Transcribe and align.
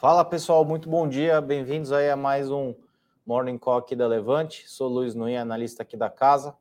Fala 0.00 0.24
pessoal, 0.24 0.64
muito 0.64 0.88
bom 0.88 1.06
dia, 1.06 1.42
bem-vindos 1.42 1.92
aí 1.92 2.08
a 2.08 2.16
mais 2.16 2.50
um 2.50 2.74
Morning 3.26 3.58
Call 3.58 3.76
aqui 3.76 3.94
da 3.94 4.06
Levante. 4.06 4.64
Sou 4.66 4.88
Luiz 4.88 5.14
Nuin, 5.14 5.36
analista 5.36 5.82
aqui 5.82 5.94
da 5.94 6.08
casa. 6.08 6.56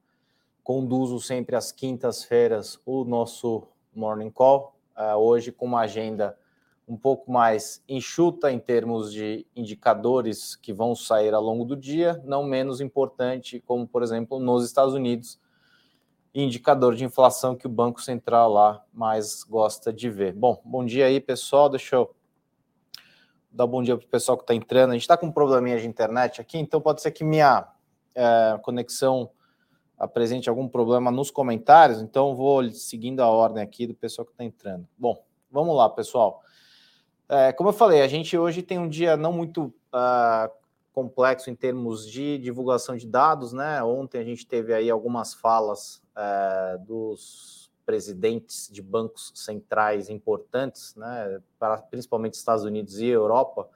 Conduzo 0.62 1.22
sempre 1.22 1.56
às 1.56 1.72
quintas-feiras 1.72 2.82
o 2.86 3.06
nosso 3.06 3.66
Morning 3.96 4.30
Call, 4.30 4.76
uh, 4.94 5.16
hoje 5.16 5.54
com 5.54 5.68
uma 5.68 5.80
agenda 5.80 6.38
um 6.86 6.98
pouco 6.98 7.32
mais 7.32 7.82
enxuta 7.88 8.52
em 8.52 8.60
termos 8.60 9.10
de 9.10 9.48
indicadores 9.56 10.58
que 10.58 10.74
vão 10.74 10.94
sair 10.94 11.34
ao 11.34 11.42
longo 11.42 11.64
do 11.64 11.78
dia, 11.78 12.22
não 12.26 12.44
menos 12.44 12.82
importante, 12.82 13.64
como 13.66 13.88
por 13.88 14.04
exemplo 14.04 14.38
nos 14.38 14.66
Estados 14.66 14.94
Unidos, 14.94 15.40
indicador 16.36 16.94
de 16.94 17.06
inflação 17.06 17.56
que 17.56 17.68
o 17.68 17.70
Banco 17.70 18.02
Central 18.02 18.52
lá 18.52 18.84
mais 18.92 19.44
gosta 19.44 19.94
de 19.94 20.10
ver. 20.10 20.34
Bom, 20.34 20.62
bom 20.66 20.84
dia 20.84 21.06
aí, 21.06 21.22
pessoal. 21.22 21.70
Deixa 21.70 21.96
eu 21.96 22.19
dar 23.52 23.68
bom 23.68 23.82
dia 23.82 23.98
para 23.98 24.06
o 24.06 24.10
pessoal 24.10 24.38
que 24.38 24.44
está 24.44 24.54
entrando. 24.54 24.92
A 24.92 24.94
gente 24.94 25.02
está 25.02 25.18
com 25.18 25.28
um 25.28 25.32
probleminha 25.32 25.80
de 25.80 25.88
internet 25.88 26.40
aqui, 26.40 26.58
então 26.58 26.80
pode 26.80 27.02
ser 27.02 27.12
que 27.12 27.24
minha 27.24 27.68
é, 28.16 28.60
conexão 28.62 29.30
apresente 29.98 30.50
algum 30.50 30.68
problema 30.68 31.12
nos 31.12 31.30
comentários, 31.30 32.02
então 32.02 32.34
vou 32.36 32.70
seguindo 32.72 33.20
a 33.20 33.28
ordem 33.28 33.62
aqui 33.62 33.86
do 33.86 33.94
pessoal 33.94 34.26
que 34.26 34.32
está 34.32 34.44
entrando. 34.44 34.88
Bom, 34.98 35.22
vamos 35.52 35.76
lá, 35.76 35.90
pessoal. 35.90 36.42
É, 37.28 37.52
como 37.52 37.70
eu 37.70 37.74
falei, 37.74 38.02
a 38.02 38.08
gente 38.08 38.38
hoje 38.38 38.62
tem 38.62 38.80
um 38.80 38.88
dia 38.88 39.18
não 39.18 39.34
muito 39.34 39.74
uh, 39.94 40.50
complexo 40.94 41.50
em 41.50 41.56
termos 41.56 42.10
de 42.10 42.38
divulgação 42.38 42.96
de 42.96 43.06
dados, 43.06 43.54
né? 43.54 43.84
Ontem 43.84 44.20
a 44.20 44.24
gente 44.24 44.48
teve 44.48 44.74
aí 44.74 44.90
algumas 44.90 45.34
falas 45.34 46.02
é, 46.16 46.78
dos 46.80 47.69
presidentes 47.90 48.70
de 48.72 48.84
bancos 48.84 49.32
centrais 49.34 50.12
importantes, 50.12 50.94
né, 50.96 51.42
para, 51.58 51.80
principalmente 51.80 52.36
Estados 52.36 52.64
Unidos 52.64 53.00
e 53.00 53.08
Europa, 53.08 53.68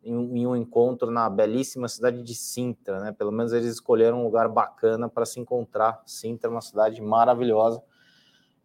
em, 0.00 0.14
em, 0.38 0.46
um 0.46 0.54
encontro 0.54 1.10
na 1.10 1.28
belíssima 1.28 1.88
cidade 1.88 2.22
de 2.22 2.36
Sintra, 2.36 3.00
né? 3.00 3.10
Pelo 3.10 3.32
menos 3.32 3.52
eles 3.52 3.66
escolheram 3.66 4.20
um 4.20 4.22
lugar 4.22 4.48
bacana 4.48 5.08
para 5.08 5.26
se 5.26 5.40
encontrar. 5.40 6.00
Sintra 6.06 6.48
é 6.48 6.52
uma 6.52 6.60
cidade 6.60 7.00
maravilhosa. 7.00 7.82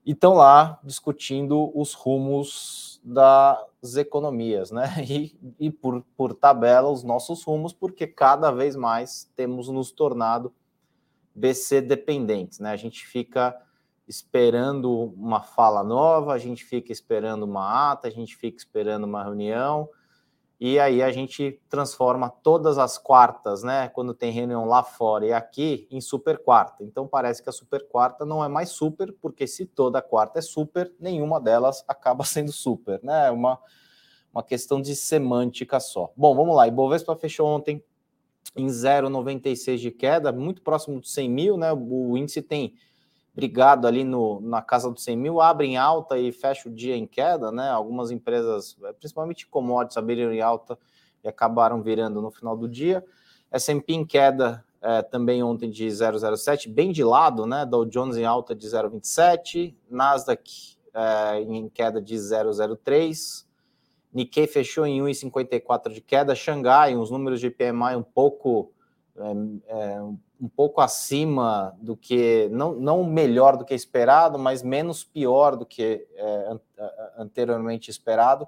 E 0.06 0.12
estão 0.12 0.36
lá 0.36 0.80
discutindo 0.84 1.72
os 1.76 1.96
rumos 1.96 3.02
das 3.04 3.96
economias, 3.96 4.70
né? 4.70 4.94
E, 5.10 5.36
e 5.60 5.72
por, 5.72 6.06
por 6.16 6.36
tabela, 6.36 6.92
os 6.92 7.04
nossos 7.04 7.44
rumos, 7.44 7.74
porque 7.74 8.06
cada 8.06 8.52
vez 8.52 8.76
mais 8.76 9.28
temos 9.36 9.70
nos 9.70 9.92
tornado 9.92 10.54
BC 11.34 11.82
dependentes, 11.82 12.60
né? 12.60 12.70
A 12.70 12.78
gente 12.78 13.08
fica 13.08 13.60
esperando 14.08 15.14
uma 15.18 15.42
fala 15.42 15.84
nova, 15.84 16.34
a 16.34 16.38
gente 16.38 16.64
fica 16.64 16.92
esperando 16.92 17.44
uma 17.44 17.92
ata, 17.92 18.08
a 18.08 18.12
gente 18.12 18.36
fica 18.38 18.58
esperando 18.58 19.04
uma 19.04 19.24
reunião, 19.24 19.90
e 20.60 20.80
aí 20.80 21.04
a 21.04 21.12
gente 21.12 21.62
transforma 21.70 22.30
todas 22.30 22.80
as 22.80 22.98
quartas, 22.98 23.62
né? 23.62 23.90
Quando 23.90 24.14
tem 24.14 24.32
reunião 24.32 24.66
lá 24.66 24.82
fora 24.82 25.26
e 25.26 25.32
aqui, 25.32 25.88
em 25.92 26.02
super 26.02 26.40
quarta. 26.40 26.84
Então 26.84 27.08
parece 27.08 27.44
que 27.44 27.50
a 27.50 27.52
super 27.52 27.88
quarta 27.88 28.26
não 28.26 28.44
é 28.44 28.48
mais 28.48 28.70
super, 28.70 29.14
porque 29.22 29.46
se 29.46 29.68
toda 29.68 30.02
quarta 30.02 30.40
é 30.40 30.42
super, 30.42 30.92
nenhuma 31.00 31.40
delas 31.40 31.84
acaba 31.88 32.24
sendo 32.26 32.52
super, 32.52 33.00
né? 33.04 33.28
É 33.28 33.32
uma, 33.32 33.60
uma 34.34 34.42
questão 34.42 34.82
de 34.82 34.96
semântica 34.96 35.80
só. 35.80 36.12
Bom, 36.18 36.34
vamos 36.34 36.56
lá. 36.56 36.68
Ibovespa 36.68 37.16
fechou 37.16 37.48
ontem 37.48 37.84
em 38.56 38.66
0,96 38.66 39.78
de 39.78 39.92
queda, 39.92 40.32
muito 40.32 40.64
próximo 40.64 41.00
de 41.00 41.08
100 41.08 41.30
mil, 41.30 41.58
né? 41.58 41.72
O 41.72 42.18
índice 42.18 42.42
tem 42.42 42.74
brigado 43.38 43.86
ali 43.86 44.04
no, 44.04 44.42
na 44.42 44.64
casa 44.64 44.90
dos 44.90 45.04
100 45.04 45.16
mil, 45.16 45.40
abre 45.40 45.68
em 45.68 45.78
alta 45.78 46.18
e 46.18 46.32
fecha 46.32 46.68
o 46.68 46.72
dia 46.72 46.98
em 46.98 47.06
queda, 47.06 47.52
né? 47.52 47.70
Algumas 47.70 48.10
empresas, 48.10 48.76
principalmente 48.98 49.46
commodities, 49.46 49.96
abriram 49.96 50.34
em 50.34 50.42
alta 50.42 50.76
e 51.24 51.28
acabaram 51.28 51.84
virando 51.84 52.20
no 52.20 52.32
final 52.32 52.58
do 52.58 52.68
dia. 52.68 53.06
S&P 53.52 53.94
em 53.94 54.04
queda 54.04 54.66
é, 54.82 55.04
também 55.04 55.44
ontem 55.44 55.70
de 55.70 55.86
0,07, 55.86 56.68
bem 56.68 56.92
de 56.92 57.04
lado, 57.04 57.46
né? 57.46 57.64
Dow 57.64 57.86
Jones 57.86 58.18
em 58.18 58.26
alta 58.26 58.56
de 58.56 58.66
0,27, 58.66 59.76
Nasdaq 59.88 60.76
é, 60.92 61.40
em 61.40 61.70
queda 61.70 62.02
de 62.02 62.16
0,03, 62.16 63.46
Nikkei 64.12 64.48
fechou 64.48 64.84
em 64.88 65.00
1,54 65.00 65.94
de 65.94 66.02
queda. 66.02 66.34
Xangai, 66.34 66.96
uns 66.96 67.12
números 67.12 67.40
de 67.40 67.52
PMI 67.52 67.96
um 67.96 68.02
pouco 68.02 68.74
é, 69.16 70.00
um 70.40 70.48
pouco 70.48 70.82
acima 70.82 71.76
do 71.80 71.98
que 71.98 72.48
não, 72.52 72.74
não 72.74 73.04
melhor 73.04 73.58
do 73.58 73.66
que 73.66 73.74
esperado, 73.74 74.38
mas 74.38 74.62
menos 74.62 75.04
pior 75.04 75.56
do 75.56 75.66
que 75.66 76.08
é, 76.14 76.58
anteriormente 77.18 77.90
esperado. 77.90 78.48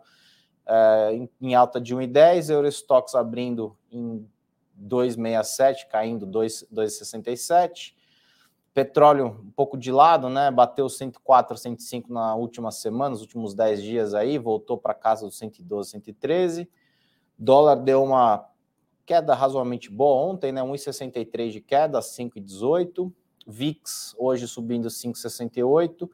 É, 0.66 1.14
em, 1.14 1.30
em, 1.42 1.56
alta 1.56 1.82
de 1.82 1.96
1,10, 1.96 2.52
Eurostox 2.52 3.16
abrindo 3.16 3.76
em 3.92 4.28
2,67, 4.80 5.88
caindo 5.90 6.28
2,67. 6.28 7.96
Petróleo 8.72 9.40
um 9.44 9.52
pouco 9.52 9.76
de 9.76 9.92
lado, 9.92 10.30
né? 10.30 10.52
Bateu 10.52 10.88
104, 10.88 11.58
105 11.58 12.14
na 12.14 12.36
última 12.36 12.72
semana, 12.72 13.10
nos 13.10 13.22
últimos 13.22 13.56
10 13.56 13.82
dias 13.82 14.14
aí, 14.14 14.38
voltou 14.38 14.78
para 14.78 14.94
casa 14.94 15.26
dos 15.26 15.38
112, 15.40 15.90
113. 15.90 16.70
Dólar 17.38 17.76
deu 17.76 18.04
uma 18.04 18.49
queda 19.10 19.34
razoavelmente 19.34 19.90
boa 19.90 20.30
ontem, 20.30 20.52
né? 20.52 20.62
1,63 20.62 21.50
de 21.50 21.62
queda, 21.62 22.00
5,18. 22.00 23.12
VIX 23.48 24.14
hoje 24.20 24.48
subindo 24.48 24.88
5,68. 24.88 26.08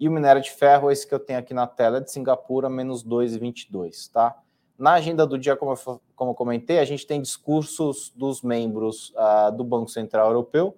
E 0.00 0.08
o 0.08 0.10
minério 0.10 0.42
de 0.42 0.50
ferro, 0.50 0.90
esse 0.90 1.06
que 1.06 1.14
eu 1.14 1.20
tenho 1.20 1.38
aqui 1.38 1.54
na 1.54 1.68
tela, 1.68 1.98
é 1.98 2.00
de 2.00 2.10
Singapura, 2.10 2.68
menos 2.68 3.04
2,22, 3.04 4.10
tá? 4.10 4.36
Na 4.76 4.94
agenda 4.94 5.24
do 5.24 5.38
dia, 5.38 5.54
como 5.54 5.72
eu, 5.72 6.00
como 6.16 6.32
eu 6.32 6.34
comentei, 6.34 6.80
a 6.80 6.84
gente 6.84 7.06
tem 7.06 7.22
discursos 7.22 8.12
dos 8.16 8.42
membros 8.42 9.10
uh, 9.10 9.56
do 9.56 9.62
Banco 9.62 9.88
Central 9.88 10.26
Europeu, 10.26 10.76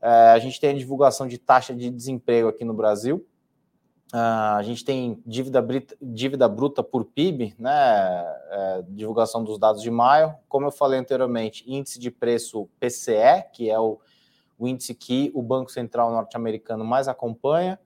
é, 0.00 0.30
a 0.30 0.38
gente 0.38 0.60
tem 0.60 0.70
a 0.70 0.74
divulgação 0.74 1.26
de 1.26 1.38
taxa 1.38 1.74
de 1.74 1.90
desemprego 1.90 2.48
aqui 2.48 2.64
no 2.64 2.72
Brasil. 2.72 3.26
Uh, 4.12 4.58
a 4.58 4.62
gente 4.62 4.84
tem 4.84 5.22
dívida, 5.24 5.66
dívida 6.00 6.46
bruta 6.46 6.82
por 6.82 7.04
PIB, 7.06 7.54
né? 7.58 7.72
É, 8.50 8.84
divulgação 8.88 9.42
dos 9.42 9.58
dados 9.58 9.80
de 9.80 9.90
maio. 9.90 10.34
Como 10.48 10.66
eu 10.66 10.70
falei 10.70 10.98
anteriormente, 10.98 11.64
índice 11.66 11.98
de 11.98 12.10
preço 12.10 12.68
PCE, 12.78 13.44
que 13.54 13.70
é 13.70 13.80
o, 13.80 13.98
o 14.58 14.68
índice 14.68 14.94
que 14.94 15.32
o 15.34 15.40
Banco 15.40 15.72
Central 15.72 16.12
norte-americano 16.12 16.84
mais 16.84 17.08
acompanha. 17.08 17.80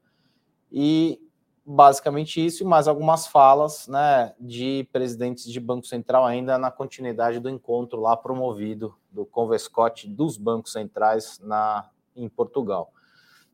E 0.72 1.20
basicamente 1.64 2.44
isso 2.44 2.64
e 2.64 2.66
mais 2.66 2.86
algumas 2.86 3.26
falas 3.28 3.86
né, 3.86 4.34
de 4.38 4.88
presidentes 4.92 5.44
de 5.50 5.58
Banco 5.58 5.86
Central 5.86 6.24
ainda 6.24 6.58
na 6.58 6.70
continuidade 6.70 7.40
do 7.40 7.48
encontro 7.50 8.00
lá 8.00 8.16
promovido 8.16 8.96
do 9.10 9.24
Convescote 9.26 10.08
dos 10.08 10.36
bancos 10.36 10.72
centrais 10.72 11.40
na 11.40 11.88
em 12.14 12.28
Portugal. 12.28 12.92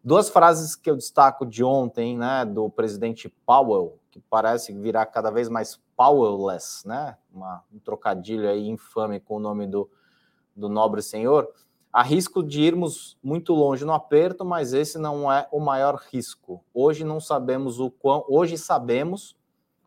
Duas 0.05 0.29
frases 0.29 0.75
que 0.75 0.91
eu 0.91 0.97
destaco 0.97 1.47
de 1.47 1.63
ontem, 1.63 2.19
né, 2.19 2.45
do 2.45 2.69
presidente 2.69 3.29
Powell, 3.47 4.01
que 4.11 4.19
parece 4.19 4.73
virar 4.73 5.07
cada 5.07 5.31
vez 5.31 5.49
mais 5.49 5.81
Powellless, 5.97 6.87
né, 6.87 7.17
uma, 7.33 7.63
um 7.73 7.79
trocadilho 7.79 8.49
aí 8.49 8.69
infame 8.69 9.21
com 9.21 9.37
o 9.37 9.39
nome 9.41 9.65
do, 9.65 9.89
do 10.57 10.69
nobre 10.69 11.03
senhor. 11.03 11.49
Há 11.93 12.03
risco 12.03 12.43
de 12.43 12.63
irmos 12.63 13.17
muito 13.23 13.55
longe 13.55 13.85
no 13.85 13.93
aperto, 13.93 14.45
mas 14.45 14.73
esse 14.73 14.99
não 14.99 15.31
é 15.31 15.47
o 15.53 15.61
maior 15.61 16.03
risco. 16.11 16.65
Hoje 16.75 17.05
não 17.05 17.21
sabemos 17.21 17.79
o 17.79 17.89
quão, 17.89 18.25
hoje 18.29 18.59
sabemos 18.59 19.37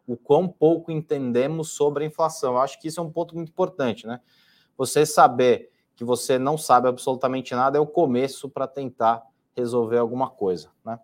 o 0.07 0.15
quão 0.15 0.47
pouco 0.47 0.91
entendemos 0.91 1.71
sobre 1.71 2.06
a 2.06 2.07
inflação. 2.07 2.53
Eu 2.53 2.59
acho 2.59 2.79
que 2.79 2.88
isso 2.88 3.01
é 3.01 3.03
um 3.03 3.11
ponto 3.11 3.35
muito 3.35 3.50
importante, 3.50 4.07
né? 4.07 4.21
Você 4.77 5.06
saber 5.06 5.71
que 5.95 6.06
você 6.06 6.38
não 6.38 6.57
sabe 6.57 6.88
absolutamente 6.88 7.53
nada, 7.56 7.77
é 7.77 7.81
o 7.81 7.88
começo 7.88 8.47
para 8.47 8.68
tentar 8.68 9.25
resolver 9.56 9.98
alguma 9.98 10.30
coisa, 10.30 10.69
né? 10.86 11.00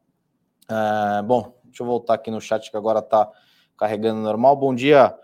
É, 0.69 1.21
bom, 1.21 1.53
deixa 1.63 1.83
eu 1.83 1.87
voltar 1.87 2.15
aqui 2.15 2.29
no 2.29 2.41
chat 2.41 2.69
que 2.69 2.77
agora 2.77 2.99
está 2.99 3.29
carregando 3.77 4.21
normal. 4.21 4.55
Bom 4.55 4.73
dia, 4.75 5.17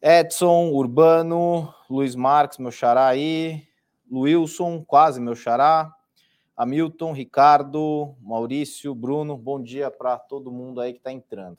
Edson, 0.00 0.70
Urbano, 0.70 1.72
Luiz 1.88 2.14
Marques, 2.14 2.58
meu 2.58 2.70
xará 2.70 3.06
aí, 3.06 3.62
Wilson, 4.10 4.84
quase 4.84 5.20
meu 5.20 5.34
xará, 5.34 5.90
Hamilton, 6.56 7.12
Ricardo, 7.12 8.14
Maurício, 8.20 8.94
Bruno, 8.94 9.36
bom 9.36 9.62
dia 9.62 9.90
para 9.90 10.18
todo 10.18 10.50
mundo 10.50 10.80
aí 10.80 10.92
que 10.92 10.98
está 10.98 11.12
entrando. 11.12 11.58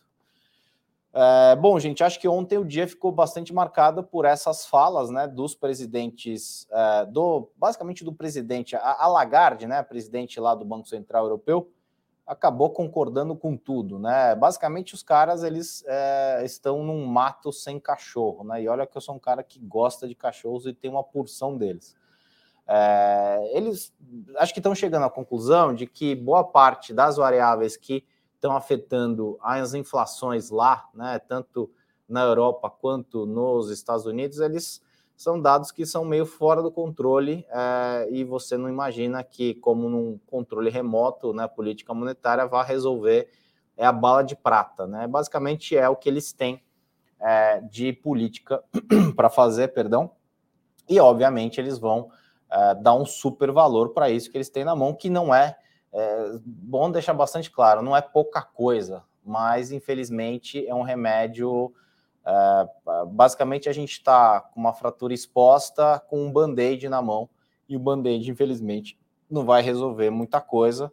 É, 1.16 1.56
bom, 1.56 1.80
gente, 1.80 2.04
acho 2.04 2.20
que 2.20 2.28
ontem 2.28 2.58
o 2.58 2.66
dia 2.66 2.88
ficou 2.88 3.12
bastante 3.12 3.54
marcado 3.54 4.04
por 4.04 4.26
essas 4.26 4.66
falas, 4.66 5.12
né, 5.12 5.28
dos 5.28 5.54
presidentes, 5.54 6.68
é, 6.72 7.06
do 7.06 7.52
basicamente 7.56 8.04
do 8.04 8.12
presidente, 8.12 8.76
a, 8.76 9.04
a, 9.04 9.08
Lagarde, 9.08 9.68
né, 9.68 9.84
presidente 9.84 10.40
lá 10.40 10.56
do 10.56 10.66
Banco 10.66 10.88
Central 10.88 11.26
Europeu, 11.26 11.70
acabou 12.26 12.72
concordando 12.72 13.36
com 13.36 13.56
tudo, 13.56 14.00
né? 14.00 14.34
Basicamente, 14.34 14.94
os 14.94 15.04
caras 15.04 15.44
eles 15.44 15.84
é, 15.86 16.42
estão 16.46 16.82
num 16.82 17.06
mato 17.06 17.52
sem 17.52 17.80
cachorro, 17.80 18.46
né? 18.46 18.64
E 18.64 18.68
olha 18.70 18.88
que 18.88 18.96
eu 18.96 19.02
sou 19.02 19.14
um 19.14 19.20
cara 19.20 19.44
que 19.44 19.60
gosta 19.60 20.08
de 20.08 20.16
cachorros 20.16 20.66
e 20.66 20.74
tem 20.74 20.90
uma 20.90 21.04
porção 21.04 21.58
deles. 21.58 21.96
É, 22.66 23.52
eles 23.54 23.94
acho 24.38 24.54
que 24.54 24.60
estão 24.62 24.74
chegando 24.74 25.04
à 25.04 25.10
conclusão 25.10 25.76
de 25.76 25.86
que 25.86 26.16
boa 26.16 26.46
parte 26.46 26.94
das 26.94 27.18
variáveis 27.18 27.76
que 27.76 28.06
estão 28.44 28.58
afetando 28.58 29.38
as 29.42 29.74
inflações 29.74 30.50
lá, 30.50 30.90
né, 30.94 31.18
tanto 31.18 31.72
na 32.10 32.24
Europa 32.24 32.70
quanto 32.70 33.26
nos 33.26 33.70
Estados 33.70 34.06
Unidos, 34.06 34.40
eles 34.40 34.82
são 35.16 35.42
dados 35.42 35.72
que 35.72 35.86
são 35.86 36.04
meio 36.04 36.26
fora 36.26 36.62
do 36.62 36.70
controle 36.70 37.46
é, 37.50 38.10
e 38.12 38.26
você 38.26 38.58
não 38.58 38.68
imagina 38.68 39.24
que, 39.24 39.54
como 39.56 39.88
num 39.88 40.20
controle 40.28 40.70
remoto, 40.70 41.32
né, 41.32 41.48
política 41.48 41.94
monetária 41.94 42.46
vá 42.46 42.62
resolver 42.64 43.30
é 43.78 43.86
a 43.86 43.92
bala 43.92 44.24
de 44.24 44.36
prata, 44.36 44.86
né? 44.86 45.08
Basicamente 45.08 45.76
é 45.76 45.90
o 45.90 45.96
que 45.96 46.08
eles 46.08 46.32
têm 46.32 46.62
é, 47.20 47.60
de 47.62 47.92
política 47.92 48.64
para 49.16 49.32
fazer, 49.32 49.70
perdão, 49.70 50.12
e 50.88 51.00
obviamente 51.00 51.60
eles 51.60 51.80
vão 51.80 52.12
é, 52.52 52.76
dar 52.76 52.94
um 52.94 53.06
super 53.06 53.52
valor 53.52 53.90
para 53.90 54.12
isso 54.12 54.30
que 54.30 54.38
eles 54.38 54.50
têm 54.50 54.64
na 54.64 54.76
mão, 54.76 54.94
que 54.94 55.10
não 55.10 55.34
é, 55.34 55.58
é 55.94 56.40
bom 56.44 56.92
deixar 56.92 57.14
bastante 57.14 57.52
claro, 57.52 57.82
não 57.82 57.96
é 57.96 58.02
pouca 58.02 58.42
coisa, 58.42 59.04
mas 59.24 59.72
infelizmente 59.72 60.68
é 60.68 60.74
um 60.74 60.82
remédio 60.82 61.74
Uh, 62.26 63.06
basicamente, 63.08 63.68
a 63.68 63.74
gente 63.74 63.92
está 63.92 64.40
com 64.40 64.60
uma 64.60 64.74
fratura 64.74 65.14
exposta 65.14 66.00
com 66.08 66.26
um 66.26 66.32
band-aid 66.32 66.88
na 66.88 67.02
mão, 67.02 67.30
e 67.68 67.76
o 67.76 67.80
band-aid, 67.80 68.30
infelizmente, 68.30 68.98
não 69.30 69.46
vai 69.46 69.62
resolver 69.62 70.10
muita 70.10 70.40
coisa, 70.40 70.92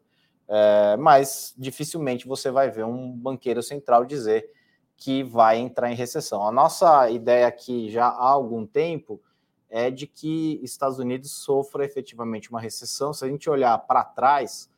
uh, 0.49 0.99
mas 0.99 1.55
dificilmente 1.57 2.27
você 2.27 2.51
vai 2.51 2.71
ver 2.71 2.85
um 2.85 3.13
banqueiro 3.13 3.63
central 3.63 4.05
dizer 4.05 4.51
que 4.97 5.23
vai 5.23 5.59
entrar 5.59 5.91
em 5.91 5.95
recessão. 5.95 6.47
A 6.47 6.53
nossa 6.53 7.09
ideia 7.11 7.47
aqui 7.47 7.89
já 7.91 8.07
há 8.07 8.29
algum 8.29 8.67
tempo 8.67 9.21
é 9.69 9.91
de 9.91 10.07
que 10.07 10.61
Estados 10.63 10.99
Unidos 10.99 11.31
sofra 11.31 11.85
efetivamente 11.85 12.51
uma 12.51 12.61
recessão. 12.61 13.13
Se 13.13 13.25
a 13.25 13.29
gente 13.29 13.49
olhar 13.49 13.79
para 13.79 14.05
trás, 14.05 14.70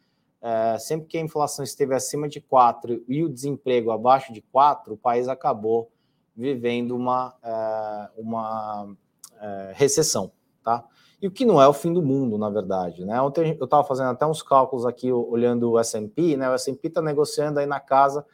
uh, 0.43 0.79
sempre 0.79 1.06
que 1.06 1.17
a 1.17 1.21
inflação 1.21 1.65
esteve 1.65 1.94
acima 1.94 2.29
de 2.29 2.41
4 2.41 3.05
e 3.09 3.23
o 3.23 3.29
desemprego 3.29 3.91
abaixo 3.91 4.33
de 4.33 4.43
4, 4.43 4.94
o 4.94 4.97
país 4.97 5.29
acabou 5.29 5.91
vivendo 6.35 6.97
uma, 6.97 7.35
é, 7.43 8.09
uma 8.17 8.97
é, 9.39 9.73
recessão, 9.75 10.33
tá? 10.65 10.83
E 11.21 11.29
o 11.29 11.31
que 11.31 11.44
não 11.44 11.61
é 11.61 11.69
o 11.69 11.73
fim 11.75 11.93
do 11.93 12.03
mundo, 12.03 12.39
na 12.39 12.49
verdade, 12.49 13.05
né? 13.05 13.21
Ontem 13.21 13.56
eu 13.61 13.65
estava 13.65 13.85
fazendo 13.85 14.09
até 14.09 14.27
uns 14.27 14.43
cálculos 14.43 14.87
aqui, 14.87 15.12
olhando 15.12 15.71
o 15.71 15.79
S&P, 15.79 16.37
né? 16.37 16.50
O 16.50 16.55
S&P 16.55 16.89
está 16.89 17.03
negociando 17.03 17.61
aí 17.61 17.67
na 17.67 17.79
casa 17.79 18.25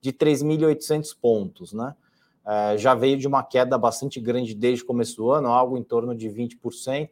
de 0.00 0.12
3.800 0.12 1.14
pontos, 1.20 1.72
né? 1.72 1.94
Já 2.78 2.94
veio 2.94 3.16
de 3.16 3.28
uma 3.28 3.44
queda 3.44 3.78
bastante 3.78 4.18
grande 4.18 4.54
desde 4.54 4.82
o 4.82 4.86
começo 4.86 5.16
do 5.18 5.30
ano, 5.30 5.48
algo 5.48 5.76
em 5.76 5.84
torno 5.84 6.16
de 6.16 6.28
20%. 6.28 7.10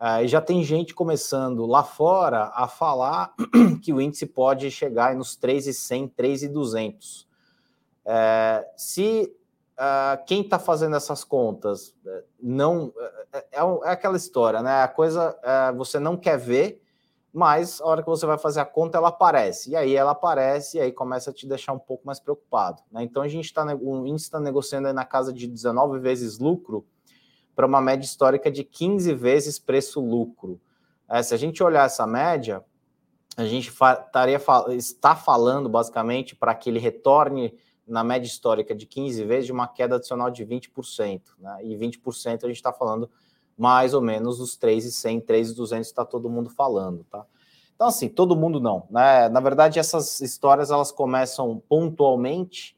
É, 0.00 0.24
e 0.24 0.28
já 0.28 0.40
tem 0.40 0.62
gente 0.62 0.94
começando 0.94 1.66
lá 1.66 1.82
fora 1.82 2.50
a 2.54 2.66
falar 2.66 3.34
que 3.82 3.92
o 3.92 4.00
índice 4.00 4.26
pode 4.26 4.70
chegar 4.70 5.14
nos 5.14 5.36
3.100, 5.38 6.12
3.200. 6.16 7.26
É, 8.04 8.68
se 8.76 9.34
uh, 9.74 10.24
quem 10.26 10.42
está 10.42 10.58
fazendo 10.58 10.96
essas 10.96 11.24
contas 11.24 11.94
eh, 12.06 12.24
não 12.40 12.92
é, 13.32 13.38
é, 13.38 13.60
é, 13.60 13.90
aquela 13.90 14.16
história, 14.16 14.62
né? 14.62 14.82
A 14.82 14.88
coisa 14.88 15.30
uh, 15.30 15.76
você 15.76 15.98
não 15.98 16.16
quer 16.16 16.38
ver, 16.38 16.82
mas 17.32 17.80
a 17.80 17.86
hora 17.86 18.02
que 18.02 18.08
você 18.08 18.26
vai 18.26 18.38
fazer 18.38 18.60
a 18.60 18.64
conta 18.64 18.98
ela 18.98 19.08
aparece 19.08 19.70
e 19.70 19.76
aí 19.76 19.96
ela 19.96 20.12
aparece 20.12 20.76
e 20.76 20.80
aí 20.80 20.92
começa 20.92 21.30
a 21.30 21.32
te 21.32 21.46
deixar 21.46 21.72
um 21.72 21.78
pouco 21.78 22.06
mais 22.06 22.20
preocupado. 22.20 22.82
Né? 22.90 23.02
Então 23.02 23.22
a 23.22 23.28
gente 23.28 23.46
está 23.46 23.64
o 23.74 24.06
índice 24.06 24.26
está 24.26 24.38
negociando 24.38 24.92
na 24.92 25.04
casa 25.04 25.32
de 25.32 25.46
19 25.46 25.98
vezes 25.98 26.38
lucro 26.38 26.86
para 27.54 27.66
uma 27.66 27.80
média 27.80 28.04
histórica 28.04 28.50
de 28.50 28.64
15 28.64 29.14
vezes 29.14 29.58
preço 29.58 30.00
lucro. 30.00 30.60
É, 31.08 31.22
se 31.22 31.34
a 31.34 31.36
gente 31.36 31.62
olhar 31.62 31.86
essa 31.86 32.06
média, 32.06 32.64
a 33.36 33.44
gente 33.44 33.68
estaria 33.70 34.40
está 34.76 35.16
falando 35.16 35.68
basicamente 35.68 36.34
para 36.34 36.54
que 36.54 36.70
ele 36.70 36.78
retorne 36.78 37.54
na 37.86 38.02
média 38.02 38.26
histórica 38.26 38.74
de 38.74 38.86
15 38.86 39.24
vezes 39.24 39.46
de 39.46 39.52
uma 39.52 39.68
queda 39.68 39.96
adicional 39.96 40.30
de 40.30 40.44
20%, 40.44 41.20
né? 41.38 41.58
E 41.62 41.76
20% 41.76 42.44
a 42.44 42.46
gente 42.48 42.56
está 42.56 42.72
falando 42.72 43.10
mais 43.56 43.94
ou 43.94 44.00
menos 44.00 44.38
dos 44.38 44.56
3,100, 44.56 45.20
3,200 45.20 45.86
está 45.86 46.04
todo 46.04 46.30
mundo 46.30 46.50
falando, 46.50 47.04
tá? 47.04 47.24
Então, 47.74 47.88
assim, 47.88 48.08
todo 48.08 48.36
mundo 48.36 48.60
não, 48.60 48.86
né? 48.88 49.28
Na 49.28 49.40
verdade, 49.40 49.78
essas 49.78 50.20
histórias 50.20 50.70
elas 50.70 50.90
começam 50.90 51.62
pontualmente, 51.68 52.76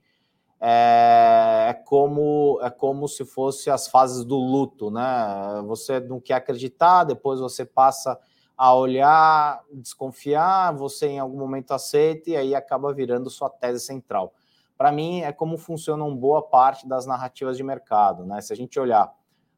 é, 0.61 1.67
é 1.70 1.75
como 1.75 2.58
é 2.62 2.70
como 2.70 3.06
se 3.08 3.25
fosse 3.25 3.70
as 3.70 3.88
fases 3.88 4.25
do 4.25 4.37
luto, 4.37 4.91
né? 4.91 5.62
Você 5.67 6.00
não 6.00 6.20
quer 6.20 6.35
acreditar, 6.35 7.05
depois 7.05 7.41
você 7.41 7.64
passa 7.64 8.19
a 8.56 8.75
olhar, 8.75 9.62
desconfiar, 9.73 10.75
você 10.75 11.08
em 11.08 11.19
algum 11.19 11.38
momento 11.38 11.73
aceita 11.73 12.31
e 12.31 12.37
aí 12.37 12.55
acaba 12.55 12.93
virando 12.93 13.29
sua 13.29 13.50
tese 13.50 13.81
central 13.81 14.32
para 14.76 14.93
mim 14.93 15.23
é 15.23 15.32
como 15.32 15.56
funcionam 15.56 16.14
boa 16.14 16.43
parte 16.43 16.87
das 16.87 17.06
narrativas 17.06 17.56
de 17.56 17.62
mercado, 17.62 18.25
né? 18.25 18.41
Se 18.41 18.53
a 18.53 18.56
gente 18.56 18.79
olhar 18.79 19.12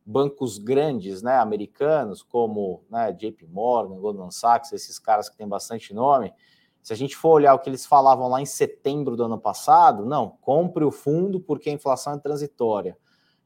bancos 0.07 0.57
grandes, 0.57 1.21
né, 1.23 1.37
americanos, 1.37 2.23
como 2.23 2.83
né, 2.89 3.13
JP 3.13 3.47
Morgan, 3.47 3.97
Goldman 3.97 4.31
Sachs, 4.31 4.73
esses 4.73 4.99
caras 4.99 5.29
que 5.29 5.37
têm 5.37 5.47
bastante 5.47 5.93
nome, 5.93 6.33
se 6.89 6.95
a 6.95 6.97
gente 6.97 7.15
for 7.15 7.33
olhar 7.33 7.53
o 7.53 7.59
que 7.59 7.69
eles 7.69 7.85
falavam 7.85 8.29
lá 8.29 8.41
em 8.41 8.47
setembro 8.47 9.15
do 9.15 9.23
ano 9.23 9.39
passado, 9.39 10.07
não, 10.07 10.39
compre 10.41 10.87
o 10.87 10.91
fundo 10.91 11.39
porque 11.39 11.69
a 11.69 11.73
inflação 11.75 12.15
é 12.15 12.19
transitória. 12.19 12.97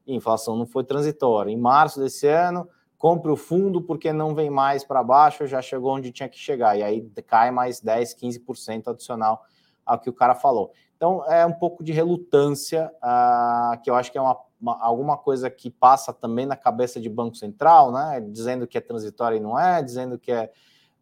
E 0.07 0.13
a 0.13 0.15
inflação 0.15 0.55
não 0.55 0.65
foi 0.65 0.85
transitória. 0.85 1.51
Em 1.51 1.57
março 1.57 1.99
desse 1.99 2.25
ano, 2.25 2.65
compre 2.97 3.29
o 3.29 3.35
fundo 3.35 3.81
porque 3.81 4.13
não 4.13 4.33
vem 4.33 4.49
mais 4.49 4.85
para 4.85 5.03
baixo, 5.03 5.45
já 5.45 5.61
chegou 5.61 5.93
onde 5.93 6.09
tinha 6.09 6.29
que 6.29 6.39
chegar. 6.39 6.77
E 6.77 6.83
aí 6.83 7.01
cai 7.27 7.51
mais 7.51 7.81
10, 7.81 8.15
15% 8.15 8.87
adicional 8.87 9.43
ao 9.85 9.99
que 9.99 10.09
o 10.09 10.13
cara 10.13 10.35
falou. 10.35 10.71
Então, 10.95 11.29
é 11.29 11.45
um 11.45 11.51
pouco 11.51 11.83
de 11.83 11.91
relutância, 11.91 12.89
uh, 13.03 13.77
que 13.81 13.89
eu 13.89 13.95
acho 13.95 14.09
que 14.09 14.17
é 14.17 14.21
uma, 14.21 14.39
uma, 14.57 14.81
alguma 14.81 15.17
coisa 15.17 15.49
que 15.49 15.69
passa 15.69 16.13
também 16.13 16.45
na 16.45 16.55
cabeça 16.55 16.97
de 16.97 17.09
Banco 17.09 17.35
Central, 17.35 17.91
né? 17.91 18.21
Dizendo 18.21 18.65
que 18.65 18.77
é 18.77 18.81
transitório 18.81 19.35
e 19.35 19.41
não 19.41 19.59
é, 19.59 19.83
dizendo 19.83 20.17
que 20.17 20.31
é. 20.31 20.49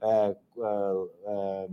é, 0.01 0.35
é, 0.57 1.67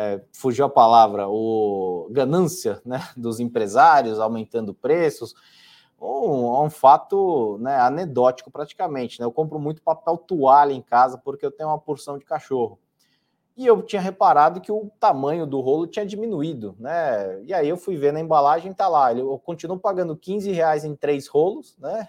é 0.00 0.24
fugiu 0.32 0.64
a 0.64 0.70
palavra, 0.70 1.28
o 1.28 2.08
ganância 2.10 2.80
né, 2.84 3.08
dos 3.16 3.40
empresários 3.40 4.18
aumentando 4.18 4.72
preços, 4.72 5.34
um, 6.00 6.64
um 6.64 6.70
fato 6.70 7.58
né, 7.60 7.76
anedótico 7.80 8.50
praticamente. 8.50 9.20
Né? 9.20 9.26
Eu 9.26 9.32
compro 9.32 9.58
muito 9.58 9.82
papel 9.82 10.16
toalha 10.16 10.72
em 10.72 10.82
casa 10.82 11.18
porque 11.18 11.44
eu 11.44 11.50
tenho 11.50 11.68
uma 11.68 11.78
porção 11.78 12.18
de 12.18 12.24
cachorro 12.24 12.78
e 13.60 13.66
eu 13.66 13.82
tinha 13.82 14.00
reparado 14.00 14.58
que 14.58 14.72
o 14.72 14.90
tamanho 14.98 15.46
do 15.46 15.60
rolo 15.60 15.86
tinha 15.86 16.06
diminuído, 16.06 16.74
né? 16.78 17.42
E 17.42 17.52
aí 17.52 17.68
eu 17.68 17.76
fui 17.76 17.94
ver 17.94 18.10
na 18.10 18.18
embalagem, 18.18 18.72
tá 18.72 18.88
lá, 18.88 19.12
eu 19.12 19.38
continuo 19.38 19.78
pagando 19.78 20.16
15 20.16 20.50
reais 20.50 20.82
em 20.82 20.96
três 20.96 21.26
rolos, 21.26 21.76
né? 21.76 22.08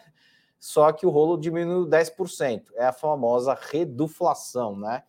Só 0.57 0.93
que 0.93 1.05
o 1.05 1.09
rolo 1.09 1.37
diminuiu 1.37 1.85
10%. 1.85 2.67
É 2.75 2.85
a 2.85 2.93
famosa 2.93 3.57
reduflação, 3.59 4.77
né? 4.77 5.03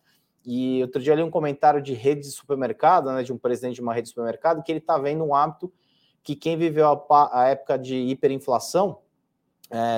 E 0.45 0.81
outro 0.81 1.01
dia 1.01 1.13
ali 1.13 1.23
um 1.23 1.31
comentário 1.31 1.81
de 1.81 1.93
rede 1.93 2.21
de 2.21 2.31
supermercado, 2.31 3.11
né, 3.11 3.23
de 3.23 3.31
um 3.31 3.37
presidente 3.37 3.75
de 3.75 3.81
uma 3.81 3.93
rede 3.93 4.07
de 4.07 4.09
supermercado, 4.09 4.61
que 4.63 4.71
ele 4.71 4.79
está 4.79 4.97
vendo 4.97 5.23
um 5.23 5.33
hábito 5.33 5.71
que 6.23 6.35
quem 6.35 6.57
viveu 6.57 6.87
a, 6.87 7.41
a 7.41 7.47
época 7.49 7.77
de 7.77 7.95
hiperinflação 7.95 8.99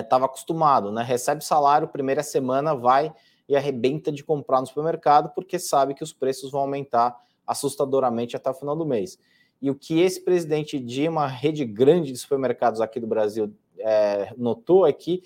estava 0.01 0.25
é, 0.25 0.27
acostumado, 0.27 0.91
né? 0.91 1.03
Recebe 1.03 1.43
salário, 1.43 1.87
primeira 1.87 2.23
semana 2.23 2.73
vai 2.73 3.13
e 3.47 3.55
arrebenta 3.55 4.11
de 4.11 4.23
comprar 4.23 4.59
no 4.61 4.67
supermercado 4.67 5.31
porque 5.35 5.59
sabe 5.59 5.93
que 5.93 6.03
os 6.03 6.13
preços 6.13 6.51
vão 6.51 6.61
aumentar 6.61 7.15
assustadoramente 7.45 8.35
até 8.35 8.49
o 8.49 8.53
final 8.53 8.75
do 8.75 8.85
mês. 8.85 9.19
E 9.61 9.69
o 9.69 9.75
que 9.75 10.01
esse 10.01 10.23
presidente 10.23 10.79
de 10.79 11.07
uma 11.07 11.27
rede 11.27 11.63
grande 11.63 12.11
de 12.11 12.17
supermercados 12.17 12.81
aqui 12.81 12.99
do 12.99 13.07
Brasil 13.07 13.53
é, 13.79 14.33
notou 14.37 14.87
é 14.87 14.93
que 14.93 15.23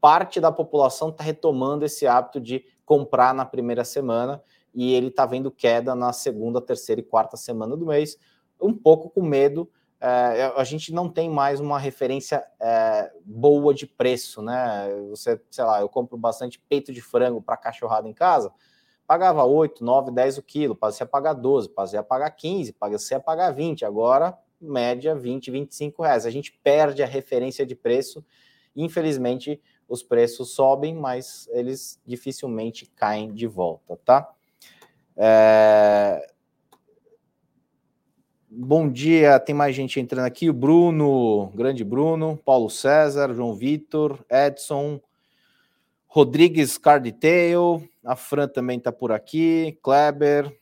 parte 0.00 0.40
da 0.40 0.52
população 0.52 1.08
está 1.08 1.24
retomando 1.24 1.84
esse 1.84 2.06
hábito 2.06 2.40
de 2.40 2.64
comprar 2.84 3.34
na 3.34 3.44
primeira 3.44 3.84
semana 3.84 4.42
e 4.74 4.92
ele 4.94 5.08
está 5.08 5.24
vendo 5.24 5.50
queda 5.50 5.94
na 5.94 6.12
segunda, 6.12 6.60
terceira 6.60 7.00
e 7.00 7.04
quarta 7.04 7.36
semana 7.36 7.76
do 7.76 7.86
mês, 7.86 8.18
um 8.60 8.74
pouco 8.74 9.08
com 9.08 9.22
medo 9.22 9.70
é, 10.06 10.52
a 10.54 10.64
gente 10.64 10.92
não 10.92 11.08
tem 11.08 11.30
mais 11.30 11.60
uma 11.60 11.78
referência 11.78 12.44
é, 12.60 13.10
boa 13.24 13.72
de 13.72 13.86
preço, 13.86 14.42
né? 14.42 14.86
Você, 15.08 15.40
sei 15.50 15.64
lá, 15.64 15.80
eu 15.80 15.88
compro 15.88 16.18
bastante 16.18 16.60
peito 16.68 16.92
de 16.92 17.00
frango 17.00 17.40
para 17.40 17.56
cachorrada 17.56 18.06
em 18.06 18.12
casa, 18.12 18.52
pagava 19.06 19.44
8, 19.44 19.82
9, 19.82 20.10
10 20.10 20.36
o 20.36 20.42
quilo, 20.42 20.76
passei 20.76 21.04
a 21.04 21.08
pagar 21.08 21.32
12, 21.32 21.70
passei 21.70 21.98
a 21.98 22.02
pagar 22.02 22.30
15, 22.32 22.74
passei 22.74 23.16
a 23.16 23.20
pagar 23.20 23.50
20, 23.52 23.86
agora 23.86 24.36
média 24.60 25.14
20, 25.14 25.50
25 25.50 26.02
reais. 26.02 26.26
A 26.26 26.30
gente 26.30 26.52
perde 26.62 27.02
a 27.02 27.06
referência 27.06 27.64
de 27.64 27.74
preço, 27.74 28.22
infelizmente 28.76 29.58
os 29.88 30.02
preços 30.02 30.50
sobem, 30.50 30.94
mas 30.94 31.48
eles 31.50 31.98
dificilmente 32.04 32.84
caem 32.94 33.32
de 33.32 33.46
volta, 33.46 33.98
tá? 34.04 34.30
É, 35.16 36.26
Bom 38.56 38.88
dia, 38.88 39.40
tem 39.40 39.52
mais 39.52 39.74
gente 39.74 39.98
entrando 39.98 40.26
aqui. 40.26 40.48
O 40.48 40.52
Bruno, 40.52 41.50
grande 41.56 41.82
Bruno, 41.82 42.40
Paulo 42.44 42.70
César, 42.70 43.34
João 43.34 43.52
Vitor, 43.52 44.24
Edson, 44.30 45.00
Rodrigues 46.06 46.78
Carditail, 46.78 47.82
a 48.04 48.14
Fran 48.14 48.46
também 48.46 48.78
está 48.78 48.92
por 48.92 49.10
aqui, 49.10 49.76
Kleber, 49.82 50.56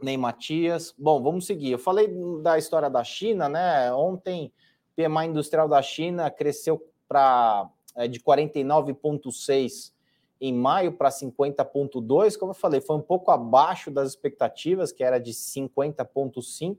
Ney 0.00 0.16
Matias. 0.16 0.94
Bom, 0.96 1.20
vamos 1.20 1.44
seguir. 1.44 1.72
Eu 1.72 1.78
falei 1.80 2.08
da 2.40 2.56
história 2.56 2.88
da 2.88 3.02
China, 3.02 3.48
né? 3.48 3.92
Ontem, 3.92 4.52
PMI 4.94 5.26
industrial 5.26 5.68
da 5.68 5.82
China 5.82 6.30
cresceu 6.30 6.80
para 7.08 7.68
é, 7.96 8.06
de 8.06 8.20
49,6 8.20 9.92
em 10.40 10.52
maio 10.52 10.92
para 10.92 11.10
50,2. 11.10 12.38
Como 12.38 12.50
eu 12.50 12.54
falei, 12.54 12.80
foi 12.80 12.96
um 12.96 13.02
pouco 13.02 13.30
abaixo 13.30 13.90
das 13.90 14.08
expectativas, 14.08 14.92
que 14.92 15.02
era 15.02 15.18
de 15.18 15.32
50,5. 15.32 16.76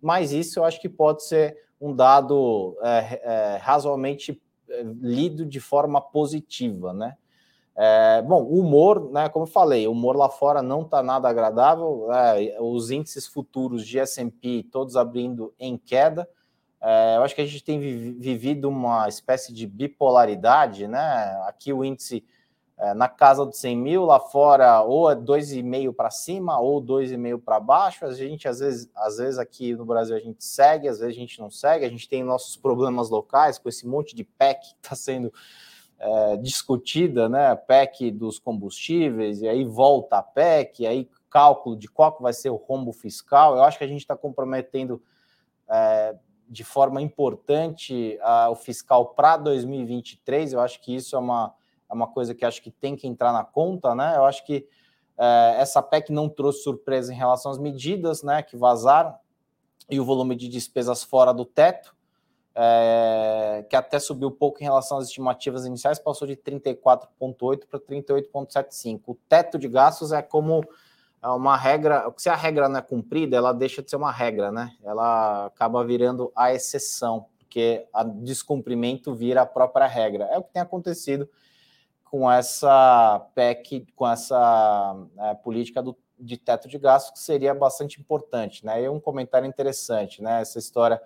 Mas 0.00 0.32
isso 0.32 0.58
eu 0.58 0.64
acho 0.64 0.80
que 0.80 0.88
pode 0.88 1.24
ser 1.24 1.56
um 1.80 1.94
dado 1.94 2.76
é, 2.82 3.20
é, 3.22 3.56
razoavelmente 3.56 4.40
é, 4.68 4.82
lido 5.00 5.44
de 5.46 5.60
forma 5.60 6.00
positiva, 6.00 6.92
né? 6.92 7.16
É, 7.80 8.20
bom, 8.22 8.42
o 8.42 8.58
humor, 8.58 9.08
né, 9.12 9.28
como 9.28 9.44
eu 9.44 9.48
falei, 9.48 9.86
o 9.86 9.92
humor 9.92 10.16
lá 10.16 10.28
fora 10.28 10.60
não 10.60 10.82
está 10.82 11.00
nada 11.00 11.28
agradável, 11.28 12.08
é, 12.12 12.60
os 12.60 12.90
índices 12.90 13.24
futuros 13.24 13.86
de 13.86 14.00
S&P 14.00 14.66
todos 14.72 14.96
abrindo 14.96 15.54
em 15.60 15.78
queda, 15.78 16.28
é, 16.82 17.16
eu 17.16 17.22
acho 17.22 17.36
que 17.36 17.40
a 17.40 17.46
gente 17.46 17.62
tem 17.62 17.78
vivido 17.78 18.68
uma 18.68 19.08
espécie 19.08 19.54
de 19.54 19.64
bipolaridade, 19.64 20.88
né, 20.88 21.40
aqui 21.46 21.72
o 21.72 21.84
índice 21.84 22.24
é, 22.78 22.94
na 22.94 23.08
casa 23.08 23.44
dos 23.44 23.58
100 23.58 23.76
mil, 23.76 24.04
lá 24.04 24.20
fora 24.20 24.82
ou 24.82 25.10
é 25.10 25.16
2,5 25.16 25.92
para 25.92 26.10
cima 26.10 26.60
ou 26.60 26.80
2,5 26.80 27.42
para 27.42 27.58
baixo, 27.58 28.06
a 28.06 28.12
gente 28.12 28.46
às 28.46 28.60
vezes, 28.60 28.88
às 28.94 29.16
vezes 29.16 29.38
aqui 29.38 29.74
no 29.74 29.84
Brasil 29.84 30.14
a 30.14 30.20
gente 30.20 30.44
segue, 30.44 30.86
às 30.86 31.00
vezes 31.00 31.16
a 31.16 31.18
gente 31.18 31.40
não 31.40 31.50
segue, 31.50 31.84
a 31.84 31.88
gente 31.88 32.08
tem 32.08 32.22
nossos 32.22 32.56
problemas 32.56 33.10
locais 33.10 33.58
com 33.58 33.68
esse 33.68 33.84
monte 33.84 34.14
de 34.14 34.22
PEC 34.22 34.60
que 34.60 34.76
está 34.80 34.94
sendo 34.94 35.32
é, 35.98 36.36
discutida, 36.36 37.28
né? 37.28 37.56
PEC 37.56 38.12
dos 38.12 38.38
combustíveis, 38.38 39.42
e 39.42 39.48
aí 39.48 39.64
volta 39.64 40.18
a 40.18 40.22
PEC, 40.22 40.84
e 40.84 40.86
aí 40.86 41.08
cálculo 41.28 41.76
de 41.76 41.88
qual 41.88 42.12
que 42.12 42.22
vai 42.22 42.32
ser 42.32 42.50
o 42.50 42.56
rombo 42.56 42.92
fiscal. 42.92 43.56
Eu 43.56 43.64
acho 43.64 43.76
que 43.76 43.84
a 43.84 43.88
gente 43.88 44.00
está 44.02 44.16
comprometendo 44.16 45.02
é, 45.68 46.14
de 46.48 46.62
forma 46.62 47.02
importante 47.02 48.18
o 48.50 48.54
fiscal 48.54 49.06
para 49.06 49.36
2023. 49.36 50.52
Eu 50.52 50.60
acho 50.60 50.80
que 50.80 50.94
isso 50.94 51.14
é 51.14 51.18
uma, 51.18 51.52
é 51.88 51.94
uma 51.94 52.06
coisa 52.06 52.34
que 52.34 52.44
acho 52.44 52.62
que 52.62 52.70
tem 52.70 52.96
que 52.96 53.06
entrar 53.06 53.32
na 53.32 53.44
conta, 53.44 53.94
né? 53.94 54.16
Eu 54.16 54.24
acho 54.24 54.44
que 54.44 54.66
é, 55.16 55.56
essa 55.58 55.82
PEC 55.82 56.12
não 56.12 56.28
trouxe 56.28 56.62
surpresa 56.62 57.12
em 57.12 57.16
relação 57.16 57.50
às 57.50 57.58
medidas 57.58 58.22
né, 58.22 58.42
que 58.42 58.56
vazaram 58.56 59.14
e 59.90 59.98
o 59.98 60.04
volume 60.04 60.36
de 60.36 60.48
despesas 60.48 61.02
fora 61.02 61.32
do 61.32 61.44
teto 61.44 61.96
é, 62.60 63.64
que 63.70 63.76
até 63.76 64.00
subiu 64.00 64.32
pouco 64.32 64.58
em 64.60 64.64
relação 64.64 64.98
às 64.98 65.06
estimativas 65.06 65.64
iniciais, 65.64 66.00
passou 66.00 66.26
de 66.26 66.36
34,8 66.36 67.66
para 67.70 67.78
38,75. 67.78 69.00
O 69.06 69.14
teto 69.28 69.56
de 69.56 69.68
gastos 69.68 70.10
é 70.10 70.20
como 70.20 70.64
é 71.22 71.28
uma 71.28 71.56
regra, 71.56 72.12
se 72.16 72.28
a 72.28 72.34
regra 72.34 72.68
não 72.68 72.80
é 72.80 72.82
cumprida, 72.82 73.36
ela 73.36 73.52
deixa 73.52 73.80
de 73.80 73.88
ser 73.88 73.94
uma 73.94 74.10
regra, 74.10 74.50
né? 74.50 74.74
Ela 74.82 75.46
acaba 75.46 75.84
virando 75.84 76.32
a 76.34 76.52
exceção, 76.52 77.26
porque 77.38 77.86
a 77.92 78.02
descumprimento 78.02 79.14
vira 79.14 79.42
a 79.42 79.46
própria 79.46 79.86
regra. 79.86 80.24
É 80.24 80.36
o 80.36 80.42
que 80.42 80.52
tem 80.52 80.62
acontecido 80.62 81.28
com 82.10 82.30
essa 82.30 83.26
PEC, 83.34 83.86
com 83.94 84.08
essa 84.08 84.96
é, 85.18 85.34
política 85.34 85.82
do, 85.82 85.96
de 86.18 86.36
teto 86.36 86.68
de 86.68 86.78
gastos, 86.78 87.12
que 87.12 87.18
seria 87.18 87.54
bastante 87.54 88.00
importante, 88.00 88.64
né? 88.64 88.82
E 88.82 88.88
um 88.88 88.98
comentário 88.98 89.46
interessante, 89.46 90.22
né? 90.22 90.40
Essa 90.40 90.58
história 90.58 91.00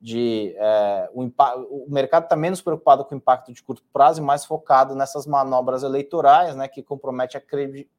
de 0.00 0.54
é, 0.56 1.10
o, 1.12 1.24
o, 1.24 1.86
mercado 1.88 2.24
está 2.24 2.36
menos 2.36 2.60
preocupado 2.60 3.04
com 3.04 3.14
o 3.14 3.18
impacto 3.18 3.52
de 3.52 3.62
curto 3.62 3.82
prazo 3.92 4.20
e 4.20 4.24
mais 4.24 4.44
focado 4.44 4.94
nessas 4.94 5.26
manobras 5.26 5.82
eleitorais, 5.82 6.54
né, 6.54 6.68
que 6.68 6.84
compromete 6.84 7.36
a 7.36 7.42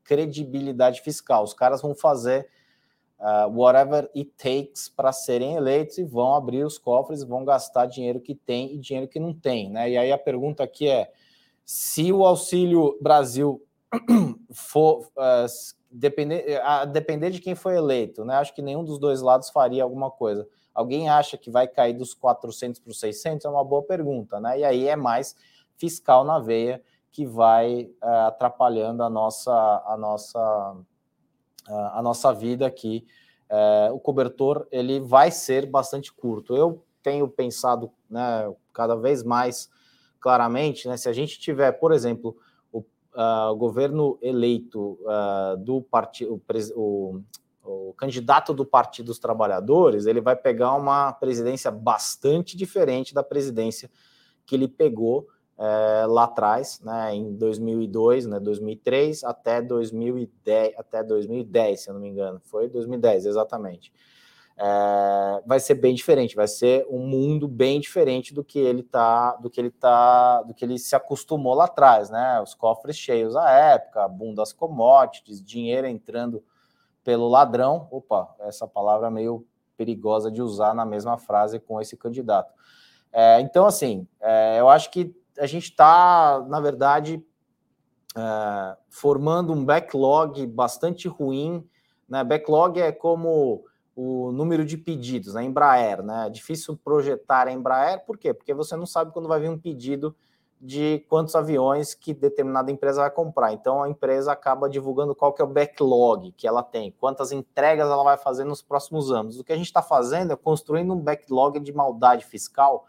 credibilidade 0.03 1.01
fiscal. 1.01 1.43
Os 1.43 1.53
caras 1.53 1.81
vão 1.81 1.93
fazer 1.93 2.48
uh, 3.19 3.50
whatever 3.53 4.10
it 4.15 4.31
takes 4.38 4.88
para 4.88 5.12
serem 5.12 5.55
eleitos 5.55 5.98
e 5.98 6.05
vão 6.05 6.34
abrir 6.34 6.63
os 6.63 6.77
cofres, 6.77 7.22
vão 7.22 7.43
gastar 7.43 7.86
dinheiro 7.86 8.22
que 8.22 8.34
tem 8.34 8.74
e 8.74 8.77
dinheiro 8.77 9.10
que 9.10 9.19
não 9.19 9.34
tem, 9.34 9.69
né? 9.69 9.89
E 9.89 9.98
aí 9.98 10.12
a 10.12 10.17
pergunta 10.17 10.63
aqui 10.63 10.88
é: 10.88 11.12
se 11.70 12.12
o 12.12 12.26
Auxílio 12.26 12.98
Brasil 13.02 13.62
for 14.52 15.02
uh, 15.18 15.46
depender, 15.92 16.60
a 16.64 16.86
depender 16.86 17.30
de 17.30 17.40
quem 17.40 17.54
foi 17.54 17.76
eleito, 17.76 18.26
né? 18.26 18.36
Acho 18.36 18.56
que 18.56 18.62
nenhum 18.62 18.84
dos 18.84 18.98
dois 18.98 19.22
lados 19.22 19.50
faria 19.50 19.84
alguma 19.84 20.10
coisa 20.10 20.48
Alguém 20.80 21.10
acha 21.10 21.38
que 21.38 21.52
vai 21.52 21.68
cair 21.68 21.94
dos 21.94 22.14
400 22.14 22.80
para 22.80 22.92
os 22.92 23.02
600? 23.02 23.44
É 23.44 23.50
uma 23.50 23.66
boa 23.66 23.84
pergunta, 23.84 24.40
né? 24.40 24.60
E 24.60 24.64
aí 24.64 24.88
é 24.88 24.96
mais 24.96 25.36
fiscal 25.76 26.24
na 26.24 26.40
veia 26.40 26.82
que 27.12 27.26
vai 27.26 27.92
uh, 28.02 28.28
atrapalhando 28.28 29.04
a 29.04 29.10
nossa, 29.10 29.52
a 29.86 29.98
nossa, 29.98 30.78
uh, 31.68 31.74
a 31.74 32.02
nossa 32.02 32.32
vida 32.32 32.66
aqui. 32.66 33.06
Uh, 33.50 33.94
o 33.94 34.00
cobertor 34.00 34.68
ele 34.72 35.02
vai 35.02 35.32
ser 35.32 35.66
bastante 35.66 36.14
curto. 36.14 36.56
Eu 36.56 36.82
tenho 37.04 37.28
pensado 37.28 37.92
né, 38.10 38.50
cada 38.72 38.96
vez 38.96 39.22
mais 39.22 39.70
claramente, 40.20 40.88
né, 40.88 40.98
se 40.98 41.08
a 41.08 41.14
gente 41.14 41.40
tiver, 41.40 41.72
por 41.74 41.92
exemplo, 41.92 42.36
o, 42.72 42.84
o 43.16 43.56
governo 43.56 44.18
eleito 44.22 45.00
do 45.64 45.82
partido, 45.82 46.42
o, 46.76 47.22
o 47.64 47.94
candidato 47.94 48.54
do 48.54 48.66
Partido 48.66 49.08
dos 49.08 49.20
Trabalhadores, 49.20 50.06
ele 50.06 50.22
vai 50.22 50.36
pegar 50.36 50.74
uma 50.74 51.12
presidência 51.14 51.70
bastante 51.70 52.58
diferente 52.58 53.14
da 53.14 53.24
presidência 53.24 53.90
que 54.46 54.56
ele 54.56 54.68
pegou 54.68 55.28
é, 55.60 56.06
lá 56.08 56.24
atrás, 56.24 56.80
né, 56.82 57.14
em 57.14 57.36
2002, 57.36 58.26
né, 58.26 58.40
2003 58.40 59.24
até 59.24 59.62
2010, 59.62 60.74
até 60.78 61.04
2010, 61.04 61.82
se 61.82 61.90
eu 61.90 61.94
não 61.94 62.02
me 62.02 62.08
engano, 62.08 62.40
foi 62.46 62.70
2010 62.70 63.26
exatamente. 63.26 63.92
É, 64.62 65.42
vai 65.46 65.58
ser 65.58 65.75
bem 65.75 65.96
diferente, 65.96 66.36
vai 66.36 66.48
ser 66.48 66.86
um 66.89 67.00
mundo 67.00 67.48
bem 67.48 67.80
diferente 67.80 68.34
do 68.34 68.44
que 68.44 68.60
ele 68.60 68.84
tá, 68.84 69.36
do 69.38 69.50
que 69.50 69.62
ele 69.62 69.72
tá, 69.72 70.44
do 70.44 70.54
que 70.54 70.66
ele 70.66 70.78
se 70.78 70.94
acostumou 70.94 71.54
lá 71.54 71.63
atrás, 71.63 72.10
né? 72.10 72.42
Os 72.42 72.54
cofres 72.54 72.98
cheios 72.98 73.38
à 73.38 73.50
época, 73.50 74.06
boom 74.10 74.34
das 74.34 74.51
commodities, 74.51 75.42
dinheiro 75.42 75.88
entrando 75.88 76.44
pelo 77.06 77.30
ladrão. 77.30 77.88
Opa, 77.89 78.36
essa 78.39 78.68
palavra 78.68 79.08
é 79.08 79.10
meio 79.10 79.48
perigosa 79.78 80.30
de 80.30 80.42
usar 80.42 80.75
na 80.75 80.86
mesma 80.86 81.18
frase 81.18 81.58
com 81.58 81.80
esse 81.80 81.96
candidato. 81.96 82.54
É, 83.13 83.39
então, 83.39 83.66
assim, 83.66 84.06
é, 84.20 84.60
eu 84.60 84.68
acho 84.68 84.92
que 84.92 85.16
a 85.39 85.46
gente 85.46 85.70
está, 85.70 86.46
na 86.50 86.60
verdade, 86.60 87.25
é, 88.13 88.78
formando 88.89 89.54
um 89.54 89.63
backlog 89.63 90.46
bastante 90.48 91.08
ruim. 91.08 91.66
Né? 92.10 92.25
Backlog 92.25 92.82
é 92.82 92.92
como 92.92 93.63
o 94.01 94.32
número 94.32 94.63
de 94.63 94.77
pedidos, 94.77 95.36
a 95.36 95.44
Embraer, 95.44 96.01
né? 96.01 96.27
É 96.27 96.29
difícil 96.29 96.77
projetar 96.77 97.50
a 97.50 97.51
Embraer, 97.51 98.06
por 98.06 98.18
quê? 98.18 98.34
Porque 98.34 98.53
você 98.53 98.74
não 98.77 98.86
sabe 98.86 99.12
quando 99.12 99.27
vai 99.27 99.41
vir 99.41 99.50
um 99.50 99.60
pedido 99.60 100.15
de 100.62 101.06
quantos 101.10 101.36
aviões 101.36 101.94
que 101.94 102.13
determinada 102.13 102.72
empresa 102.72 103.01
vai 103.01 103.12
comprar. 103.12 103.51
Então 103.51 103.84
a 103.84 103.89
empresa 103.89 104.32
acaba 104.32 104.70
divulgando 104.70 105.13
qual 105.13 105.34
que 105.34 105.41
é 105.41 105.46
o 105.46 105.50
backlog 105.50 106.32
que 106.32 106.48
ela 106.48 106.63
tem, 106.63 106.91
quantas 106.91 107.34
entregas 107.34 107.89
ela 107.89 108.01
vai 108.01 108.15
fazer 108.15 108.46
nos 108.46 108.62
próximos 108.62 109.12
anos. 109.12 109.38
O 109.38 109.44
que 109.44 109.51
a 109.51 109.58
gente 109.58 109.65
está 109.65 109.82
fazendo 109.82 110.32
é 110.32 110.36
construindo 110.38 110.94
um 110.94 111.00
backlog 111.00 111.60
de 111.60 111.74
maldade 111.74 112.25
fiscal 112.25 112.86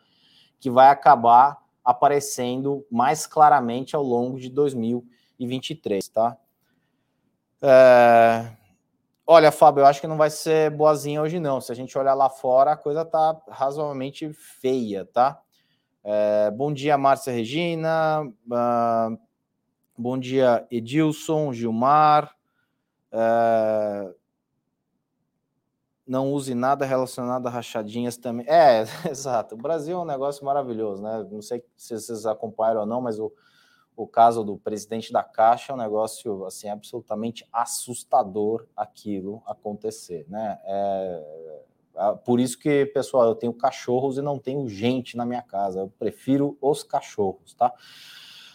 que 0.61 0.71
vai 0.71 0.90
acabar 0.90 1.61
aparecendo 1.85 2.87
mais 2.88 3.26
claramente 3.26 3.97
ao 3.97 4.02
longo 4.05 4.38
de 4.38 4.49
2023, 4.49 6.07
tá? 6.09 6.37
É... 7.61 8.60
Olha, 9.33 9.53
Fábio, 9.53 9.83
eu 9.83 9.87
acho 9.87 10.01
que 10.01 10.09
não 10.09 10.17
vai 10.17 10.29
ser 10.29 10.73
boazinha 10.73 11.23
hoje 11.23 11.39
não. 11.39 11.61
Se 11.61 11.71
a 11.71 11.75
gente 11.77 11.97
olhar 11.97 12.15
lá 12.15 12.29
fora, 12.29 12.73
a 12.73 12.77
coisa 12.77 13.05
tá 13.05 13.41
razoavelmente 13.49 14.33
feia, 14.33 15.05
tá? 15.05 15.41
É, 16.03 16.51
bom 16.51 16.73
dia, 16.73 16.99
Márcia 16.99 17.33
Regina. 17.33 18.23
Uh, 18.25 19.17
bom 19.97 20.19
dia, 20.19 20.67
Edilson, 20.69 21.53
Gilmar. 21.53 22.35
É, 23.13 24.13
não 26.05 26.33
use 26.33 26.53
nada 26.53 26.85
relacionado 26.85 27.47
a 27.47 27.51
rachadinhas 27.51 28.17
também. 28.17 28.45
É, 28.49 28.83
exato. 29.09 29.55
O 29.55 29.59
Brasil 29.59 29.97
é 29.97 30.03
um 30.03 30.05
negócio 30.05 30.45
maravilhoso, 30.45 31.05
né? 31.05 31.25
Não 31.31 31.41
sei 31.41 31.63
se 31.77 31.97
vocês 31.97 32.27
acompanharam 32.27 32.81
ou 32.81 32.87
não, 32.87 33.01
mas 33.01 33.21
o, 33.21 33.33
o 34.02 34.07
caso 34.07 34.42
do 34.42 34.57
presidente 34.57 35.12
da 35.12 35.23
Caixa 35.23 35.73
é 35.73 35.75
um 35.75 35.78
negócio 35.78 36.47
assim 36.47 36.71
absolutamente 36.71 37.47
assustador 37.52 38.66
aquilo 38.75 39.42
acontecer, 39.47 40.25
né? 40.26 40.59
É, 40.64 41.61
ah, 41.97 42.12
por 42.14 42.40
isso 42.40 42.59
que, 42.59 42.87
pessoal, 42.87 43.26
eu 43.26 43.35
tenho 43.35 43.52
cachorros 43.52 44.16
e 44.16 44.23
não 44.23 44.38
tenho 44.38 44.66
gente 44.71 45.19
na 45.19 45.26
minha 45.26 45.42
casa. 45.42 45.80
Eu 45.80 45.92
prefiro 45.99 46.57
os 46.62 46.83
cachorros, 46.83 47.52
tá? 47.52 47.75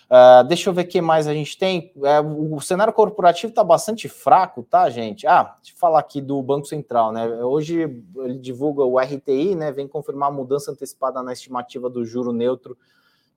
Uh, 0.06 0.44
deixa 0.48 0.70
eu 0.70 0.74
ver 0.74 0.84
o 0.84 0.88
que 0.88 1.00
mais 1.00 1.28
a 1.28 1.34
gente 1.34 1.56
tem. 1.58 1.92
É, 2.04 2.20
o 2.22 2.60
cenário 2.60 2.94
corporativo 2.94 3.52
está 3.52 3.64
bastante 3.64 4.10
fraco, 4.10 4.64
tá, 4.64 4.90
gente? 4.90 5.28
Ah, 5.28 5.56
deixa 5.58 5.74
eu 5.74 5.78
falar 5.78 6.00
aqui 6.00 6.22
do 6.22 6.42
Banco 6.42 6.66
Central, 6.66 7.12
né? 7.12 7.28
Hoje 7.44 7.82
ele 8.18 8.40
divulga 8.40 8.84
o 8.84 9.00
RTI, 9.00 9.54
né? 9.54 9.72
Vem 9.72 9.88
confirmar 9.88 10.30
a 10.30 10.32
mudança 10.32 10.72
antecipada 10.72 11.22
na 11.22 11.34
estimativa 11.34 11.88
do 11.88 12.04
juro 12.04 12.34
neutro 12.34 12.76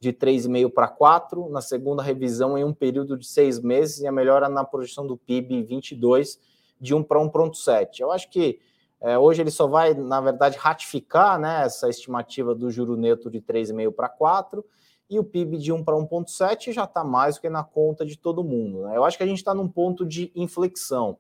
de 0.01 0.13
3,5 0.13 0.71
para 0.73 0.89
4, 0.89 1.49
na 1.51 1.61
segunda 1.61 2.03
revisão 2.03 2.57
em 2.57 2.65
um 2.65 2.73
período 2.73 3.17
de 3.17 3.27
seis 3.27 3.61
meses, 3.61 4.01
e 4.01 4.07
a 4.07 4.13
melhora 4.13 4.49
na 4.49 4.65
projeção 4.65 5.07
do 5.07 5.17
PIB 5.17 5.63
22 5.63 6.39
de 6.81 6.95
1 6.95 7.03
para 7.03 7.19
1,7. 7.19 8.01
Eu 8.01 8.13
acho 8.13 8.31
que 8.31 8.61
É, 9.01 9.17
hoje 9.17 9.41
ele 9.41 9.51
só 9.53 9.69
vai, 9.69 9.95
na 9.95 10.21
verdade, 10.21 10.59
ratificar 10.59 11.39
né, 11.39 11.63
essa 11.65 11.89
estimativa 11.89 12.53
do 12.53 12.69
juro 12.69 12.97
neutro 12.97 13.31
de 13.31 13.41
3,5 13.41 13.93
para 13.93 14.09
4 14.09 14.65
e 15.09 15.21
o 15.21 15.25
PIB 15.25 15.57
de 15.57 15.73
1 15.73 15.85
para 15.85 15.95
1,7 15.95 16.73
já 16.73 16.83
está 16.83 17.05
mais 17.05 17.37
do 17.37 17.43
que 17.43 17.49
na 17.49 17.63
conta 17.63 18.05
de 18.05 18.19
todo 18.19 18.43
mundo. 18.43 18.83
Né? 18.83 18.97
Eu 18.97 19.05
acho 19.05 19.17
que 19.17 19.23
a 19.23 19.27
gente 19.27 19.39
está 19.39 19.55
num 19.55 19.69
ponto 19.69 20.05
de 20.05 20.33
inflexão. 20.35 21.17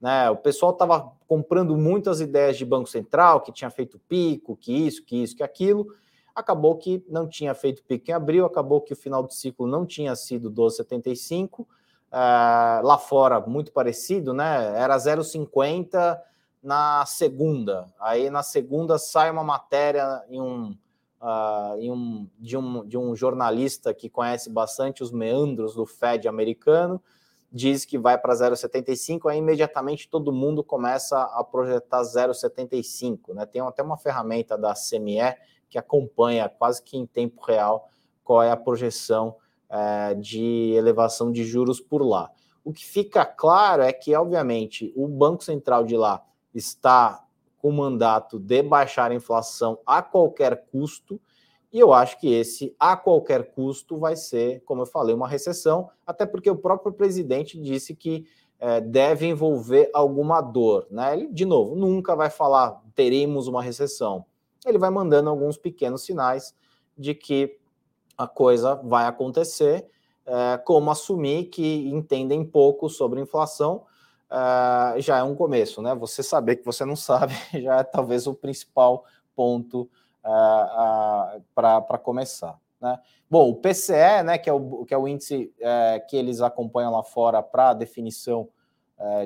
Né? 0.00 0.30
O 0.30 0.36
pessoal 0.36 0.72
estava 0.72 1.12
comprando 1.28 1.76
muitas 1.76 2.22
ideias 2.22 2.56
de 2.56 2.64
Banco 2.64 2.88
Central, 2.88 3.42
que 3.42 3.52
tinha 3.52 3.70
feito 3.70 4.00
pico, 4.08 4.56
que 4.56 4.72
isso, 4.72 5.04
que 5.04 5.22
isso, 5.22 5.36
que 5.36 5.42
aquilo. 5.42 5.94
Acabou 6.40 6.76
que 6.76 7.04
não 7.08 7.28
tinha 7.28 7.54
feito 7.54 7.82
pico 7.84 8.10
em 8.10 8.14
abril, 8.14 8.44
acabou 8.44 8.80
que 8.80 8.92
o 8.92 8.96
final 8.96 9.22
do 9.22 9.32
ciclo 9.32 9.66
não 9.66 9.86
tinha 9.86 10.14
sido 10.16 10.50
12,75. 10.50 11.60
Uh, 11.60 11.66
é, 12.12 12.80
lá 12.82 12.98
fora, 12.98 13.40
muito 13.40 13.72
parecido, 13.72 14.32
né? 14.32 14.72
Era 14.76 14.96
0,50 14.96 16.18
na 16.62 17.04
segunda. 17.06 17.86
Aí 18.00 18.30
na 18.30 18.42
segunda 18.42 18.98
sai 18.98 19.30
uma 19.30 19.44
matéria 19.44 20.24
em 20.28 20.40
um, 20.40 20.76
uh, 21.20 21.78
em 21.78 21.90
um, 21.90 22.28
de, 22.38 22.56
um, 22.56 22.86
de 22.86 22.98
um 22.98 23.14
jornalista 23.14 23.94
que 23.94 24.08
conhece 24.08 24.50
bastante 24.50 25.02
os 25.02 25.12
meandros 25.12 25.74
do 25.74 25.86
Fed 25.86 26.26
americano 26.26 27.00
diz 27.52 27.84
que 27.84 27.98
vai 27.98 28.16
para 28.16 28.32
0,75, 28.32 29.28
aí 29.28 29.38
imediatamente 29.38 30.08
todo 30.08 30.32
mundo 30.32 30.62
começa 30.62 31.20
a 31.20 31.42
projetar 31.42 32.02
0,75. 32.02 33.34
Né? 33.34 33.44
Tem 33.44 33.60
até 33.60 33.82
uma 33.82 33.96
ferramenta 33.96 34.56
da 34.56 34.74
CME 34.74 35.34
que 35.70 35.78
acompanha 35.78 36.48
quase 36.48 36.82
que 36.82 36.98
em 36.98 37.06
tempo 37.06 37.42
real 37.42 37.88
qual 38.22 38.42
é 38.42 38.50
a 38.50 38.56
projeção 38.56 39.36
é, 39.70 40.14
de 40.14 40.72
elevação 40.76 41.32
de 41.32 41.44
juros 41.44 41.80
por 41.80 42.02
lá. 42.02 42.30
O 42.62 42.72
que 42.72 42.84
fica 42.84 43.24
claro 43.24 43.82
é 43.82 43.92
que, 43.92 44.14
obviamente, 44.14 44.92
o 44.94 45.08
Banco 45.08 45.42
Central 45.42 45.84
de 45.84 45.96
lá 45.96 46.22
está 46.54 47.24
com 47.58 47.68
o 47.68 47.72
mandato 47.72 48.38
de 48.38 48.62
baixar 48.62 49.10
a 49.10 49.14
inflação 49.14 49.78
a 49.86 50.02
qualquer 50.02 50.66
custo, 50.70 51.20
e 51.72 51.78
eu 51.78 51.92
acho 51.92 52.18
que 52.18 52.32
esse, 52.32 52.74
a 52.78 52.96
qualquer 52.96 53.52
custo, 53.52 53.96
vai 53.96 54.16
ser, 54.16 54.62
como 54.64 54.82
eu 54.82 54.86
falei, 54.86 55.14
uma 55.14 55.28
recessão, 55.28 55.88
até 56.04 56.26
porque 56.26 56.50
o 56.50 56.56
próprio 56.56 56.92
presidente 56.92 57.60
disse 57.60 57.94
que 57.94 58.26
é, 58.58 58.80
deve 58.80 59.26
envolver 59.26 59.88
alguma 59.94 60.40
dor. 60.40 60.86
Né? 60.90 61.14
Ele, 61.14 61.28
de 61.28 61.44
novo, 61.44 61.76
nunca 61.76 62.16
vai 62.16 62.28
falar 62.28 62.82
teremos 62.94 63.46
uma 63.46 63.62
recessão. 63.62 64.26
Ele 64.64 64.78
vai 64.78 64.90
mandando 64.90 65.30
alguns 65.30 65.56
pequenos 65.56 66.02
sinais 66.02 66.54
de 66.96 67.14
que 67.14 67.58
a 68.16 68.26
coisa 68.26 68.74
vai 68.74 69.06
acontecer, 69.06 69.86
é, 70.26 70.58
como 70.58 70.90
assumir 70.90 71.46
que 71.46 71.88
entendem 71.88 72.44
pouco 72.44 72.88
sobre 72.88 73.20
inflação. 73.20 73.84
É, 74.30 75.00
já 75.00 75.18
é 75.18 75.22
um 75.22 75.34
começo, 75.34 75.80
né? 75.80 75.94
Você 75.94 76.22
saber 76.22 76.56
que 76.56 76.64
você 76.64 76.84
não 76.84 76.96
sabe 76.96 77.34
já 77.62 77.78
é 77.78 77.82
talvez 77.82 78.26
o 78.26 78.34
principal 78.34 79.04
ponto 79.34 79.88
uh, 80.24 81.42
para 81.54 81.98
começar. 81.98 82.58
Né? 82.80 82.98
Bom, 83.28 83.50
o 83.50 83.56
PCE, 83.56 84.22
né, 84.24 84.38
que, 84.38 84.50
é 84.50 84.52
o, 84.52 84.84
que 84.84 84.94
é 84.94 84.98
o 84.98 85.08
índice 85.08 85.52
uh, 85.60 86.06
que 86.08 86.16
eles 86.16 86.40
acompanham 86.40 86.92
lá 86.92 87.02
fora 87.02 87.42
para 87.42 87.72
definição 87.72 88.42
é, 88.42 88.50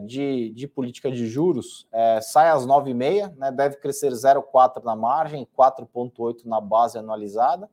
de, 0.01 0.51
de 0.51 0.69
política 0.69 1.11
de 1.11 1.27
juros, 1.27 1.87
é, 1.93 2.21
sai 2.21 2.49
às 2.49 2.67
9,5, 2.67 3.37
né, 3.37 3.51
deve 3.51 3.77
crescer 3.77 4.13
0,4 4.13 4.85
na 4.85 4.95
margem, 4.95 5.47
4,8 5.59 6.45
na 6.45 6.61
base 6.61 6.99
anualizada. 6.99 7.69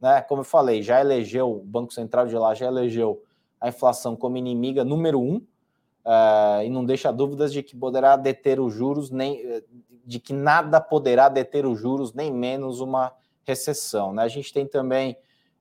Né? 0.00 0.22
Como 0.22 0.40
eu 0.40 0.44
falei, 0.44 0.82
já 0.82 1.00
elegeu, 1.00 1.50
o 1.50 1.62
Banco 1.62 1.92
Central 1.92 2.26
de 2.26 2.36
lá 2.36 2.54
já 2.54 2.66
elegeu 2.66 3.22
a 3.60 3.68
inflação 3.68 4.16
como 4.16 4.36
inimiga 4.36 4.84
número 4.84 5.20
um, 5.20 5.36
uh, 5.36 6.62
e 6.64 6.70
não 6.70 6.84
deixa 6.84 7.12
dúvidas 7.12 7.52
de 7.52 7.62
que 7.62 7.76
poderá 7.76 8.16
deter 8.16 8.60
os 8.60 8.72
juros, 8.72 9.10
nem 9.10 9.62
de 10.06 10.20
que 10.20 10.32
nada 10.32 10.80
poderá 10.80 11.28
deter 11.28 11.66
os 11.66 11.78
juros, 11.78 12.14
nem 12.14 12.32
menos 12.32 12.80
uma 12.80 13.12
recessão. 13.44 14.12
Né? 14.12 14.22
A 14.22 14.28
gente 14.28 14.52
tem 14.52 14.66
também 14.66 15.16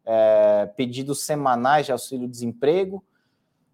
é, 0.05 0.67
pedidos 0.77 1.21
semanais 1.21 1.87
de 1.87 1.91
auxílio-desemprego. 1.91 3.03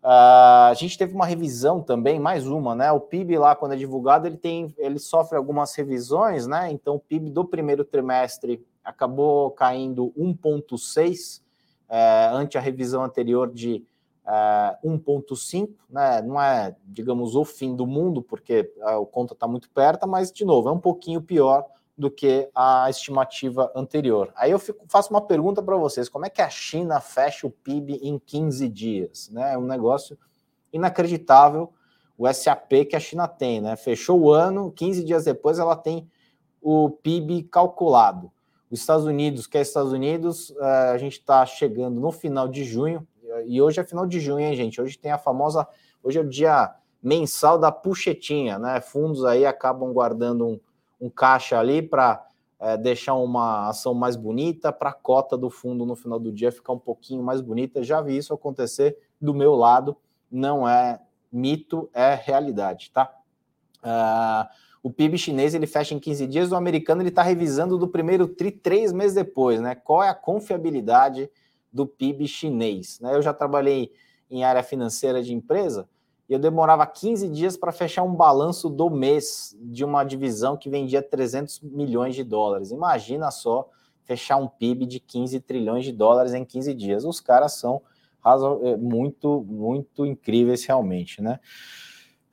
Uh, 0.04 0.72
a 0.72 0.74
gente 0.74 0.98
teve 0.98 1.14
uma 1.14 1.28
revisão 1.28 1.80
também, 1.80 2.20
mais 2.20 2.48
uma, 2.48 2.74
né? 2.74 2.92
O 2.92 3.00
PIB 3.00 3.38
lá, 3.38 3.56
quando 3.56 3.74
é 3.74 3.78
divulgado, 3.78 4.26
ele 4.26 4.38
tem, 4.38 4.74
ele 4.78 4.98
sofre 4.98 5.38
algumas 5.38 5.76
revisões, 5.76 6.48
né? 6.48 6.72
Então, 6.72 6.96
o 6.96 7.00
PIB 7.00 7.30
do 7.30 7.46
primeiro 7.46 7.86
trimestre 7.86 8.66
acabou 8.84 9.52
caindo 9.52 10.12
1,6 10.18 11.42
é, 11.88 12.30
ante 12.34 12.58
a 12.58 12.62
revisão 12.62 13.04
anterior 13.04 13.52
de 13.52 13.86
é, 14.26 14.78
1,5, 14.84 15.70
né? 15.88 16.20
Não 16.24 16.42
é, 16.42 16.76
digamos, 16.84 17.36
o 17.36 17.46
fim 17.46 17.76
do 17.76 17.86
mundo, 17.86 18.24
porque 18.24 18.74
a, 18.82 18.98
o 18.98 19.06
conta 19.06 19.34
está 19.34 19.48
muito 19.48 19.70
perto, 19.70 20.08
mas, 20.08 20.32
de 20.32 20.44
novo, 20.44 20.68
é 20.68 20.72
um 20.72 20.80
pouquinho 20.80 21.22
pior 21.22 21.64
do 22.02 22.10
que 22.10 22.50
a 22.56 22.90
estimativa 22.90 23.72
anterior. 23.76 24.34
Aí 24.36 24.50
eu 24.50 24.58
fico, 24.58 24.84
faço 24.88 25.12
uma 25.12 25.22
pergunta 25.22 25.62
para 25.62 25.78
vocês: 25.78 26.10
como 26.10 26.26
é 26.26 26.30
que 26.30 26.42
a 26.42 26.50
China 26.50 27.00
fecha 27.00 27.46
o 27.46 27.52
PIB 27.52 28.00
em 28.02 28.18
15 28.18 28.68
dias? 28.68 29.30
Né? 29.30 29.54
É 29.54 29.58
um 29.58 29.66
negócio 29.66 30.18
inacreditável 30.74 31.72
o 32.18 32.32
SAP 32.32 32.86
que 32.90 32.96
a 32.96 33.00
China 33.00 33.28
tem, 33.28 33.62
né? 33.62 33.76
Fechou 33.76 34.20
o 34.20 34.32
ano, 34.32 34.72
15 34.72 35.04
dias 35.04 35.26
depois 35.26 35.58
ela 35.58 35.76
tem 35.76 36.08
o 36.62 36.90
PIB 36.90 37.44
calculado. 37.44 38.32
Os 38.70 38.80
Estados 38.80 39.06
Unidos, 39.06 39.48
que 39.48 39.58
é 39.58 39.62
Estados 39.62 39.92
Unidos, 39.92 40.54
é, 40.60 40.66
a 40.92 40.98
gente 40.98 41.14
está 41.14 41.46
chegando 41.46 42.00
no 42.00 42.12
final 42.12 42.48
de 42.48 42.64
junho, 42.64 43.08
e 43.46 43.62
hoje 43.62 43.80
é 43.80 43.84
final 43.84 44.06
de 44.06 44.20
junho, 44.20 44.46
hein, 44.46 44.56
gente? 44.56 44.80
Hoje 44.80 44.98
tem 44.98 45.12
a 45.12 45.18
famosa. 45.18 45.68
Hoje 46.04 46.20
é 46.20 46.22
o 46.22 46.28
dia 46.28 46.74
mensal 47.02 47.58
da 47.58 47.72
puxetinha, 47.72 48.60
né? 48.60 48.82
Fundos 48.82 49.26
aí 49.26 49.46
acabam 49.46 49.92
guardando 49.92 50.48
um, 50.48 50.60
um 51.02 51.10
caixa 51.10 51.60
ali 51.60 51.82
para 51.82 52.26
é, 52.60 52.78
deixar 52.78 53.16
uma 53.16 53.68
ação 53.68 53.94
mais 53.94 54.16
bonita, 54.16 54.72
para 54.72 54.92
a 54.92 54.94
cota 54.94 55.36
do 55.36 55.50
fundo 55.50 55.86
no 55.86 55.96
final 55.96 56.20
do 56.20 56.32
dia 56.32 56.52
ficar 56.52 56.74
um 56.74 56.80
pouquinho 56.80 57.24
mais 57.24 57.42
bonita. 57.42 57.84
Já 57.84 58.02
vi 58.02 58.16
isso 58.16 58.34
acontecer 58.34 58.98
do 59.20 59.34
meu 59.34 59.56
lado, 59.56 59.98
não 60.32 60.70
é 60.70 61.02
mito, 61.32 61.90
é 61.94 62.14
realidade, 62.14 62.92
tá? 62.92 63.12
Uh, 63.84 64.48
o 64.84 64.92
PIB 64.92 65.18
chinês 65.18 65.54
ele 65.54 65.66
fecha 65.66 65.96
em 65.96 66.00
15 66.00 66.28
dias, 66.28 66.52
o 66.52 66.56
americano 66.56 67.02
ele 67.02 67.10
está 67.10 67.24
revisando 67.24 67.78
do 67.78 67.88
primeiro 67.88 68.28
tri 68.28 68.52
três 68.52 68.94
meses 68.94 69.16
depois, 69.16 69.60
né? 69.60 69.74
Qual 69.76 70.04
é 70.04 70.10
a 70.10 70.16
confiabilidade 70.16 71.30
do 71.72 71.88
PIB 71.88 72.28
chinês. 72.28 73.00
Né? 73.00 73.16
Eu 73.16 73.22
já 73.22 73.34
trabalhei 73.34 73.94
em 74.30 74.44
área 74.44 74.64
financeira 74.64 75.24
de 75.24 75.34
empresa 75.34 75.88
e 76.32 76.34
eu 76.34 76.40
demorava 76.40 76.88
15 76.88 77.28
dias 77.28 77.58
para 77.58 77.74
fechar 77.74 78.04
um 78.04 78.16
balanço 78.16 78.70
do 78.70 78.90
mês 78.90 79.54
de 79.60 79.84
uma 79.84 80.02
divisão 80.06 80.56
que 80.56 80.70
vendia 80.70 81.02
300 81.02 81.60
milhões 81.60 82.16
de 82.16 82.24
dólares. 82.24 82.72
Imagina 82.72 83.30
só 83.32 83.70
fechar 84.06 84.38
um 84.38 84.48
PIB 84.48 84.86
de 84.86 85.02
15 85.02 85.42
trilhões 85.42 85.84
de 85.84 85.92
dólares 85.92 86.34
em 86.34 86.46
15 86.46 86.74
dias. 86.74 87.04
Os 87.04 87.20
caras 87.20 87.56
são 87.56 87.82
é, 88.64 88.78
muito, 88.78 89.46
muito 89.46 90.06
incríveis 90.06 90.64
realmente, 90.64 91.22
né? 91.22 91.38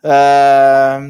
É... 0.01 1.01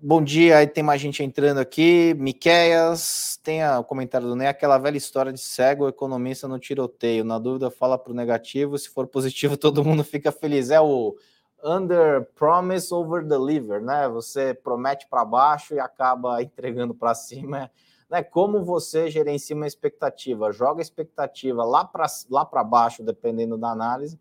Bom 0.00 0.22
dia, 0.22 0.58
aí 0.58 0.66
tem 0.68 0.84
mais 0.84 1.00
gente 1.00 1.24
entrando 1.24 1.58
aqui. 1.58 2.14
Miqueias, 2.14 3.36
tem 3.42 3.66
o 3.66 3.82
comentário 3.82 4.28
do 4.28 4.36
Ney, 4.36 4.46
aquela 4.46 4.78
velha 4.78 4.96
história 4.96 5.32
de 5.32 5.40
cego, 5.40 5.88
economista 5.88 6.46
no 6.46 6.56
tiroteio. 6.56 7.24
Na 7.24 7.36
dúvida, 7.36 7.68
fala 7.68 7.98
para 7.98 8.12
o 8.12 8.14
negativo, 8.14 8.78
se 8.78 8.88
for 8.88 9.08
positivo, 9.08 9.56
todo 9.58 9.84
mundo 9.84 10.04
fica 10.04 10.30
feliz. 10.30 10.70
É 10.70 10.80
o 10.80 11.16
under 11.64 12.28
promise 12.36 12.94
over 12.94 13.24
deliver, 13.24 13.82
né? 13.82 14.08
Você 14.08 14.54
promete 14.54 15.08
para 15.08 15.24
baixo 15.24 15.74
e 15.74 15.80
acaba 15.80 16.40
entregando 16.44 16.94
para 16.94 17.12
cima. 17.12 17.68
Né? 18.08 18.22
Como 18.22 18.64
você 18.64 19.10
gerencia 19.10 19.56
uma 19.56 19.66
expectativa? 19.66 20.52
Joga 20.52 20.80
a 20.80 20.82
expectativa 20.82 21.64
lá 21.64 21.84
para 21.84 22.06
lá 22.30 22.44
baixo, 22.62 23.02
dependendo 23.02 23.58
da 23.58 23.70
análise, 23.70 24.16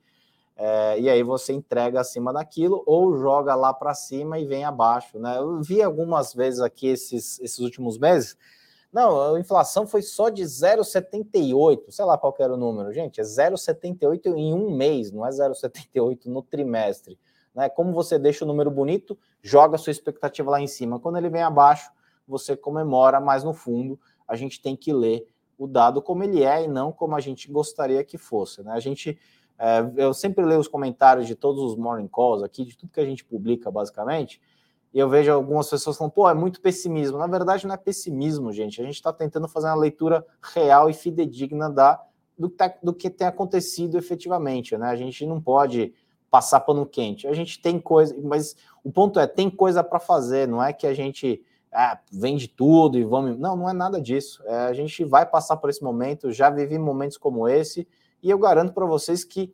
é, 0.60 1.00
e 1.00 1.08
aí 1.08 1.22
você 1.22 1.54
entrega 1.54 2.02
acima 2.02 2.34
daquilo 2.34 2.82
ou 2.88 3.16
joga 3.16 3.54
lá 3.54 3.72
para 3.72 3.94
cima 3.94 4.40
e 4.40 4.46
vem 4.46 4.66
abaixo, 4.66 5.20
né? 5.20 5.38
Eu 5.38 5.62
vi 5.62 5.84
algumas 5.84 6.34
vezes 6.34 6.60
aqui 6.60 6.88
esses, 6.88 7.40
esses 7.40 7.60
últimos 7.60 8.00
meses. 8.00 8.36
Não, 8.92 9.36
a 9.36 9.40
inflação 9.40 9.86
foi 9.86 10.02
só 10.02 10.30
de 10.30 10.42
0,78, 10.42 11.92
sei 11.92 12.06
lá 12.06 12.18
qual 12.18 12.36
era 12.40 12.54
o 12.54 12.58
número, 12.58 12.92
gente, 12.92 13.22
é 13.22 13.24
0,78 13.24 14.36
em 14.36 14.52
um 14.52 14.76
mês, 14.76 15.12
não 15.12 15.24
é 15.24 15.30
0,78 15.30 16.26
no 16.26 16.42
trimestre. 16.42 17.20
Né? 17.54 17.70
Como 17.70 17.94
você 17.94 18.18
deixa 18.18 18.44
o 18.44 18.48
número 18.48 18.72
bonito, 18.72 19.16
joga 19.44 19.78
sua 19.78 19.92
expectativa 19.92 20.50
lá 20.50 20.60
em 20.60 20.68
cima. 20.68 21.00
Quando 21.00 21.18
ele 21.18 21.30
vem 21.30 21.44
abaixo, 21.44 21.92
você 22.28 22.58
comemora, 22.58 23.20
mas 23.20 23.44
no 23.44 23.54
fundo 23.54 24.00
a 24.28 24.36
gente 24.36 24.60
tem 24.60 24.76
que 24.76 24.92
ler 24.92 25.28
o 25.58 25.68
dado 25.68 26.02
como 26.02 26.24
ele 26.24 26.44
é 26.44 26.64
e 26.64 26.68
não 26.68 26.92
como 26.92 27.16
a 27.16 27.20
gente 27.20 27.52
gostaria 27.52 28.04
que 28.04 28.18
fosse. 28.18 28.64
Né? 28.64 28.72
A 28.72 28.80
gente 28.80 29.20
é, 29.60 29.92
eu 29.98 30.14
sempre 30.14 30.46
leio 30.46 30.60
os 30.60 30.68
comentários 30.68 31.28
de 31.28 31.36
todos 31.36 31.62
os 31.64 31.76
morning 31.76 32.08
calls 32.08 32.44
aqui, 32.44 32.64
de 32.64 32.78
tudo 32.78 32.92
que 32.92 33.00
a 33.00 33.06
gente 33.06 33.26
publica, 33.26 33.72
basicamente, 33.72 34.42
e 34.94 35.00
eu 35.00 35.10
vejo 35.10 35.32
algumas 35.32 35.70
pessoas 35.70 35.98
falando, 35.98 36.14
pô, 36.14 36.30
é 36.30 36.34
muito 36.34 36.62
pessimismo. 36.62 37.18
Na 37.18 37.28
verdade, 37.28 37.68
não 37.68 37.76
é 37.76 37.78
pessimismo, 37.78 38.52
gente. 38.52 38.82
A 38.82 38.86
gente 38.86 38.96
está 38.96 39.12
tentando 39.12 39.48
fazer 39.48 39.68
uma 39.68 39.76
leitura 39.76 40.26
real 40.56 40.90
e 40.90 40.94
fidedigna 40.94 41.70
da, 41.70 42.02
do, 42.38 42.52
do, 42.82 42.94
que 42.94 43.10
tem 43.10 43.28
acontecido 43.28 43.98
efetivamente. 43.98 44.78
Né? 44.78 44.88
A 44.88 44.96
gente 44.96 45.26
não 45.26 45.42
pode 45.42 45.94
passar 46.32 46.62
pano 46.62 46.86
quente. 46.86 47.28
A 47.28 47.34
gente 47.34 47.62
tem 47.62 47.80
coisa, 47.80 48.16
mas 48.24 48.56
o 48.84 48.92
ponto 48.92 49.20
é, 49.20 49.28
tem 49.28 49.50
coisa 49.50 49.84
para 49.84 50.00
fazer, 50.00 50.48
não 50.48 50.64
é 50.64 50.74
que 50.74 50.88
a 50.88 50.94
gente 50.94 51.44
ah, 51.72 52.00
vende 52.12 52.48
tudo 52.48 52.98
e 52.98 53.04
vamos. 53.04 53.38
Não, 53.38 53.56
não 53.56 53.70
é 53.70 53.74
nada 53.74 54.02
disso. 54.02 54.42
É, 54.46 54.56
a 54.66 54.74
gente 54.74 55.04
vai 55.04 55.26
passar 55.26 55.58
por 55.58 55.70
esse 55.70 55.84
momento, 55.84 56.32
já 56.32 56.50
vivi 56.50 56.78
momentos 56.78 57.18
como 57.18 57.48
esse, 57.48 57.88
e 58.22 58.30
eu 58.30 58.38
garanto 58.38 58.74
para 58.74 58.86
vocês 58.86 59.24
que 59.24 59.54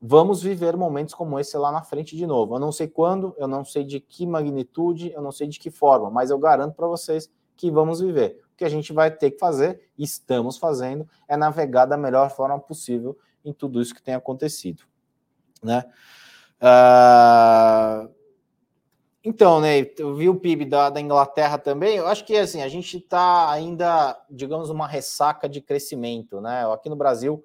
vamos 0.00 0.42
viver 0.42 0.76
momentos 0.76 1.14
como 1.14 1.38
esse 1.38 1.56
lá 1.58 1.70
na 1.70 1.82
frente 1.82 2.16
de 2.16 2.26
novo. 2.26 2.54
Eu 2.54 2.58
não 2.58 2.72
sei 2.72 2.88
quando, 2.88 3.34
eu 3.36 3.46
não 3.46 3.64
sei 3.64 3.84
de 3.84 4.00
que 4.00 4.26
magnitude, 4.26 5.12
eu 5.12 5.20
não 5.20 5.30
sei 5.30 5.46
de 5.46 5.58
que 5.58 5.70
forma, 5.70 6.10
mas 6.10 6.30
eu 6.30 6.38
garanto 6.38 6.74
para 6.74 6.86
vocês 6.86 7.30
que 7.56 7.70
vamos 7.70 8.00
viver. 8.00 8.42
O 8.54 8.56
que 8.56 8.64
a 8.64 8.68
gente 8.68 8.92
vai 8.92 9.10
ter 9.10 9.32
que 9.32 9.38
fazer, 9.38 9.90
estamos 9.98 10.56
fazendo, 10.56 11.06
é 11.28 11.36
navegar 11.36 11.84
da 11.84 11.96
melhor 11.96 12.30
forma 12.30 12.58
possível 12.58 13.18
em 13.44 13.52
tudo 13.52 13.80
isso 13.80 13.94
que 13.94 14.02
tem 14.02 14.14
acontecido. 14.14 14.82
Né? 15.62 15.84
Uh... 16.62 18.20
Então, 19.22 19.60
né, 19.60 19.80
eu 19.98 20.14
vi 20.14 20.30
o 20.30 20.34
PIB 20.34 20.64
da, 20.64 20.88
da, 20.88 20.98
Inglaterra 20.98 21.58
também. 21.58 21.96
Eu 21.96 22.06
acho 22.06 22.24
que 22.24 22.34
assim, 22.38 22.62
a 22.62 22.68
gente 22.68 22.96
está 22.96 23.50
ainda, 23.50 24.18
digamos, 24.30 24.70
uma 24.70 24.88
ressaca 24.88 25.46
de 25.46 25.60
crescimento, 25.60 26.40
né? 26.40 26.64
Aqui 26.72 26.88
no 26.88 26.96
Brasil, 26.96 27.44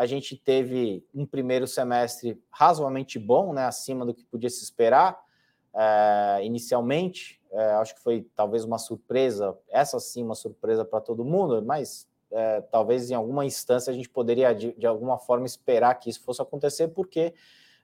a 0.00 0.06
gente 0.06 0.34
teve 0.34 1.04
um 1.14 1.26
primeiro 1.26 1.66
semestre 1.66 2.42
razoavelmente 2.50 3.18
bom, 3.18 3.52
né? 3.52 3.66
Acima 3.66 4.06
do 4.06 4.14
que 4.14 4.24
podia 4.24 4.48
se 4.48 4.64
esperar 4.64 5.20
é, 5.74 6.40
inicialmente. 6.42 7.38
É, 7.52 7.72
acho 7.72 7.94
que 7.94 8.00
foi 8.00 8.26
talvez 8.34 8.64
uma 8.64 8.78
surpresa, 8.78 9.54
essa 9.68 10.00
sim, 10.00 10.24
uma 10.24 10.34
surpresa 10.34 10.86
para 10.86 11.02
todo 11.02 11.22
mundo, 11.22 11.62
mas 11.62 12.08
é, 12.32 12.62
talvez 12.62 13.10
em 13.10 13.14
alguma 13.14 13.44
instância 13.44 13.90
a 13.90 13.94
gente 13.94 14.08
poderia, 14.08 14.54
de, 14.54 14.72
de 14.72 14.86
alguma 14.86 15.18
forma, 15.18 15.44
esperar 15.44 15.94
que 15.96 16.08
isso 16.08 16.22
fosse 16.22 16.40
acontecer, 16.40 16.88
porque 16.88 17.34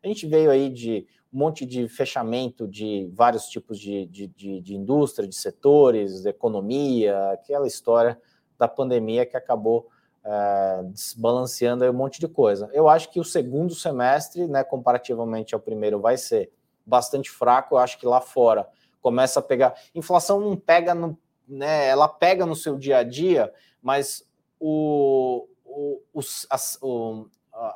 a 0.03 0.09
gente 0.09 0.27
veio 0.27 0.51
aí 0.51 0.71
de 0.71 1.07
um 1.31 1.39
monte 1.39 1.67
de 1.67 1.87
fechamento 1.87 2.67
de 2.67 3.11
vários 3.13 3.47
tipos 3.47 3.79
de, 3.79 4.07
de, 4.07 4.27
de, 4.29 4.63
de 4.63 4.75
indústria, 4.75 5.29
de 5.29 5.37
setores, 5.37 6.23
de 6.23 6.31
economia, 6.31 7.33
aquela 7.33 7.67
história 7.67 8.19
da 8.59 8.67
pandemia 8.67 9.27
que 9.27 9.37
acabou 9.37 9.91
é, 10.29 10.83
desbalanceando 10.85 11.85
aí 11.85 11.91
um 11.91 11.95
monte 11.95 12.19
de 12.19 12.27
coisa. 12.27 12.69
Eu 12.73 12.89
acho 12.89 13.11
que 13.11 13.21
o 13.21 13.25
segundo 13.25 13.75
semestre, 13.75 14.49
né, 14.49 14.65
comparativamente 14.65 15.55
ao 15.55 15.61
primeiro, 15.61 16.01
vai 16.01 16.17
ser 16.17 16.51
bastante 16.85 17.31
fraco. 17.31 17.77
Eu 17.77 17.79
acho 17.79 17.97
que 17.97 18.07
lá 18.07 18.21
fora 18.21 18.69
começa 19.01 19.39
a 19.39 19.43
pegar. 19.43 19.75
Inflação 19.95 20.41
não 20.41 20.57
pega 20.57 20.95
no. 20.95 21.17
Né, 21.47 21.87
ela 21.87 22.09
pega 22.09 22.45
no 22.45 22.57
seu 22.57 22.77
dia 22.77 22.99
a 22.99 23.03
dia, 23.05 23.53
mas 23.81 24.29
o, 24.59 25.47
o, 25.65 26.03
o, 26.13 26.21
as, 26.51 26.77
o, 26.83 27.27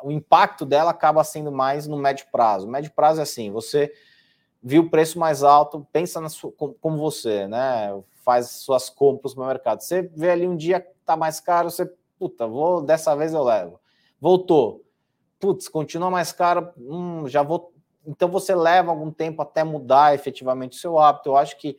o 0.02 0.10
impacto 0.10 0.66
dela 0.66 0.90
acaba 0.90 1.22
sendo 1.22 1.52
mais 1.52 1.86
no 1.86 1.96
médio 1.96 2.26
prazo. 2.32 2.66
Médio 2.66 2.90
prazo 2.90 3.20
é 3.20 3.22
assim: 3.22 3.52
você 3.52 3.92
viu 4.60 4.82
o 4.82 4.90
preço 4.90 5.20
mais 5.20 5.44
alto, 5.44 5.86
pensa 5.92 6.20
na 6.20 6.28
sua, 6.28 6.50
como 6.52 6.98
você, 6.98 7.46
né? 7.46 7.96
Faz 8.24 8.50
suas 8.50 8.90
compras 8.90 9.36
no 9.36 9.46
mercado. 9.46 9.82
Você 9.82 10.02
vê 10.02 10.30
ali 10.30 10.48
um 10.48 10.56
dia 10.56 10.80
que 10.80 10.90
tá 11.06 11.16
mais 11.16 11.38
caro, 11.38 11.70
você, 11.70 11.88
puta, 12.20 12.46
vou, 12.46 12.82
dessa 12.82 13.16
vez 13.16 13.32
eu 13.32 13.42
levo. 13.42 13.80
Voltou. 14.20 14.84
Putz, 15.38 15.68
continua 15.68 16.10
mais 16.10 16.32
caro, 16.32 16.68
hum, 16.76 17.26
já 17.26 17.42
vou. 17.42 17.72
Então 18.06 18.28
você 18.28 18.54
leva 18.54 18.90
algum 18.90 19.10
tempo 19.10 19.40
até 19.40 19.64
mudar 19.64 20.14
efetivamente 20.14 20.76
o 20.76 20.80
seu 20.80 20.98
hábito. 20.98 21.30
Eu 21.30 21.36
acho 21.38 21.56
que 21.56 21.78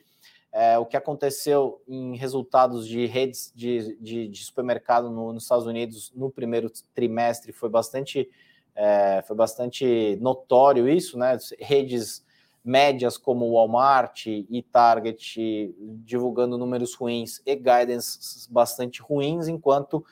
é, 0.51 0.79
o 0.79 0.85
que 0.85 0.97
aconteceu 0.97 1.79
em 1.87 2.15
resultados 2.15 2.87
de 2.87 3.05
redes 3.05 3.53
de, 3.55 3.95
de, 4.01 4.27
de 4.27 4.43
supermercado 4.43 5.11
no, 5.11 5.31
nos 5.31 5.43
Estados 5.43 5.67
Unidos 5.67 6.11
no 6.15 6.31
primeiro 6.31 6.71
trimestre 6.95 7.53
foi 7.53 7.69
bastante, 7.69 8.27
é, 8.75 9.23
foi 9.27 9.35
bastante 9.35 10.17
notório 10.19 10.89
isso, 10.89 11.19
né? 11.19 11.37
Redes 11.59 12.25
médias 12.63 13.15
como 13.15 13.53
Walmart 13.53 14.25
e 14.25 14.65
Target 14.71 15.75
divulgando 16.03 16.57
números 16.57 16.95
ruins 16.95 17.41
e 17.45 17.55
guidance 17.55 18.51
bastante 18.51 19.01
ruins, 19.01 19.47
enquanto 19.47 20.03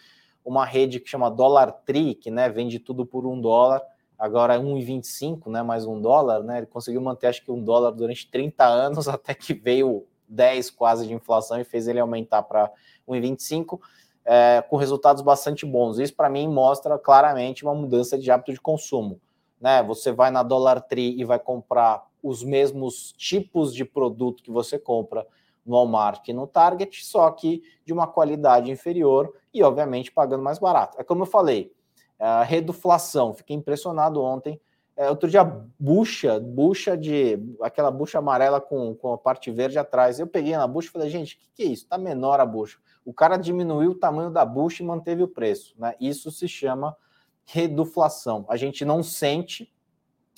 uma 0.50 0.66
rede 0.66 1.00
que 1.00 1.08
chama 1.08 1.30
Dollar 1.30 1.72
Tree, 1.86 2.16
que 2.16 2.32
né, 2.32 2.50
vende 2.50 2.80
tudo 2.80 3.06
por 3.06 3.24
um 3.28 3.40
dólar, 3.40 3.84
agora 4.18 4.56
é 4.56 4.58
1,25, 4.58 5.48
né, 5.48 5.62
mais 5.62 5.86
um 5.86 6.02
dólar, 6.02 6.44
né, 6.44 6.58
ele 6.58 6.66
conseguiu 6.66 7.00
manter 7.02 7.28
acho 7.28 7.46
que 7.46 7.52
um 7.52 7.64
dólar 7.64 7.92
durante 7.92 8.28
30 8.32 8.66
anos, 8.66 9.08
até 9.08 9.36
que 9.36 9.54
veio 9.54 10.08
10 10.28 10.72
quase 10.72 11.06
de 11.06 11.14
inflação 11.14 11.62
e 11.62 11.64
fez 11.64 11.88
ele 11.88 12.00
aumentar 12.00 12.42
para 12.42 12.72
1,25, 13.08 13.80
é, 14.26 14.64
com 14.68 14.76
resultados 14.76 15.22
bastante 15.22 15.68
bons. 15.68 16.00
Isso, 16.00 16.16
para 16.16 16.30
mim, 16.30 16.48
mostra 16.48 16.98
claramente 16.98 17.64
uma 17.64 17.76
mudança 17.76 18.18
de 18.18 18.32
hábito 18.32 18.52
de 18.52 18.60
consumo. 18.60 19.22
Né? 19.62 19.84
Você 19.84 20.12
vai 20.12 20.32
na 20.32 20.42
Dollar 20.42 20.82
Tree 20.82 21.20
e 21.20 21.24
vai 21.24 21.38
comprar 21.38 22.08
os 22.24 22.44
mesmos 22.44 23.14
tipos 23.18 23.74
de 23.74 23.86
produto 23.86 24.42
que 24.42 24.52
você 24.52 24.80
compra 24.80 25.26
no 25.64 25.76
Walmart 25.76 26.28
e 26.28 26.34
no 26.34 26.48
Target, 26.48 27.06
só 27.06 27.30
que 27.32 27.62
de 27.86 27.94
uma 27.94 28.08
qualidade 28.08 28.72
inferior 28.72 29.32
e, 29.54 29.64
obviamente, 29.64 30.12
pagando 30.12 30.44
mais 30.44 30.60
barato. 30.60 31.00
É 31.00 31.04
como 31.04 31.24
eu 31.24 31.28
falei, 31.28 31.74
a 32.20 32.44
reduflação. 32.44 33.34
Fiquei 33.34 33.56
impressionado 33.56 34.22
ontem 34.22 34.60
é, 35.00 35.10
outro 35.10 35.30
dia, 35.30 35.46
bucha, 35.80 36.42
bucha 36.42 36.98
de. 36.98 37.40
aquela 37.62 37.90
bucha 37.90 38.20
amarela 38.20 38.60
com, 38.60 38.94
com 38.94 39.14
a 39.14 39.18
parte 39.18 39.50
verde 39.50 39.80
atrás. 39.80 40.20
Eu 40.20 40.28
peguei 40.28 40.58
na 40.58 40.68
bucha 40.68 40.90
e 40.90 40.92
falei, 40.92 41.10
gente, 41.10 41.36
o 41.36 41.40
que, 41.40 41.50
que 41.54 41.64
é 41.64 41.68
isso? 41.68 41.88
Tá 41.88 41.98
menor 41.98 42.42
a 42.42 42.46
bucha. 42.46 42.80
O 43.06 43.14
cara 43.14 43.38
diminuiu 43.38 43.92
o 43.92 43.96
tamanho 43.96 44.30
da 44.30 44.44
bucha 44.44 44.84
e 44.84 44.86
manteve 44.86 45.24
o 45.24 45.28
preço. 45.30 45.74
Né? 45.80 45.96
Isso 46.02 46.30
se 46.32 46.50
chama 46.50 46.98
reduflação. 47.46 48.46
A 48.50 48.58
gente 48.58 48.84
não 48.84 49.02
sente 49.02 49.72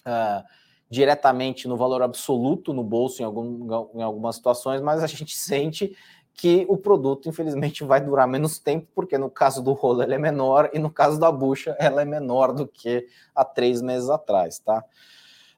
uh, 0.06 0.48
diretamente 0.88 1.68
no 1.68 1.76
valor 1.76 2.04
absoluto 2.04 2.72
no 2.72 2.84
bolso 2.84 3.24
em, 3.24 3.26
algum, 3.26 3.90
em 3.96 4.04
algumas 4.04 4.36
situações, 4.36 4.80
mas 4.80 5.04
a 5.04 5.08
gente 5.08 5.34
sente 5.42 5.98
que 6.34 6.66
o 6.70 6.78
produto, 6.78 7.30
infelizmente, 7.30 7.84
vai 7.84 8.02
durar 8.02 8.28
menos 8.28 8.58
tempo, 8.58 8.88
porque 8.96 9.18
no 9.18 9.30
caso 9.30 9.62
do 9.62 9.74
rolo 9.74 10.02
ela 10.02 10.16
é 10.16 10.18
menor 10.18 10.70
e 10.74 10.80
no 10.80 10.90
caso 10.90 11.20
da 11.20 11.32
bucha 11.32 11.76
ela 11.80 12.02
é 12.02 12.06
menor 12.06 12.54
do 12.54 12.68
que 12.68 13.08
há 13.36 13.46
três 13.46 13.82
meses 13.82 14.10
atrás, 14.10 14.60
tá? 14.60 14.84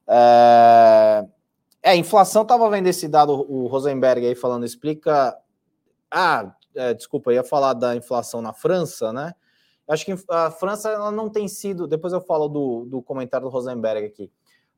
É, 0.06 1.26
é 1.82 1.96
inflação, 1.96 2.42
estava 2.42 2.68
vendo 2.68 2.86
esse 2.86 3.08
dado, 3.08 3.32
o 3.50 3.66
Rosenberg 3.66 4.26
aí 4.26 4.34
falando, 4.34 4.64
explica... 4.64 5.36
Ah, 6.10 6.54
é, 6.74 6.92
desculpa, 6.92 7.30
eu 7.30 7.36
ia 7.36 7.44
falar 7.44 7.72
da 7.72 7.96
inflação 7.96 8.42
na 8.42 8.52
França, 8.52 9.12
né? 9.12 9.34
Acho 9.86 10.04
que 10.04 10.14
a 10.30 10.50
França 10.50 10.90
ela 10.90 11.10
não 11.10 11.28
tem 11.28 11.46
sido, 11.46 11.86
depois 11.86 12.12
eu 12.12 12.20
falo 12.20 12.48
do, 12.48 12.84
do 12.86 13.02
comentário 13.02 13.46
do 13.46 13.50
Rosenberg 13.52 14.06
aqui, 14.06 14.30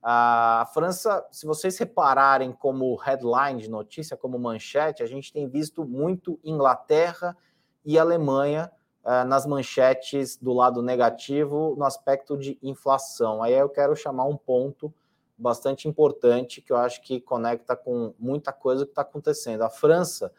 a 0.03 0.69
França, 0.73 1.27
se 1.31 1.47
vocês 1.47 1.77
repararem 1.79 2.53
como 2.53 2.95
headline 2.97 3.61
de 3.61 3.69
notícia, 3.69 4.17
como 4.17 4.39
manchete, 4.39 5.03
a 5.03 5.07
gente 5.07 5.33
tem 5.33 5.49
visto 5.49 5.85
muito 5.85 6.39
Inglaterra 6.45 7.37
e 7.85 7.99
Alemanha 7.99 8.71
uh, 9.05 9.25
nas 9.27 9.47
manchetes 9.47 10.37
do 10.37 10.53
lado 10.53 10.83
negativo 10.83 11.75
no 11.77 11.85
aspecto 11.85 12.37
de 12.37 12.59
inflação. 12.63 13.43
Aí 13.43 13.55
eu 13.55 13.69
quero 13.69 13.97
chamar 13.97 14.25
um 14.25 14.37
ponto 14.37 14.93
bastante 15.37 15.87
importante 15.87 16.63
que 16.63 16.73
eu 16.73 16.77
acho 16.77 17.03
que 17.03 17.21
conecta 17.21 17.77
com 17.77 18.15
muita 18.19 18.53
coisa 18.53 18.85
que 18.85 18.93
está 18.93 19.03
acontecendo. 19.03 19.63
A 19.63 19.69
França 19.69 20.33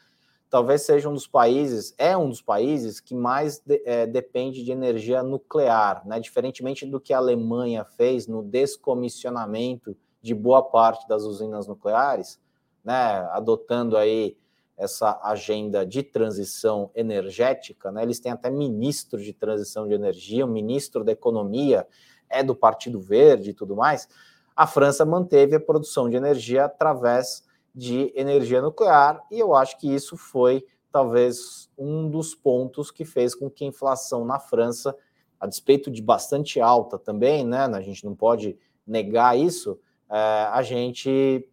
talvez 0.50 0.84
seja 0.84 1.10
um 1.10 1.14
dos 1.14 1.28
países, 1.28 1.94
é 1.98 2.16
um 2.16 2.30
dos 2.30 2.42
países 2.42 3.00
que 3.00 3.14
mais 3.14 3.60
de, 3.60 3.82
é, 3.86 4.08
depende 4.08 4.64
de 4.64 4.72
energia 4.72 5.22
nuclear, 5.24 6.06
né? 6.08 6.20
Diferentemente 6.20 6.86
do 6.86 7.00
que 7.00 7.14
a 7.14 7.18
Alemanha 7.18 7.84
fez 7.84 8.28
no 8.28 8.42
descomissionamento 8.42 9.96
de 10.22 10.34
boa 10.34 10.64
parte 10.64 11.08
das 11.08 11.24
usinas 11.24 11.68
nucleares, 11.68 12.40
né? 12.84 13.28
Adotando 13.32 13.98
aí 13.98 14.38
essa 14.78 15.20
agenda 15.24 15.86
de 15.86 16.04
transição 16.04 16.92
energética, 16.96 17.92
né? 17.92 18.04
Eles 18.04 18.20
têm 18.20 18.32
até 18.32 18.50
ministro 18.50 19.22
de 19.22 19.34
transição 19.34 19.88
de 19.88 19.94
energia, 19.94 20.46
o 20.46 20.50
ministro 20.50 21.04
da 21.04 21.12
economia 21.12 21.88
é 22.30 22.44
do 22.44 22.56
Partido 22.56 23.00
Verde 23.00 23.50
e 23.50 23.54
tudo 23.54 23.76
mais. 23.76 24.08
A 24.56 24.66
França 24.68 25.06
manteve 25.06 25.56
a 25.56 25.60
produção 25.60 26.10
de 26.10 26.16
energia 26.16 26.66
através 26.66 27.47
de 27.78 28.12
energia 28.16 28.60
nuclear, 28.60 29.24
e 29.30 29.38
eu 29.38 29.54
acho 29.54 29.78
que 29.78 29.88
isso 29.88 30.18
foi 30.18 30.66
talvez 30.92 31.70
um 31.78 32.10
dos 32.10 32.34
pontos 32.34 32.90
que 32.90 33.06
fez 33.06 33.36
com 33.36 33.52
que 33.52 33.64
a 33.64 33.68
inflação 33.68 34.26
na 34.26 34.40
França, 34.40 34.98
a 35.40 35.46
despeito 35.46 35.92
de 35.92 36.02
bastante 36.02 36.60
alta 36.60 36.98
também, 36.98 37.46
né? 37.46 37.66
A 37.66 37.82
gente 37.82 38.04
não 38.04 38.16
pode 38.16 38.58
negar 38.86 39.38
isso, 39.38 39.80
é, 40.10 40.18
a 40.52 40.64
gente 40.64 41.48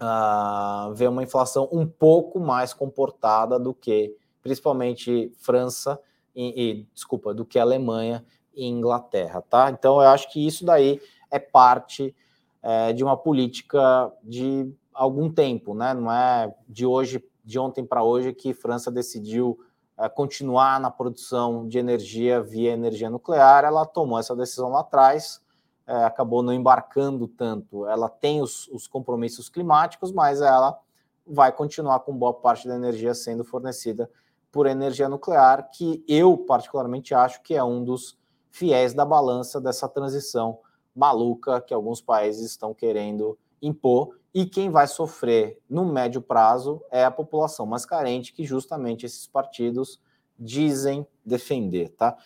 uh, 0.00 0.94
vê 0.94 1.08
uma 1.08 1.24
inflação 1.24 1.68
um 1.72 1.84
pouco 1.84 2.38
mais 2.38 2.72
comportada 2.72 3.58
do 3.58 3.74
que 3.74 4.14
principalmente 4.40 5.32
França 5.38 6.00
e, 6.36 6.70
e 6.70 6.88
desculpa, 6.94 7.34
do 7.34 7.44
que 7.44 7.58
Alemanha 7.58 8.24
e 8.54 8.64
Inglaterra, 8.64 9.42
tá? 9.42 9.70
Então 9.70 10.00
eu 10.00 10.06
acho 10.08 10.30
que 10.30 10.46
isso 10.46 10.64
daí 10.64 11.00
é 11.32 11.40
parte 11.40 12.14
é, 12.62 12.92
de 12.92 13.02
uma 13.02 13.16
política 13.16 14.12
de 14.22 14.72
algum 14.98 15.30
tempo, 15.30 15.74
né? 15.74 15.94
Não 15.94 16.10
é 16.12 16.52
de 16.68 16.84
hoje, 16.84 17.24
de 17.44 17.58
ontem 17.58 17.86
para 17.86 18.02
hoje 18.02 18.32
que 18.32 18.52
França 18.52 18.90
decidiu 18.90 19.58
é, 19.96 20.08
continuar 20.08 20.80
na 20.80 20.90
produção 20.90 21.68
de 21.68 21.78
energia 21.78 22.42
via 22.42 22.72
energia 22.72 23.08
nuclear. 23.08 23.64
Ela 23.64 23.86
tomou 23.86 24.18
essa 24.18 24.34
decisão 24.34 24.70
lá 24.70 24.80
atrás, 24.80 25.40
é, 25.86 26.04
acabou 26.04 26.42
não 26.42 26.52
embarcando 26.52 27.28
tanto. 27.28 27.86
Ela 27.86 28.08
tem 28.08 28.42
os, 28.42 28.66
os 28.68 28.88
compromissos 28.88 29.48
climáticos, 29.48 30.10
mas 30.10 30.40
ela 30.40 30.76
vai 31.24 31.52
continuar 31.52 32.00
com 32.00 32.16
boa 32.16 32.34
parte 32.34 32.66
da 32.66 32.74
energia 32.74 33.14
sendo 33.14 33.44
fornecida 33.44 34.10
por 34.50 34.66
energia 34.66 35.08
nuclear, 35.08 35.70
que 35.70 36.02
eu 36.08 36.36
particularmente 36.36 37.14
acho 37.14 37.40
que 37.42 37.54
é 37.54 37.62
um 37.62 37.84
dos 37.84 38.18
fiéis 38.50 38.94
da 38.94 39.04
balança 39.04 39.60
dessa 39.60 39.88
transição 39.88 40.58
maluca 40.92 41.60
que 41.60 41.72
alguns 41.72 42.00
países 42.00 42.50
estão 42.50 42.74
querendo 42.74 43.38
impor. 43.60 44.16
E 44.34 44.44
quem 44.44 44.70
vai 44.70 44.86
sofrer 44.86 45.58
no 45.68 45.84
médio 45.84 46.20
prazo 46.20 46.82
é 46.90 47.04
a 47.04 47.10
população 47.10 47.66
mais 47.66 47.84
carente, 47.84 48.32
que 48.32 48.44
justamente 48.44 49.06
esses 49.06 49.26
partidos 49.26 50.00
dizem 50.38 51.06
defender, 51.24 51.90
tá? 51.90 52.16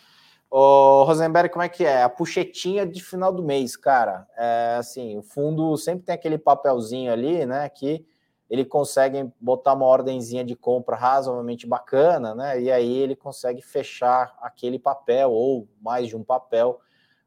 Ô, 0.49 1.03
Rosenberg, 1.05 1.49
como 1.49 1.63
é 1.63 1.69
que 1.69 1.83
é? 1.83 2.03
A 2.03 2.09
puxetinha 2.09 2.85
de 2.85 3.03
final 3.03 3.33
do 3.33 3.41
mês, 3.41 3.75
cara. 3.75 4.27
É 4.37 4.75
assim, 4.77 5.17
o 5.17 5.23
fundo 5.23 5.75
sempre 5.77 6.05
tem 6.05 6.13
aquele 6.13 6.37
papelzinho 6.37 7.11
ali, 7.11 7.43
né? 7.43 7.67
Que 7.69 8.05
ele 8.47 8.63
consegue 8.63 9.31
botar 9.41 9.73
uma 9.73 9.87
ordenzinha 9.87 10.43
de 10.43 10.55
compra 10.55 10.95
razoavelmente 10.95 11.65
bacana, 11.65 12.35
né? 12.35 12.61
E 12.61 12.71
aí 12.71 12.97
ele 12.97 13.15
consegue 13.15 13.63
fechar 13.63 14.37
aquele 14.41 14.77
papel 14.77 15.31
ou 15.31 15.67
mais 15.81 16.07
de 16.07 16.15
um 16.15 16.23
papel 16.23 16.79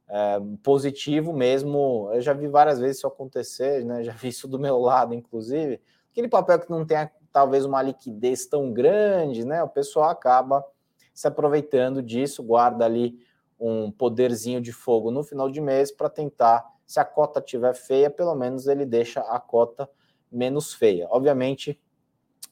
é, 0.09 0.41
positivo 0.63 1.33
mesmo. 1.33 2.11
Eu 2.13 2.21
já 2.21 2.33
vi 2.33 2.49
várias 2.49 2.79
vezes 2.79 2.99
isso 2.99 3.07
acontecer, 3.07 3.85
né? 3.85 4.03
Já 4.05 4.13
vi 4.13 4.29
isso 4.29 4.49
do 4.49 4.59
meu 4.59 4.79
lado, 4.79 5.15
inclusive. 5.15 5.81
Aquele 6.11 6.29
papel 6.29 6.59
que 6.61 6.71
não 6.71 6.85
tem 6.85 7.09
talvez 7.33 7.65
uma 7.65 7.83
liquidez 7.83 8.47
tão 8.47 8.73
grande, 8.73 9.45
né? 9.45 9.63
O 9.63 9.69
pessoal 9.69 10.11
acaba 10.11 10.65
se 11.13 11.27
aproveitando 11.27 12.03
disso, 12.03 12.43
guarda 12.43 12.85
ali 12.85 13.19
um 13.59 13.91
poderzinho 13.91 14.61
de 14.61 14.73
fogo 14.73 15.11
no 15.11 15.25
final 15.25 15.51
de 15.51 15.61
mês 15.61 15.91
para 15.91 16.11
tentar, 16.11 16.65
se 16.87 17.01
a 17.01 17.05
cota 17.05 17.41
tiver 17.41 17.75
feia, 17.75 18.11
pelo 18.11 18.35
menos 18.35 18.67
ele 18.67 18.85
deixa 18.85 19.21
a 19.21 19.41
cota 19.41 19.89
menos 20.31 20.75
feia. 20.75 21.09
Obviamente, 21.11 21.81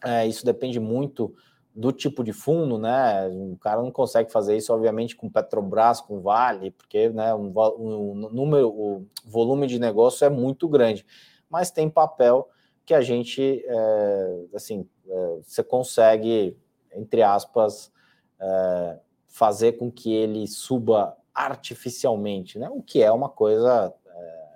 é, 0.03 0.27
isso 0.27 0.45
depende 0.45 0.81
muito 0.81 1.35
do 1.75 1.91
tipo 1.91 2.23
de 2.23 2.33
fundo, 2.33 2.79
né? 2.79 3.27
O 3.29 3.57
cara 3.57 3.83
não 3.83 3.91
consegue 3.91 4.31
fazer 4.31 4.57
isso, 4.57 4.73
obviamente, 4.73 5.17
com 5.17 5.29
Petrobras, 5.29 6.01
com 6.01 6.21
Vale, 6.21 6.71
porque 6.71 7.09
né, 7.09 7.35
um, 7.35 7.53
um, 7.79 8.15
número, 8.31 8.69
o 8.69 9.07
volume 9.25 9.67
de 9.67 9.81
negócio 9.81 10.25
é 10.25 10.31
muito 10.31 10.69
grande. 10.69 11.05
Mas 11.51 11.73
tem 11.73 11.91
papel 11.91 12.49
que 12.87 12.95
a 12.95 13.01
gente, 13.01 13.65
é, 13.67 14.45
assim, 14.55 14.89
é, 15.09 15.39
você 15.43 15.65
consegue, 15.65 16.57
entre 16.93 17.23
aspas, 17.23 17.91
é, 18.39 19.01
fazer 19.27 19.73
com 19.73 19.91
que 19.91 20.15
ele 20.15 20.47
suba 20.47 21.17
artificialmente, 21.35 22.57
né? 22.57 22.71
O 22.71 22.83
que 22.83 23.03
é 23.03 23.11
uma 23.11 23.29
coisa 23.29 23.93
é, 24.07 24.47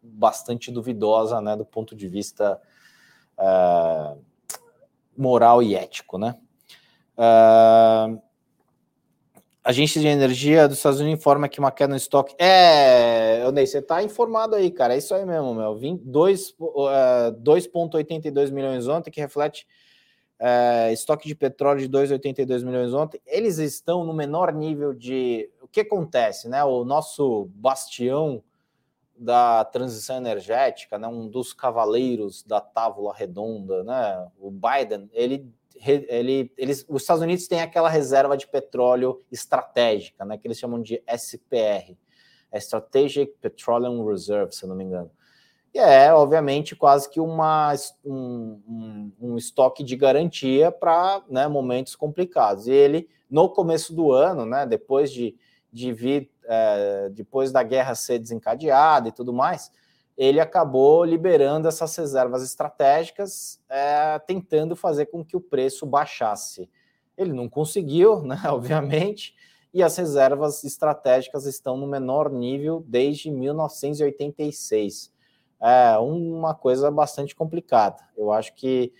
bastante 0.00 0.70
duvidosa, 0.70 1.40
né, 1.40 1.56
do 1.56 1.64
ponto 1.64 1.96
de 1.96 2.06
vista 2.06 2.60
é, 3.36 4.16
moral 5.18 5.62
e 5.62 5.74
ético, 5.74 6.18
né? 6.18 6.34
Uh, 7.18 8.22
agência 9.64 10.00
de 10.00 10.06
energia 10.06 10.68
dos 10.68 10.76
Estados 10.78 11.00
Unidos 11.00 11.20
informa 11.20 11.48
que 11.48 11.58
uma 11.58 11.70
queda 11.70 11.90
no 11.90 11.96
estoque. 11.96 12.34
É, 12.38 13.50
Ney, 13.52 13.66
você 13.66 13.78
está 13.78 14.02
informado 14.02 14.54
aí, 14.54 14.70
cara. 14.70 14.94
É 14.94 14.98
isso 14.98 15.14
aí 15.14 15.26
mesmo, 15.26 15.54
meu. 15.54 15.74
2,82 15.74 18.50
uh, 18.50 18.54
milhões 18.54 18.86
ontem, 18.86 19.10
que 19.10 19.20
reflete 19.20 19.66
é, 20.40 20.92
estoque 20.92 21.26
de 21.26 21.34
petróleo 21.34 21.80
de 21.80 21.88
2,82 21.88 22.64
milhões 22.64 22.94
ontem, 22.94 23.20
eles 23.26 23.58
estão 23.58 24.04
no 24.04 24.14
menor 24.14 24.52
nível 24.52 24.94
de. 24.94 25.50
O 25.60 25.66
que 25.66 25.80
acontece, 25.80 26.48
né? 26.48 26.62
O 26.64 26.84
nosso 26.84 27.50
bastião 27.54 28.42
da 29.18 29.64
transição 29.64 30.16
energética, 30.16 30.98
né? 30.98 31.08
um 31.08 31.28
dos 31.28 31.52
cavaleiros 31.52 32.42
da 32.42 32.60
tábua 32.60 33.14
redonda, 33.14 33.82
né? 33.82 34.28
O 34.38 34.50
Biden, 34.50 35.10
ele, 35.12 35.52
ele, 35.84 36.52
eles, 36.56 36.84
os 36.88 37.02
Estados 37.02 37.22
Unidos 37.22 37.46
têm 37.48 37.60
aquela 37.60 37.88
reserva 37.88 38.36
de 38.36 38.46
petróleo 38.46 39.22
estratégica, 39.30 40.24
né? 40.24 40.38
Que 40.38 40.46
eles 40.46 40.58
chamam 40.58 40.80
de 40.80 41.02
SPR, 41.06 41.96
Strategic 42.54 43.34
Petroleum 43.40 44.06
Reserve, 44.06 44.54
se 44.54 44.66
não 44.66 44.76
me 44.76 44.84
engano 44.84 45.10
é, 45.78 46.12
obviamente, 46.12 46.74
quase 46.74 47.08
que 47.08 47.20
uma, 47.20 47.72
um, 48.04 48.60
um, 48.68 49.12
um 49.20 49.36
estoque 49.36 49.84
de 49.84 49.96
garantia 49.96 50.72
para 50.72 51.22
né, 51.28 51.46
momentos 51.46 51.94
complicados. 51.94 52.66
E 52.66 52.72
ele, 52.72 53.08
no 53.30 53.48
começo 53.48 53.94
do 53.94 54.12
ano, 54.12 54.44
né, 54.44 54.66
depois 54.66 55.12
de, 55.12 55.36
de 55.72 55.92
vir, 55.92 56.30
é, 56.44 57.08
depois 57.10 57.52
da 57.52 57.62
guerra 57.62 57.94
ser 57.94 58.18
desencadeada 58.18 59.08
e 59.08 59.12
tudo 59.12 59.32
mais, 59.32 59.70
ele 60.16 60.40
acabou 60.40 61.04
liberando 61.04 61.68
essas 61.68 61.94
reservas 61.96 62.42
estratégicas, 62.42 63.60
é, 63.68 64.18
tentando 64.20 64.74
fazer 64.74 65.06
com 65.06 65.24
que 65.24 65.36
o 65.36 65.40
preço 65.40 65.86
baixasse. 65.86 66.68
Ele 67.16 67.32
não 67.32 67.48
conseguiu, 67.48 68.22
né, 68.22 68.40
obviamente, 68.46 69.34
e 69.72 69.82
as 69.82 69.96
reservas 69.96 70.64
estratégicas 70.64 71.46
estão 71.46 71.76
no 71.76 71.86
menor 71.86 72.30
nível 72.30 72.82
desde 72.86 73.30
1986 73.30 75.12
é 75.60 75.98
uma 75.98 76.54
coisa 76.54 76.90
bastante 76.90 77.34
complicada. 77.34 77.96
Eu 78.16 78.32
acho 78.32 78.54
que 78.54 78.92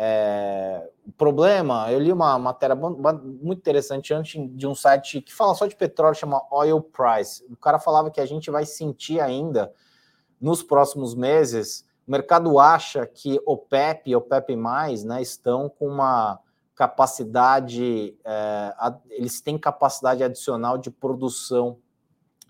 é, 0.00 0.88
o 1.04 1.10
problema, 1.10 1.90
eu 1.90 1.98
li 1.98 2.12
uma 2.12 2.38
matéria 2.38 2.76
muito 2.76 3.58
interessante 3.58 4.14
antes 4.14 4.40
de 4.54 4.64
um 4.64 4.72
site 4.72 5.20
que 5.20 5.34
fala 5.34 5.56
só 5.56 5.66
de 5.66 5.74
petróleo, 5.74 6.14
chama 6.14 6.40
Oil 6.52 6.80
Price. 6.80 7.44
O 7.50 7.56
cara 7.56 7.80
falava 7.80 8.08
que 8.08 8.20
a 8.20 8.24
gente 8.24 8.48
vai 8.48 8.64
sentir 8.64 9.18
ainda 9.18 9.72
nos 10.40 10.62
próximos 10.62 11.16
meses. 11.16 11.84
O 12.06 12.12
mercado 12.12 12.60
acha 12.60 13.04
que 13.06 13.40
OPEP 13.44 14.08
e 14.08 14.14
OPEP+, 14.14 14.54
né, 15.04 15.20
estão 15.20 15.68
com 15.68 15.88
uma 15.88 16.38
capacidade, 16.76 18.16
é, 18.24 18.74
eles 19.10 19.40
têm 19.40 19.58
capacidade 19.58 20.22
adicional 20.22 20.78
de 20.78 20.92
produção 20.92 21.76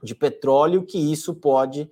de 0.02 0.14
petróleo, 0.14 0.84
que 0.84 0.98
isso 0.98 1.34
pode 1.34 1.90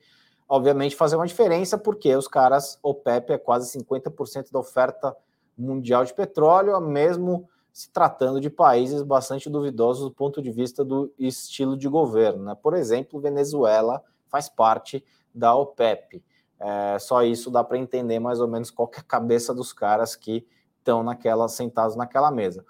obviamente, 0.48 0.94
fazer 0.94 1.16
uma 1.16 1.26
diferença, 1.26 1.76
porque 1.76 2.14
os 2.14 2.28
caras, 2.28 2.78
OPEP 2.80 3.32
é 3.32 3.38
quase 3.38 3.76
50% 3.76 4.52
da 4.52 4.60
oferta 4.60 5.16
mundial 5.56 6.04
de 6.04 6.14
petróleo, 6.14 6.80
mesmo 6.80 7.48
se 7.72 7.90
tratando 7.90 8.40
de 8.40 8.48
países 8.48 9.02
bastante 9.02 9.50
duvidosos 9.50 10.04
do 10.04 10.14
ponto 10.14 10.40
de 10.40 10.50
vista 10.50 10.84
do 10.84 11.12
estilo 11.18 11.76
de 11.76 11.88
governo. 11.88 12.44
Né? 12.44 12.54
Por 12.54 12.74
exemplo, 12.74 13.20
Venezuela 13.20 14.02
faz 14.28 14.48
parte 14.48 15.04
da 15.34 15.54
OPEP. 15.54 16.24
É, 16.58 16.98
só 16.98 17.22
isso 17.22 17.50
dá 17.50 17.62
para 17.62 17.76
entender 17.76 18.18
mais 18.18 18.40
ou 18.40 18.48
menos 18.48 18.70
qual 18.70 18.90
é 18.94 19.00
a 19.00 19.02
cabeça 19.02 19.52
dos 19.52 19.72
caras 19.72 20.16
que 20.16 20.46
estão 20.78 21.02
naquela, 21.02 21.48
sentados 21.48 21.96
naquela 21.96 22.30
mesa. 22.30 22.64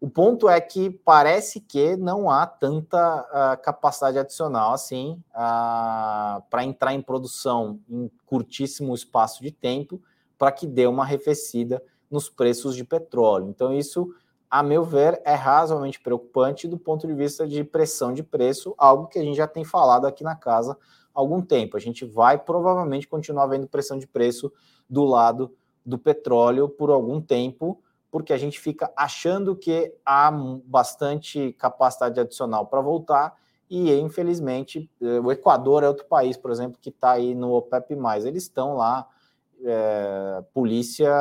O 0.00 0.08
ponto 0.08 0.48
é 0.48 0.60
que 0.60 0.90
parece 0.90 1.60
que 1.60 1.96
não 1.96 2.30
há 2.30 2.46
tanta 2.46 3.22
uh, 3.22 3.62
capacidade 3.62 4.18
adicional 4.18 4.74
assim 4.74 5.22
uh, 5.30 6.42
para 6.50 6.62
entrar 6.62 6.92
em 6.92 7.00
produção 7.00 7.80
em 7.88 8.10
curtíssimo 8.26 8.94
espaço 8.94 9.42
de 9.42 9.50
tempo 9.50 10.00
para 10.36 10.52
que 10.52 10.66
dê 10.66 10.86
uma 10.86 11.04
arrefecida 11.04 11.82
nos 12.10 12.28
preços 12.28 12.74
de 12.76 12.84
petróleo. 12.84 13.48
Então, 13.48 13.72
isso, 13.72 14.14
a 14.50 14.62
meu 14.62 14.84
ver, 14.84 15.20
é 15.24 15.34
razoavelmente 15.34 16.00
preocupante 16.00 16.68
do 16.68 16.78
ponto 16.78 17.06
de 17.06 17.14
vista 17.14 17.46
de 17.46 17.64
pressão 17.64 18.12
de 18.12 18.22
preço, 18.22 18.74
algo 18.78 19.06
que 19.06 19.18
a 19.18 19.22
gente 19.22 19.36
já 19.36 19.46
tem 19.46 19.64
falado 19.64 20.06
aqui 20.06 20.22
na 20.22 20.36
casa 20.36 20.72
há 21.14 21.20
algum 21.20 21.42
tempo. 21.42 21.76
A 21.76 21.80
gente 21.80 22.04
vai 22.04 22.38
provavelmente 22.38 23.08
continuar 23.08 23.46
vendo 23.46 23.66
pressão 23.66 23.98
de 23.98 24.06
preço 24.06 24.52
do 24.88 25.04
lado 25.04 25.52
do 25.84 25.98
petróleo 25.98 26.68
por 26.68 26.90
algum 26.90 27.20
tempo 27.20 27.80
porque 28.14 28.32
a 28.32 28.36
gente 28.36 28.60
fica 28.60 28.92
achando 28.96 29.56
que 29.56 29.92
há 30.06 30.30
bastante 30.30 31.52
capacidade 31.54 32.20
adicional 32.20 32.64
para 32.64 32.80
voltar 32.80 33.34
e 33.68 33.92
infelizmente 33.92 34.88
eh, 35.02 35.18
o 35.18 35.32
Equador 35.32 35.82
é 35.82 35.88
outro 35.88 36.04
país, 36.04 36.36
por 36.36 36.52
exemplo, 36.52 36.78
que 36.80 36.90
está 36.90 37.10
aí 37.10 37.34
no 37.34 37.50
OPEP+, 37.52 37.92
eles 38.24 38.44
estão 38.44 38.76
lá 38.76 39.08
é, 39.64 40.42
polícia, 40.52 41.12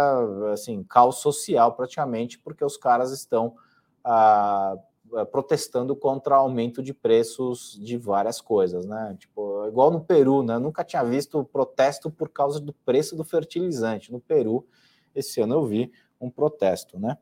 assim, 0.51 0.83
caos 0.83 1.17
social 1.17 1.75
praticamente, 1.75 2.39
porque 2.39 2.63
os 2.63 2.77
caras 2.77 3.11
estão 3.11 3.55
ah, 4.03 4.75
protestando 5.31 5.95
contra 5.95 6.35
aumento 6.35 6.81
de 6.81 6.93
preços 6.93 7.79
de 7.81 7.97
várias 7.97 8.41
coisas, 8.41 8.85
né? 8.85 9.15
Tipo, 9.19 9.67
igual 9.67 9.91
no 9.91 10.03
Peru, 10.03 10.43
né? 10.43 10.57
Nunca 10.57 10.83
tinha 10.83 11.03
visto 11.03 11.43
protesto 11.45 12.09
por 12.09 12.29
causa 12.29 12.59
do 12.59 12.73
preço 12.73 13.15
do 13.15 13.23
fertilizante. 13.23 14.11
No 14.11 14.19
Peru, 14.19 14.67
esse 15.13 15.39
ano 15.41 15.55
eu 15.55 15.65
vi 15.65 15.91
um 16.19 16.29
protesto, 16.29 16.99
né? 16.99 17.17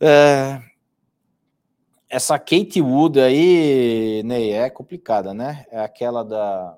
É, 0.00 0.60
essa 2.08 2.38
Kate 2.38 2.80
Wood 2.80 3.20
aí, 3.20 4.22
Ney, 4.24 4.52
é 4.52 4.70
complicada, 4.70 5.34
né? 5.34 5.66
É 5.70 5.80
aquela 5.80 6.22
da. 6.22 6.76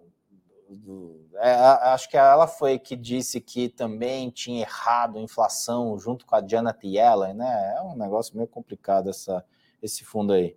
Do, 0.73 1.29
é, 1.35 1.53
acho 1.93 2.09
que 2.09 2.17
ela 2.17 2.47
foi 2.47 2.79
que 2.79 2.95
disse 2.95 3.41
que 3.41 3.69
também 3.69 4.31
tinha 4.31 4.61
errado 4.61 5.19
a 5.19 5.21
inflação 5.21 5.99
junto 5.99 6.25
com 6.25 6.37
a 6.37 6.47
Janet 6.47 6.87
Yellen, 6.87 7.35
né? 7.35 7.75
É 7.77 7.83
um 7.83 7.97
negócio 7.97 8.37
meio 8.37 8.47
complicado 8.47 9.11
essa, 9.11 9.45
esse 9.83 10.05
fundo 10.05 10.33
aí. 10.33 10.57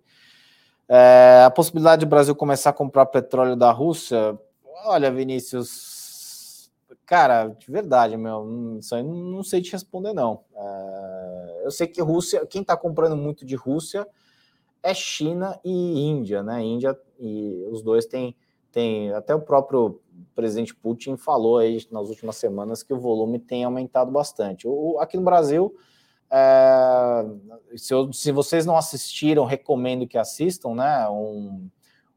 É, 0.88 1.42
a 1.44 1.50
possibilidade 1.50 2.04
do 2.04 2.08
Brasil 2.08 2.34
começar 2.36 2.70
a 2.70 2.74
comprar 2.74 3.06
petróleo 3.06 3.56
da 3.56 3.72
Rússia, 3.72 4.38
olha, 4.84 5.10
Vinícius, 5.10 6.70
cara, 7.04 7.48
de 7.48 7.70
verdade, 7.70 8.16
meu, 8.16 8.78
isso 8.78 8.94
aí 8.94 9.02
não 9.02 9.42
sei 9.42 9.62
te 9.62 9.72
responder, 9.72 10.12
não. 10.12 10.44
É, 10.54 11.62
eu 11.64 11.70
sei 11.70 11.86
que 11.86 12.00
Rússia, 12.00 12.46
quem 12.46 12.62
está 12.62 12.76
comprando 12.76 13.16
muito 13.16 13.44
de 13.44 13.56
Rússia 13.56 14.06
é 14.82 14.92
China 14.92 15.58
e 15.64 16.06
Índia, 16.06 16.42
né? 16.42 16.62
Índia 16.62 16.96
e 17.18 17.66
os 17.70 17.82
dois 17.82 18.04
têm, 18.04 18.36
têm 18.74 19.12
até 19.12 19.32
o 19.32 19.40
próprio 19.40 20.00
presidente 20.34 20.74
Putin 20.74 21.16
falou 21.16 21.58
aí 21.58 21.86
nas 21.92 22.08
últimas 22.08 22.36
semanas 22.36 22.82
que 22.82 22.92
o 22.92 22.98
volume 22.98 23.38
tem 23.38 23.64
aumentado 23.64 24.10
bastante. 24.10 24.66
O, 24.66 24.98
aqui 24.98 25.16
no 25.16 25.22
Brasil, 25.22 25.74
é, 26.30 27.24
se, 27.76 27.94
eu, 27.94 28.12
se, 28.12 28.32
vocês 28.32 28.66
não 28.66 28.76
assistiram, 28.76 29.44
recomendo 29.44 30.06
que 30.06 30.18
assistam, 30.18 30.74
né? 30.74 31.08
Um, 31.08 31.68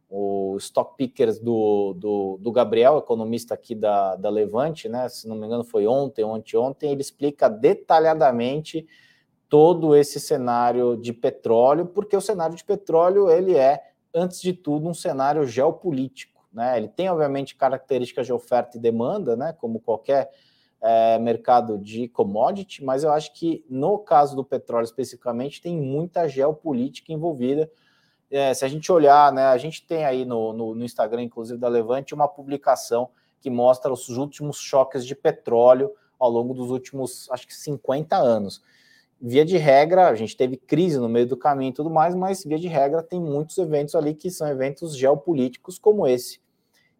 o 0.09 0.55
Stock 0.57 0.95
Pickers 0.97 1.37
do, 1.37 1.93
do, 1.93 2.37
do, 2.39 2.51
Gabriel, 2.51 2.97
economista 2.97 3.53
aqui 3.53 3.75
da, 3.75 4.15
da 4.15 4.29
Levante, 4.29 4.89
né? 4.89 5.07
Se 5.09 5.27
não 5.27 5.35
me 5.35 5.45
engano, 5.45 5.63
foi 5.63 5.85
ontem 5.85 6.23
ou 6.23 6.33
anteontem, 6.33 6.91
ele 6.91 7.01
explica 7.01 7.49
detalhadamente 7.49 8.87
todo 9.49 9.95
esse 9.95 10.19
cenário 10.19 10.97
de 10.97 11.13
petróleo, 11.13 11.85
porque 11.85 12.15
o 12.15 12.21
cenário 12.21 12.55
de 12.55 12.63
petróleo 12.63 13.29
ele 13.29 13.55
é, 13.55 13.91
antes 14.13 14.41
de 14.41 14.53
tudo, 14.53 14.87
um 14.87 14.93
cenário 14.93 15.45
geopolítico. 15.45 16.36
Né? 16.51 16.77
Ele 16.77 16.87
tem, 16.87 17.09
obviamente, 17.09 17.55
características 17.55 18.25
de 18.25 18.33
oferta 18.33 18.77
e 18.77 18.81
demanda, 18.81 19.35
né? 19.35 19.53
como 19.53 19.79
qualquer 19.79 20.29
é, 20.81 21.17
mercado 21.17 21.77
de 21.77 22.07
commodity, 22.07 22.83
mas 22.83 23.03
eu 23.03 23.11
acho 23.11 23.33
que 23.33 23.65
no 23.69 23.97
caso 23.97 24.35
do 24.35 24.43
petróleo 24.43 24.85
especificamente 24.85 25.61
tem 25.61 25.75
muita 25.75 26.27
geopolítica 26.27 27.11
envolvida. 27.11 27.69
É, 28.29 28.53
se 28.53 28.65
a 28.65 28.67
gente 28.67 28.91
olhar, 28.91 29.31
né, 29.31 29.45
a 29.45 29.57
gente 29.57 29.85
tem 29.85 30.05
aí 30.05 30.25
no, 30.25 30.53
no, 30.53 30.75
no, 30.75 30.83
Instagram, 30.83 31.23
inclusive 31.23 31.59
da 31.59 31.67
Levante, 31.67 32.13
uma 32.13 32.27
publicação 32.27 33.09
que 33.39 33.49
mostra 33.49 33.91
os 33.91 34.09
últimos 34.09 34.57
choques 34.57 35.05
de 35.05 35.15
petróleo 35.15 35.91
ao 36.19 36.29
longo 36.29 36.53
dos 36.53 36.69
últimos, 36.69 37.29
acho 37.31 37.47
que 37.47 37.55
50 37.55 38.15
anos. 38.17 38.61
Via 39.19 39.43
de 39.43 39.57
regra, 39.57 40.07
a 40.07 40.15
gente 40.15 40.37
teve 40.37 40.57
crise 40.57 40.99
no 40.99 41.09
meio 41.09 41.25
do 41.25 41.35
caminho 41.35 41.69
e 41.69 41.73
tudo 41.73 41.89
mais, 41.89 42.13
mas 42.13 42.43
via 42.43 42.59
de 42.59 42.67
regra 42.67 43.01
tem 43.01 43.19
muitos 43.19 43.57
eventos 43.57 43.95
ali 43.95 44.13
que 44.13 44.29
são 44.29 44.47
eventos 44.47 44.95
geopolíticos 44.95 45.79
como 45.79 46.05
esse 46.05 46.39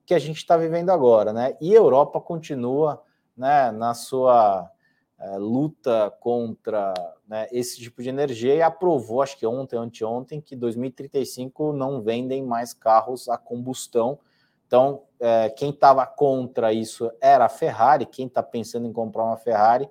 que 0.08 0.14
a 0.14 0.20
gente 0.20 0.38
está 0.38 0.56
vivendo 0.56 0.90
agora, 0.90 1.34
né? 1.34 1.58
E 1.60 1.74
a 1.74 1.78
Europa 1.78 2.22
continua 2.22 3.04
né, 3.36 3.72
na 3.72 3.94
sua 3.94 4.72
é, 5.20 5.38
luta 5.38 6.10
contra 6.22 6.94
né, 7.28 7.46
esse 7.52 7.78
tipo 7.78 8.02
de 8.02 8.08
energia 8.08 8.56
e 8.56 8.62
aprovou, 8.62 9.22
acho 9.22 9.38
que 9.38 9.46
ontem, 9.46 9.76
anteontem, 9.76 10.40
que 10.40 10.56
2035 10.56 11.74
não 11.74 12.02
vendem 12.02 12.42
mais 12.42 12.74
carros 12.74 13.28
a 13.28 13.38
combustão. 13.38 14.18
Então, 14.66 15.04
é, 15.20 15.50
quem 15.50 15.72
estava 15.72 16.06
contra 16.06 16.72
isso 16.72 17.12
era 17.20 17.44
a 17.44 17.50
Ferrari, 17.50 18.06
quem 18.06 18.28
está 18.28 18.42
pensando 18.42 18.88
em 18.88 18.94
comprar 18.94 19.26
uma 19.26 19.38
Ferrari, 19.38 19.90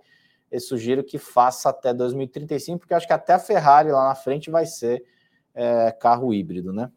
eu 0.56 0.60
sugiro 0.60 1.04
que 1.04 1.18
faça 1.18 1.68
até 1.68 1.92
2035, 1.92 2.78
porque 2.78 2.94
acho 2.94 3.06
que 3.06 3.12
até 3.12 3.34
a 3.34 3.38
Ferrari 3.38 3.90
lá 3.92 4.08
na 4.08 4.14
frente 4.14 4.50
vai 4.50 4.64
ser 4.64 5.04
é, 5.54 5.92
carro 5.92 6.32
híbrido, 6.32 6.72
né? 6.72 6.90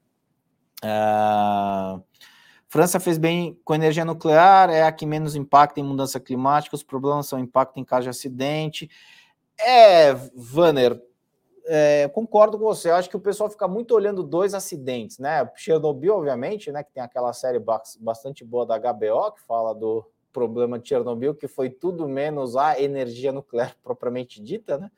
É... 0.83 1.99
França 2.67 2.99
fez 2.99 3.17
bem 3.17 3.59
com 3.65 3.73
energia 3.73 4.05
nuclear, 4.05 4.69
é 4.69 4.83
a 4.83 4.91
que 4.91 5.05
menos 5.05 5.35
impacta 5.35 5.79
em 5.79 5.83
mudança 5.83 6.19
climática, 6.19 6.75
os 6.75 6.83
problemas 6.83 7.27
são 7.27 7.39
impacto 7.39 7.79
em 7.79 7.83
caso 7.83 8.03
de 8.03 8.09
acidente. 8.09 8.89
É, 9.59 10.13
Vanner, 10.35 11.01
é, 11.65 12.07
concordo 12.09 12.57
com 12.57 12.63
você. 12.63 12.89
Eu 12.89 12.95
acho 12.95 13.09
que 13.09 13.17
o 13.17 13.19
pessoal 13.19 13.49
fica 13.49 13.67
muito 13.67 13.93
olhando 13.93 14.23
dois 14.23 14.53
acidentes, 14.53 15.17
né? 15.17 15.49
Chernobyl, 15.55 16.15
obviamente, 16.15 16.71
né? 16.71 16.83
Que 16.83 16.93
tem 16.93 17.03
aquela 17.03 17.33
série 17.33 17.59
bastante 17.99 18.45
boa 18.45 18.65
da 18.65 18.77
HBO 18.77 19.33
que 19.33 19.41
fala 19.41 19.73
do 19.73 20.05
problema 20.31 20.79
de 20.79 20.87
Chernobyl, 20.87 21.35
que 21.35 21.47
foi 21.47 21.69
tudo 21.69 22.07
menos 22.07 22.55
a 22.55 22.79
energia 22.79 23.31
nuclear 23.31 23.75
propriamente 23.83 24.41
dita, 24.41 24.77
né? 24.77 24.91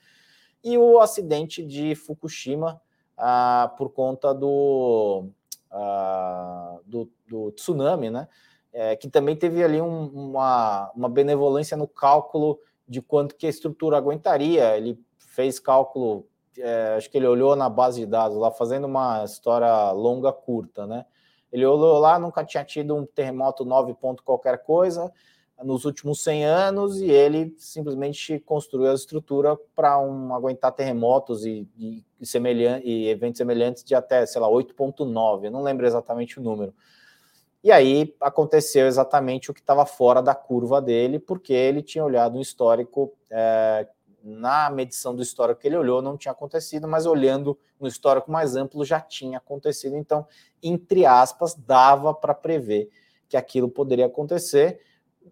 E 0.63 0.78
o 0.78 1.00
acidente 1.00 1.63
de 1.63 1.96
Fukushima 1.96 2.80
ah, 3.17 3.74
por 3.78 3.89
conta 3.89 4.34
do 4.34 5.26
uh, 5.72 6.82
do, 6.86 7.10
do, 7.28 7.52
tsunami, 7.52 8.10
né? 8.10 8.28
É, 8.74 8.96
que 8.96 9.10
também 9.10 9.36
teve 9.36 9.62
ali 9.63 9.82
um, 9.82 10.06
uma, 10.08 10.91
uma 10.96 11.10
benevolência 11.10 11.76
no 11.76 11.88
cálculo 11.88 12.60
de 12.88 13.02
quanto 13.02 13.36
que 13.36 13.46
a 13.46 13.50
estrutura 13.50 13.98
aguentaria. 13.98 14.78
Ele 14.78 14.98
fez 15.17 15.60
cálculo, 15.60 16.26
é, 16.58 16.96
acho 16.96 17.10
que 17.10 17.17
ele 17.17 17.28
olhou 17.28 17.56
na 17.56 17.70
base 17.70 18.00
de 18.00 18.06
dados 18.06 18.38
lá, 18.38 18.50
fazendo 18.50 18.86
uma 18.86 19.26
história 19.26 19.91
longa, 19.91 20.32
curta, 20.32 20.88
né? 20.88 21.06
Ele 21.52 21.66
olhou 21.66 22.00
lá, 22.00 22.18
nunca 22.18 22.44
tinha 22.44 22.64
tido 22.64 22.96
um 22.96 23.06
terremoto 23.06 23.66
9 23.66 23.94
ponto 23.96 24.24
qualquer 24.24 24.64
coisa, 24.64 25.12
nos 25.64 25.86
últimos 25.86 26.24
100 26.24 26.46
anos 26.46 27.02
e 27.02 27.10
ele 27.10 27.54
simplesmente 27.58 28.40
construiu 28.40 28.90
a 28.90 28.96
estrutura 28.96 29.56
para 29.76 30.00
um, 30.00 30.34
aguentar 30.34 30.72
terremotos 30.72 31.46
e, 31.46 31.68
e, 31.78 32.04
e 32.84 33.08
eventos 33.10 33.38
semelhantes 33.38 33.84
de 33.84 33.94
até, 33.94 34.26
sei 34.26 34.42
lá, 34.42 34.48
8.9, 34.48 35.46
eu 35.46 35.52
não 35.52 35.62
lembro 35.62 35.86
exatamente 35.86 36.40
o 36.40 36.44
número. 36.44 36.74
E 37.64 37.72
aí 37.72 38.16
aconteceu 38.20 38.88
exatamente 38.88 39.52
o 39.52 39.54
que 39.54 39.60
estava 39.60 39.86
fora 39.86 40.22
da 40.22 40.34
curva 40.34 40.82
dele, 40.82 41.20
porque 41.20 41.54
ele 41.54 41.84
tinha 41.84 42.04
olhado 42.04 42.38
um 42.38 42.42
histórico, 42.42 43.14
é, 43.30 43.88
na 44.23 44.69
medição 44.69 45.15
do 45.15 45.21
histórico 45.21 45.62
que 45.62 45.67
ele 45.67 45.77
olhou, 45.77 46.01
não 46.01 46.17
tinha 46.17 46.31
acontecido, 46.31 46.88
mas 46.88 47.05
olhando 47.05 47.57
no 47.79 47.88
histórico 47.88 48.31
mais 48.31 48.55
amplo 48.55 48.86
já 48.86 48.99
tinha 48.99 49.38
acontecido. 49.38 49.95
Então, 49.95 50.27
entre 50.62 51.05
aspas, 51.05 51.55
dava 51.55 52.13
para 52.13 52.34
prever 52.34 52.89
que 53.27 53.36
aquilo 53.36 53.69
poderia 53.69 54.05
acontecer 54.05 54.79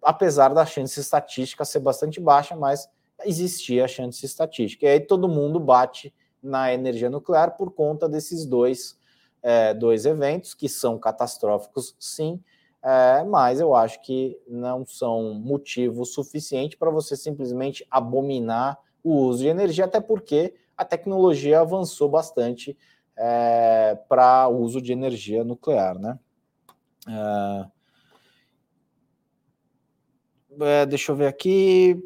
apesar 0.02 0.54
da 0.54 0.64
chance 0.64 0.98
estatística 0.98 1.64
ser 1.64 1.80
bastante 1.80 2.20
baixa, 2.20 2.54
mas 2.54 2.88
existia 3.24 3.84
a 3.84 3.88
chance 3.88 4.24
estatística. 4.24 4.86
E 4.86 4.88
aí 4.88 5.00
todo 5.00 5.28
mundo 5.28 5.58
bate 5.58 6.14
na 6.42 6.72
energia 6.72 7.10
nuclear 7.10 7.56
por 7.56 7.72
conta 7.72 8.08
desses 8.08 8.46
dois, 8.46 8.98
é, 9.42 9.74
dois 9.74 10.06
eventos, 10.06 10.54
que 10.54 10.68
são 10.68 10.98
catastróficos, 10.98 11.94
sim, 11.98 12.42
é, 12.82 13.22
mas 13.24 13.60
eu 13.60 13.74
acho 13.74 14.00
que 14.02 14.38
não 14.48 14.86
são 14.86 15.34
motivo 15.34 16.04
suficiente 16.04 16.76
para 16.76 16.90
você 16.90 17.16
simplesmente 17.16 17.86
abominar 17.90 18.78
o 19.02 19.14
uso 19.14 19.42
de 19.42 19.48
energia, 19.48 19.84
até 19.84 20.00
porque 20.00 20.54
a 20.76 20.84
tecnologia 20.84 21.60
avançou 21.60 22.08
bastante 22.08 22.76
é, 23.16 23.98
para 24.08 24.48
o 24.48 24.60
uso 24.60 24.80
de 24.80 24.92
energia 24.92 25.44
nuclear, 25.44 25.98
né? 25.98 26.18
É, 27.06 27.66
é, 30.60 30.86
deixa 30.86 31.12
eu 31.12 31.16
ver 31.16 31.26
aqui. 31.26 32.02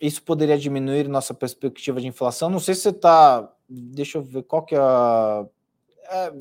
Isso 0.00 0.22
poderia 0.22 0.58
diminuir 0.58 1.08
nossa 1.08 1.34
perspectiva 1.34 2.00
de 2.00 2.06
inflação. 2.06 2.50
Não 2.50 2.60
sei 2.60 2.74
se 2.74 2.82
você 2.82 2.90
está. 2.90 3.52
Deixa 3.68 4.18
eu 4.18 4.22
ver 4.22 4.42
qual 4.42 4.64
que 4.64 4.74
é 4.74 4.78
a. 4.78 5.46
É, 6.10 6.32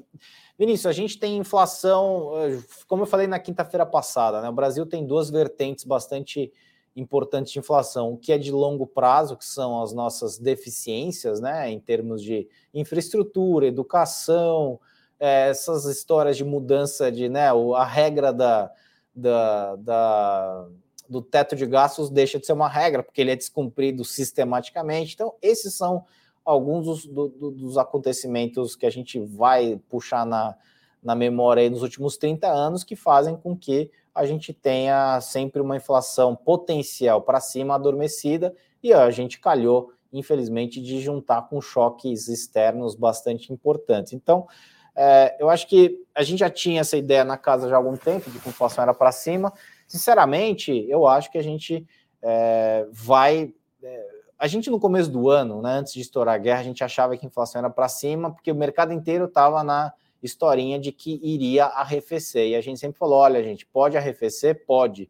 Vinícius, 0.58 0.88
a 0.88 0.92
gente 0.92 1.20
tem 1.20 1.38
inflação, 1.38 2.32
é, 2.36 2.60
como 2.88 3.04
eu 3.04 3.08
falei 3.08 3.28
na 3.28 3.38
quinta-feira 3.38 3.86
passada, 3.86 4.42
né? 4.42 4.50
O 4.50 4.54
Brasil 4.54 4.86
tem 4.86 5.06
duas 5.06 5.30
vertentes 5.30 5.84
bastante 5.84 6.52
importantes 6.96 7.54
de 7.54 7.60
inflação, 7.60 8.14
o 8.14 8.18
que 8.18 8.34
é 8.34 8.40
de 8.40 8.52
longo 8.52 8.88
prazo, 8.88 9.38
que 9.38 9.46
são 9.46 9.84
as 9.84 9.94
nossas 9.94 10.40
deficiências, 10.40 11.40
né? 11.40 11.70
Em 11.70 11.80
termos 11.80 12.24
de 12.24 12.48
infraestrutura, 12.74 13.68
educação, 13.68 14.80
é, 15.20 15.50
essas 15.50 15.86
histórias 15.86 16.36
de 16.36 16.44
mudança 16.44 17.12
de, 17.12 17.30
né? 17.30 17.50
A 17.76 17.86
regra 17.86 18.34
da, 18.34 18.72
da, 19.14 19.76
da 19.76 20.68
do 21.08 21.22
teto 21.22 21.56
de 21.56 21.66
gastos 21.66 22.10
deixa 22.10 22.40
de 22.40 22.46
ser 22.46 22.54
uma 22.54 22.68
regra, 22.68 23.04
porque 23.04 23.22
ele 23.22 23.32
é 23.32 23.36
descumprido 23.36 24.04
sistematicamente. 24.04 25.14
Então, 25.14 25.36
esses 25.42 25.74
são 25.74 26.04
alguns 26.48 26.86
dos, 26.86 27.06
do, 27.06 27.52
dos 27.52 27.78
acontecimentos 27.78 28.76
que 28.76 28.86
a 28.86 28.90
gente 28.90 29.20
vai 29.20 29.80
puxar 29.90 30.26
na, 30.26 30.56
na 31.04 31.16
memória 31.16 31.70
nos 31.70 31.82
últimos 31.82 32.18
30 32.18 32.48
anos 32.48 32.84
que 32.84 32.96
fazem 32.96 33.36
com 33.36 33.56
que 33.56 33.92
a 34.14 34.26
gente 34.26 34.54
tenha 34.54 35.20
sempre 35.22 35.62
uma 35.62 35.78
inflação 35.78 36.36
potencial 36.36 37.22
para 37.22 37.40
cima 37.40 37.76
adormecida 37.76 38.56
e 38.82 38.94
a 38.94 39.12
gente 39.12 39.40
calhou, 39.40 39.92
infelizmente, 40.12 40.82
de 40.82 41.00
juntar 41.00 41.44
com 41.50 41.62
choques 41.62 42.28
externos 42.28 42.96
bastante 42.96 43.54
importantes. 43.54 44.14
Então, 44.14 44.48
é, 44.96 45.36
eu 45.40 45.50
acho 45.50 45.68
que 45.68 46.04
a 46.16 46.24
gente 46.24 46.40
já 46.40 46.50
tinha 46.50 46.82
essa 46.82 46.98
ideia 46.98 47.24
na 47.24 47.38
casa 47.38 47.70
já 47.70 47.76
há 47.76 47.78
algum 47.78 47.96
tempo 47.96 48.32
de 48.32 48.40
que 48.40 48.48
a 48.48 48.52
inflação 48.52 48.84
era 48.84 48.94
para 48.94 49.12
cima 49.12 49.54
Sinceramente, 49.88 50.86
eu 50.90 51.08
acho 51.08 51.32
que 51.32 51.38
a 51.38 51.44
gente 51.44 51.88
é, 52.22 52.86
vai. 52.92 53.54
É, 53.82 54.17
a 54.40 54.48
gente, 54.48 54.70
no 54.70 54.80
começo 54.80 55.10
do 55.10 55.30
ano, 55.30 55.62
né, 55.62 55.80
antes 55.80 55.94
de 55.94 56.02
estourar 56.02 56.36
a 56.36 56.38
guerra, 56.38 56.60
a 56.60 56.64
gente 56.64 56.84
achava 56.84 57.18
que 57.18 57.26
a 57.26 57.28
inflação 57.28 57.60
era 57.60 57.70
para 57.70 57.88
cima, 57.88 58.32
porque 58.32 58.52
o 58.52 58.56
mercado 58.56 58.94
inteiro 58.94 59.26
estava 59.26 59.64
na 59.64 59.92
historinha 60.22 60.80
de 60.80 60.92
que 60.92 61.20
iria 61.24 61.66
arrefecer. 61.66 62.50
E 62.50 62.56
a 62.56 62.62
gente 62.62 62.80
sempre 62.80 63.00
falou: 63.00 63.18
olha, 63.18 63.44
gente, 63.44 63.66
pode 63.66 63.98
arrefecer? 63.98 64.66
Pode. 64.66 65.10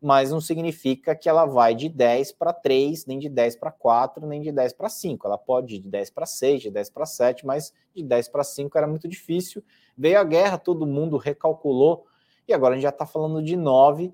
mas 0.00 0.32
não 0.32 0.40
significa 0.40 1.14
que 1.14 1.28
ela 1.28 1.44
vai 1.44 1.76
de 1.76 1.88
10 1.88 2.32
para 2.32 2.52
3, 2.52 3.06
nem 3.06 3.18
de 3.20 3.28
10 3.28 3.56
para 3.56 3.70
4, 3.70 4.26
nem 4.26 4.40
de 4.40 4.50
10 4.50 4.72
para 4.72 4.88
5. 4.88 5.26
Ela 5.26 5.38
pode 5.38 5.76
ir 5.76 5.78
de 5.78 5.88
10 5.88 6.10
para 6.10 6.26
6, 6.26 6.62
de 6.62 6.70
10 6.70 6.90
para 6.90 7.06
7, 7.06 7.46
mas 7.46 7.72
de 7.94 8.02
10 8.02 8.28
para 8.28 8.42
5 8.42 8.76
era 8.76 8.86
muito 8.86 9.06
difícil. 9.06 9.62
Veio 9.96 10.18
a 10.18 10.24
guerra, 10.24 10.58
todo 10.58 10.86
mundo 10.86 11.16
recalculou, 11.16 12.04
e 12.48 12.52
agora 12.52 12.72
a 12.72 12.76
gente 12.76 12.82
já 12.82 12.88
está 12.88 13.06
falando 13.06 13.40
de 13.42 13.56
9 13.56 14.12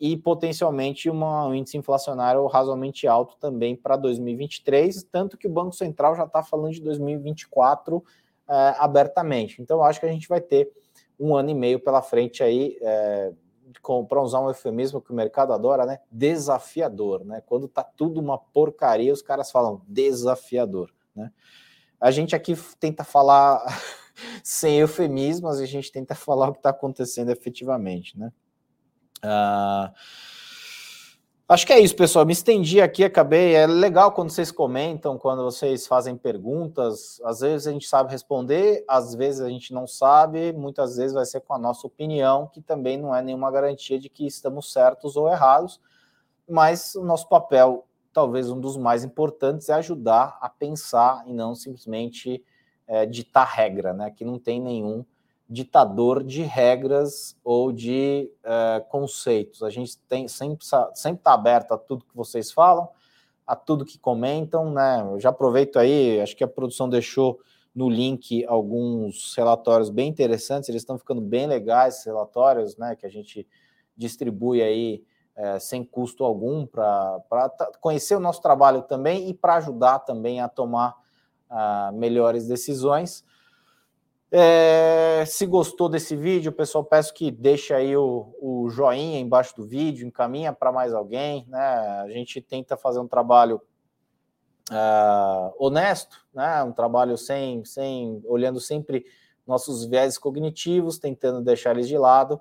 e 0.00 0.16
potencialmente 0.16 1.10
uma, 1.10 1.46
um 1.46 1.54
índice 1.54 1.76
inflacionário 1.76 2.46
razoavelmente 2.46 3.06
alto 3.06 3.36
também 3.38 3.76
para 3.76 3.96
2023, 3.96 5.02
tanto 5.04 5.36
que 5.36 5.46
o 5.46 5.50
Banco 5.50 5.72
Central 5.72 6.16
já 6.16 6.24
está 6.24 6.42
falando 6.42 6.72
de 6.72 6.80
2024 6.80 8.02
é, 8.48 8.74
abertamente. 8.78 9.60
Então, 9.60 9.82
acho 9.82 10.00
que 10.00 10.06
a 10.06 10.12
gente 10.12 10.26
vai 10.26 10.40
ter 10.40 10.72
um 11.18 11.36
ano 11.36 11.50
e 11.50 11.54
meio 11.54 11.78
pela 11.78 12.00
frente 12.00 12.42
aí. 12.42 12.78
É, 12.80 13.32
para 14.08 14.20
usar 14.20 14.40
um 14.40 14.48
eufemismo 14.48 15.00
que 15.00 15.12
o 15.12 15.14
mercado 15.14 15.52
adora, 15.52 15.86
né? 15.86 16.00
Desafiador, 16.10 17.24
né? 17.24 17.40
Quando 17.46 17.68
tá 17.68 17.84
tudo 17.84 18.20
uma 18.20 18.36
porcaria, 18.36 19.12
os 19.12 19.22
caras 19.22 19.50
falam 19.50 19.80
desafiador, 19.86 20.92
né? 21.14 21.30
A 22.00 22.10
gente 22.10 22.34
aqui 22.34 22.54
tenta 22.80 23.04
falar 23.04 23.64
sem 24.42 24.78
eufemismos, 24.78 25.60
a 25.60 25.66
gente 25.66 25.92
tenta 25.92 26.16
falar 26.16 26.48
o 26.48 26.52
que 26.52 26.58
está 26.58 26.70
acontecendo 26.70 27.30
efetivamente, 27.30 28.18
né? 28.18 28.32
Uh, 29.24 29.92
Acho 31.50 31.66
que 31.66 31.72
é 31.72 31.80
isso, 31.80 31.96
pessoal. 31.96 32.24
Me 32.24 32.32
estendi 32.32 32.80
aqui, 32.80 33.02
acabei. 33.02 33.56
É 33.56 33.66
legal 33.66 34.12
quando 34.12 34.30
vocês 34.30 34.52
comentam, 34.52 35.18
quando 35.18 35.42
vocês 35.42 35.84
fazem 35.84 36.16
perguntas. 36.16 37.20
Às 37.24 37.40
vezes 37.40 37.66
a 37.66 37.72
gente 37.72 37.88
sabe 37.88 38.08
responder, 38.08 38.84
às 38.86 39.16
vezes 39.16 39.40
a 39.40 39.48
gente 39.48 39.74
não 39.74 39.84
sabe. 39.84 40.52
Muitas 40.52 40.96
vezes 40.96 41.12
vai 41.12 41.26
ser 41.26 41.40
com 41.40 41.52
a 41.52 41.58
nossa 41.58 41.84
opinião, 41.88 42.46
que 42.46 42.62
também 42.62 42.96
não 42.96 43.12
é 43.12 43.20
nenhuma 43.20 43.50
garantia 43.50 43.98
de 43.98 44.08
que 44.08 44.24
estamos 44.24 44.72
certos 44.72 45.16
ou 45.16 45.28
errados. 45.28 45.80
Mas 46.48 46.94
o 46.94 47.02
nosso 47.02 47.28
papel, 47.28 47.84
talvez 48.12 48.48
um 48.48 48.60
dos 48.60 48.76
mais 48.76 49.02
importantes, 49.02 49.68
é 49.68 49.72
ajudar 49.72 50.38
a 50.40 50.48
pensar 50.48 51.24
e 51.26 51.32
não 51.32 51.56
simplesmente 51.56 52.44
é, 52.86 53.04
ditar 53.06 53.44
regra, 53.44 53.92
né? 53.92 54.12
Que 54.12 54.24
não 54.24 54.38
tem 54.38 54.60
nenhum 54.60 55.04
ditador 55.50 56.22
de 56.22 56.42
regras 56.42 57.36
ou 57.42 57.72
de 57.72 58.30
uh, 58.44 58.88
conceitos. 58.88 59.64
A 59.64 59.68
gente 59.68 59.98
tem 60.08 60.28
sempre 60.28 60.64
está 60.64 61.34
aberto 61.34 61.72
a 61.72 61.78
tudo 61.78 62.04
que 62.04 62.16
vocês 62.16 62.52
falam, 62.52 62.88
a 63.44 63.56
tudo 63.56 63.84
que 63.84 63.98
comentam, 63.98 64.72
né? 64.72 65.04
Eu 65.10 65.18
já 65.18 65.30
aproveito 65.30 65.76
aí, 65.76 66.20
acho 66.20 66.36
que 66.36 66.44
a 66.44 66.48
produção 66.48 66.88
deixou 66.88 67.40
no 67.74 67.90
link 67.90 68.44
alguns 68.46 69.34
relatórios 69.36 69.90
bem 69.90 70.08
interessantes, 70.08 70.68
eles 70.68 70.82
estão 70.82 70.96
ficando 70.96 71.20
bem 71.20 71.48
legais, 71.48 71.94
esses 71.94 72.06
relatórios, 72.06 72.76
né? 72.76 72.94
Que 72.94 73.04
a 73.04 73.10
gente 73.10 73.44
distribui 73.96 74.62
aí 74.62 75.02
é, 75.34 75.58
sem 75.58 75.82
custo 75.82 76.22
algum 76.22 76.64
para 76.64 77.20
conhecer 77.80 78.14
o 78.14 78.20
nosso 78.20 78.40
trabalho 78.40 78.82
também 78.82 79.28
e 79.28 79.34
para 79.34 79.56
ajudar 79.56 80.00
também 80.00 80.40
a 80.40 80.48
tomar 80.48 80.96
uh, 81.50 81.92
melhores 81.92 82.46
decisões. 82.46 83.24
É, 84.32 85.24
se 85.26 85.44
gostou 85.44 85.88
desse 85.88 86.14
vídeo, 86.14 86.52
pessoal, 86.52 86.84
peço 86.84 87.12
que 87.12 87.32
deixe 87.32 87.74
aí 87.74 87.96
o, 87.96 88.32
o 88.40 88.70
joinha 88.70 89.18
embaixo 89.18 89.56
do 89.56 89.66
vídeo, 89.66 90.06
encaminha 90.06 90.52
para 90.52 90.70
mais 90.70 90.94
alguém, 90.94 91.44
né? 91.48 91.58
A 91.58 92.08
gente 92.10 92.40
tenta 92.40 92.76
fazer 92.76 93.00
um 93.00 93.08
trabalho 93.08 93.60
uh, 94.70 95.52
honesto, 95.58 96.24
né? 96.32 96.62
Um 96.62 96.72
trabalho 96.72 97.18
sem, 97.18 97.64
sem, 97.64 98.22
olhando 98.24 98.60
sempre 98.60 99.04
nossos 99.44 99.84
viés 99.84 100.16
cognitivos, 100.16 100.98
tentando 100.98 101.42
deixar 101.42 101.72
eles 101.72 101.88
de 101.88 101.98
lado, 101.98 102.40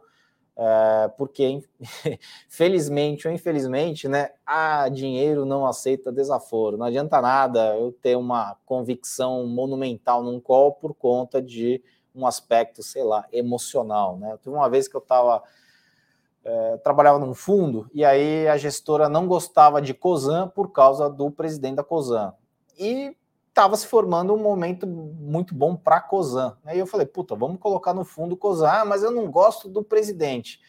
uh, 0.60 1.10
porque 1.18 1.64
felizmente 2.50 3.28
ou 3.28 3.34
infelizmente, 3.34 4.08
né? 4.10 4.32
A 4.46 4.90
dinheiro 4.90 5.46
não 5.46 5.66
aceita 5.66 6.12
desaforo. 6.12 6.78
Não 6.78 6.86
adianta 6.86 7.22
nada 7.22 7.78
eu 7.78 7.94
ter 7.94 8.18
uma 8.18 8.58
convicção 8.66 9.48
monumental 9.48 10.22
num 10.22 10.40
call 10.40 10.74
por 10.74 10.94
conta 10.94 11.42
de 11.42 11.82
um 12.14 12.28
aspecto, 12.28 12.84
sei 12.84 13.04
lá, 13.04 13.26
emocional. 13.32 14.18
Né? 14.18 14.38
Teve 14.44 14.56
uma 14.56 14.70
vez 14.70 14.88
que 14.88 14.96
eu 14.96 15.02
estava. 15.02 15.42
É, 16.42 16.78
trabalhava 16.78 17.20
num 17.20 17.34
fundo 17.34 17.90
e 17.94 18.04
aí 18.06 18.48
a 18.48 18.56
gestora 18.56 19.10
não 19.10 19.28
gostava 19.28 19.82
de 19.82 19.94
COSAN 19.94 20.48
por 20.48 20.72
causa 20.72 21.10
do 21.10 21.30
presidente 21.30 21.76
da 21.76 21.84
COSAN. 21.84 22.34
E 22.80 23.14
estava 23.60 23.76
se 23.76 23.88
formando 23.88 24.34
um 24.34 24.38
momento 24.38 24.88
muito 24.88 25.54
bom 25.54 25.76
para 25.76 26.00
COSAN. 26.00 26.58
Aí 26.64 26.80
eu 26.80 26.88
falei, 26.88 27.06
puta, 27.06 27.36
vamos 27.36 27.60
colocar 27.60 27.94
no 27.94 28.06
fundo 28.06 28.38
COSAN, 28.38 28.70
ah, 28.70 28.86
mas 28.86 29.04
eu 29.04 29.12
não 29.12 29.30
gosto 29.30 29.68
do 29.68 29.84
presidente. 29.84 30.62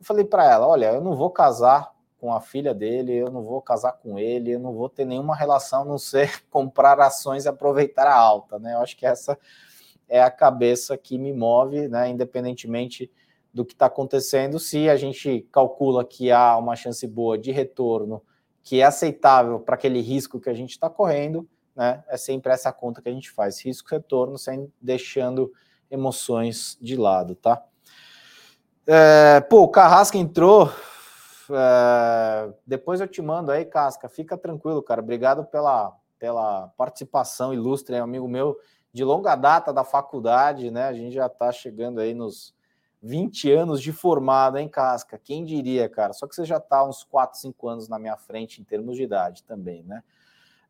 Eu 0.00 0.06
falei 0.06 0.24
para 0.24 0.50
ela, 0.50 0.66
olha, 0.66 0.86
eu 0.86 1.02
não 1.02 1.14
vou 1.14 1.28
casar 1.28 1.92
com 2.18 2.32
a 2.32 2.40
filha 2.40 2.72
dele, 2.72 3.12
eu 3.12 3.30
não 3.30 3.42
vou 3.42 3.60
casar 3.60 3.92
com 3.92 4.18
ele, 4.18 4.52
eu 4.52 4.58
não 4.58 4.72
vou 4.72 4.88
ter 4.88 5.04
nenhuma 5.04 5.36
relação 5.36 5.82
a 5.82 5.84
não 5.84 5.98
ser 5.98 6.42
comprar 6.48 6.98
ações 6.98 7.44
e 7.44 7.48
aproveitar 7.48 8.06
a 8.06 8.16
alta, 8.16 8.58
né? 8.58 8.72
Eu 8.72 8.78
acho 8.78 8.96
que 8.96 9.04
essa 9.04 9.38
é 10.08 10.22
a 10.22 10.30
cabeça 10.30 10.96
que 10.96 11.18
me 11.18 11.32
move, 11.32 11.88
né, 11.88 12.08
independentemente 12.08 13.10
do 13.52 13.66
que 13.66 13.74
está 13.74 13.84
acontecendo. 13.84 14.58
Se 14.58 14.88
a 14.88 14.96
gente 14.96 15.46
calcula 15.52 16.02
que 16.06 16.30
há 16.30 16.56
uma 16.56 16.74
chance 16.74 17.06
boa 17.06 17.36
de 17.36 17.52
retorno 17.52 18.22
que 18.62 18.80
é 18.80 18.84
aceitável 18.84 19.60
para 19.60 19.74
aquele 19.74 20.00
risco 20.00 20.40
que 20.40 20.48
a 20.48 20.54
gente 20.54 20.70
está 20.70 20.88
correndo, 20.88 21.46
né, 21.74 22.04
é 22.08 22.16
sempre 22.16 22.52
essa 22.52 22.72
conta 22.72 23.02
que 23.02 23.08
a 23.08 23.12
gente 23.12 23.30
faz, 23.30 23.60
risco-retorno, 23.60 24.38
sem 24.38 24.72
deixando 24.80 25.52
emoções 25.90 26.78
de 26.80 26.96
lado, 26.96 27.34
tá? 27.34 27.62
É, 28.86 29.40
pô, 29.40 29.62
o 29.62 29.68
Carrasca 29.68 30.18
entrou. 30.18 30.70
É, 31.50 32.52
depois 32.66 33.00
eu 33.00 33.08
te 33.08 33.22
mando 33.22 33.50
aí, 33.50 33.64
Casca. 33.64 34.08
Fica 34.08 34.36
tranquilo, 34.36 34.82
cara. 34.82 35.00
Obrigado 35.00 35.44
pela, 35.44 35.96
pela 36.18 36.68
participação 36.76 37.52
ilustre, 37.52 37.96
é 37.96 38.00
amigo 38.00 38.28
meu 38.28 38.58
de 38.92 39.02
longa 39.02 39.34
data 39.34 39.72
da 39.72 39.82
faculdade, 39.82 40.70
né? 40.70 40.84
A 40.84 40.92
gente 40.92 41.14
já 41.14 41.26
está 41.26 41.50
chegando 41.50 42.00
aí 42.00 42.14
nos 42.14 42.54
20 43.02 43.50
anos 43.50 43.82
de 43.82 43.92
formado, 43.92 44.56
hein, 44.56 44.68
Casca? 44.68 45.18
Quem 45.18 45.44
diria, 45.44 45.88
cara? 45.88 46.12
Só 46.12 46.28
que 46.28 46.34
você 46.34 46.44
já 46.44 46.58
está 46.58 46.84
uns 46.84 47.02
4, 47.02 47.38
5 47.40 47.68
anos 47.68 47.88
na 47.88 47.98
minha 47.98 48.16
frente 48.16 48.60
em 48.60 48.64
termos 48.64 48.96
de 48.96 49.02
idade 49.02 49.42
também, 49.42 49.82
né? 49.82 50.02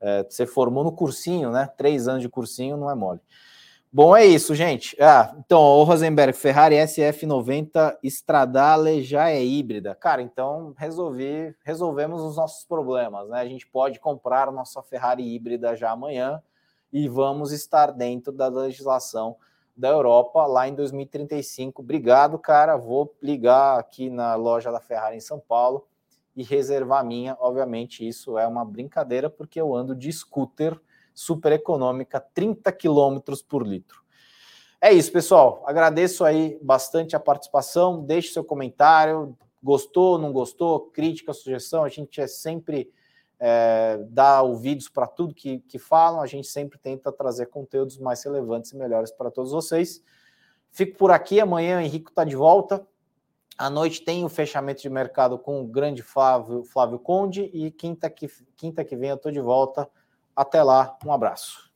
É, 0.07 0.23
você 0.23 0.45
formou 0.45 0.85
no 0.85 0.93
cursinho, 0.93 1.51
né? 1.51 1.67
Três 1.79 2.07
anos 2.07 2.21
de 2.21 2.29
cursinho 2.29 2.77
não 2.77 2.91
é 2.91 2.95
mole. 2.95 3.21
Bom, 3.91 4.15
é 4.15 4.27
isso, 4.27 4.55
gente. 4.55 4.95
Ah, 5.01 5.35
então, 5.39 5.61
o 5.63 5.83
Rosenberg, 5.85 6.37
Ferrari 6.37 6.75
SF90 6.75 7.97
Stradale 8.03 9.03
já 9.03 9.31
é 9.31 9.43
híbrida. 9.43 9.95
Cara, 9.95 10.21
então 10.21 10.75
resolvi, 10.77 11.55
resolvemos 11.65 12.21
os 12.21 12.37
nossos 12.37 12.67
problemas, 12.67 13.31
né? 13.31 13.41
A 13.41 13.47
gente 13.47 13.67
pode 13.67 13.99
comprar 13.99 14.53
nossa 14.53 14.83
Ferrari 14.83 15.23
híbrida 15.23 15.75
já 15.75 15.93
amanhã 15.93 16.43
e 16.93 17.09
vamos 17.09 17.51
estar 17.53 17.91
dentro 17.91 18.31
da 18.31 18.49
legislação 18.49 19.37
da 19.75 19.89
Europa 19.89 20.45
lá 20.45 20.69
em 20.69 20.75
2035. 20.75 21.81
Obrigado, 21.81 22.39
cara. 22.39 22.77
Vou 22.77 23.17
ligar 23.23 23.79
aqui 23.79 24.11
na 24.11 24.35
loja 24.35 24.71
da 24.71 24.81
Ferrari 24.81 25.17
em 25.17 25.21
São 25.21 25.41
Paulo 25.41 25.87
e 26.37 26.43
reservar 26.43 27.01
a 27.01 27.05
minha. 27.05 27.37
Obviamente, 27.41 28.07
isso 28.07 28.39
é 28.39 28.47
uma 28.47 28.65
brincadeira, 28.65 29.29
porque 29.29 29.61
eu 29.61 29.75
ando 29.75 29.95
de 29.95 30.13
scooter 30.13 30.79
super 31.15 31.53
econômica, 31.53 32.21
30 32.21 32.73
km 32.73 33.19
por 33.49 33.67
litro. 33.67 34.03
É 34.81 34.93
isso, 34.93 35.11
pessoal. 35.13 35.63
Agradeço 35.67 36.25
aí 36.25 36.59
bastante 36.61 37.17
a 37.17 37.21
participação. 37.21 38.05
Deixe 38.05 38.33
seu 38.33 38.45
comentário. 38.45 39.37
Gostou, 39.63 40.19
não 40.19 40.33
gostou? 40.33 40.81
Crítica, 40.91 41.33
sugestão. 41.33 41.85
A 41.85 41.89
gente 41.89 42.21
é 42.21 42.27
sempre 42.27 42.93
é, 43.39 43.99
dar 44.09 44.43
ouvidos 44.43 44.89
para 44.89 45.07
tudo 45.07 45.35
que, 45.35 45.59
que 45.61 45.79
falam, 45.79 46.21
a 46.21 46.27
gente 46.27 46.47
sempre 46.47 46.79
tenta 46.79 47.13
trazer 47.13 47.47
conteúdos 47.47 47.99
mais 47.99 48.23
relevantes 48.25 48.73
e 48.73 48.77
melhores 48.77 49.11
para 49.11 49.31
todos 49.31 49.53
vocês. 49.53 50.03
Fico 50.71 50.97
por 50.97 51.11
aqui, 51.11 51.41
amanhã 51.41 51.79
o 51.79 51.81
Henrique 51.81 52.11
está 52.11 52.25
de 52.25 52.35
volta. 52.35 52.87
À 53.57 53.71
noite 53.71 54.03
tem 54.03 54.25
o 54.25 54.29
fechamento 54.29 54.83
de 54.83 54.91
mercado 54.91 55.39
com 55.39 55.61
o 55.61 55.67
grande 55.67 56.03
Flávio, 56.03 56.65
Flávio 56.65 56.99
Conde 56.99 57.51
e 57.53 57.71
quinta 57.71 58.11
que, 58.11 58.29
quinta 58.57 58.85
que 58.85 58.97
vem 58.97 59.11
eu 59.11 59.17
estou 59.17 59.31
de 59.31 59.41
volta. 59.41 59.89
Até 60.35 60.63
lá, 60.63 60.99
um 61.05 61.13
abraço. 61.13 61.71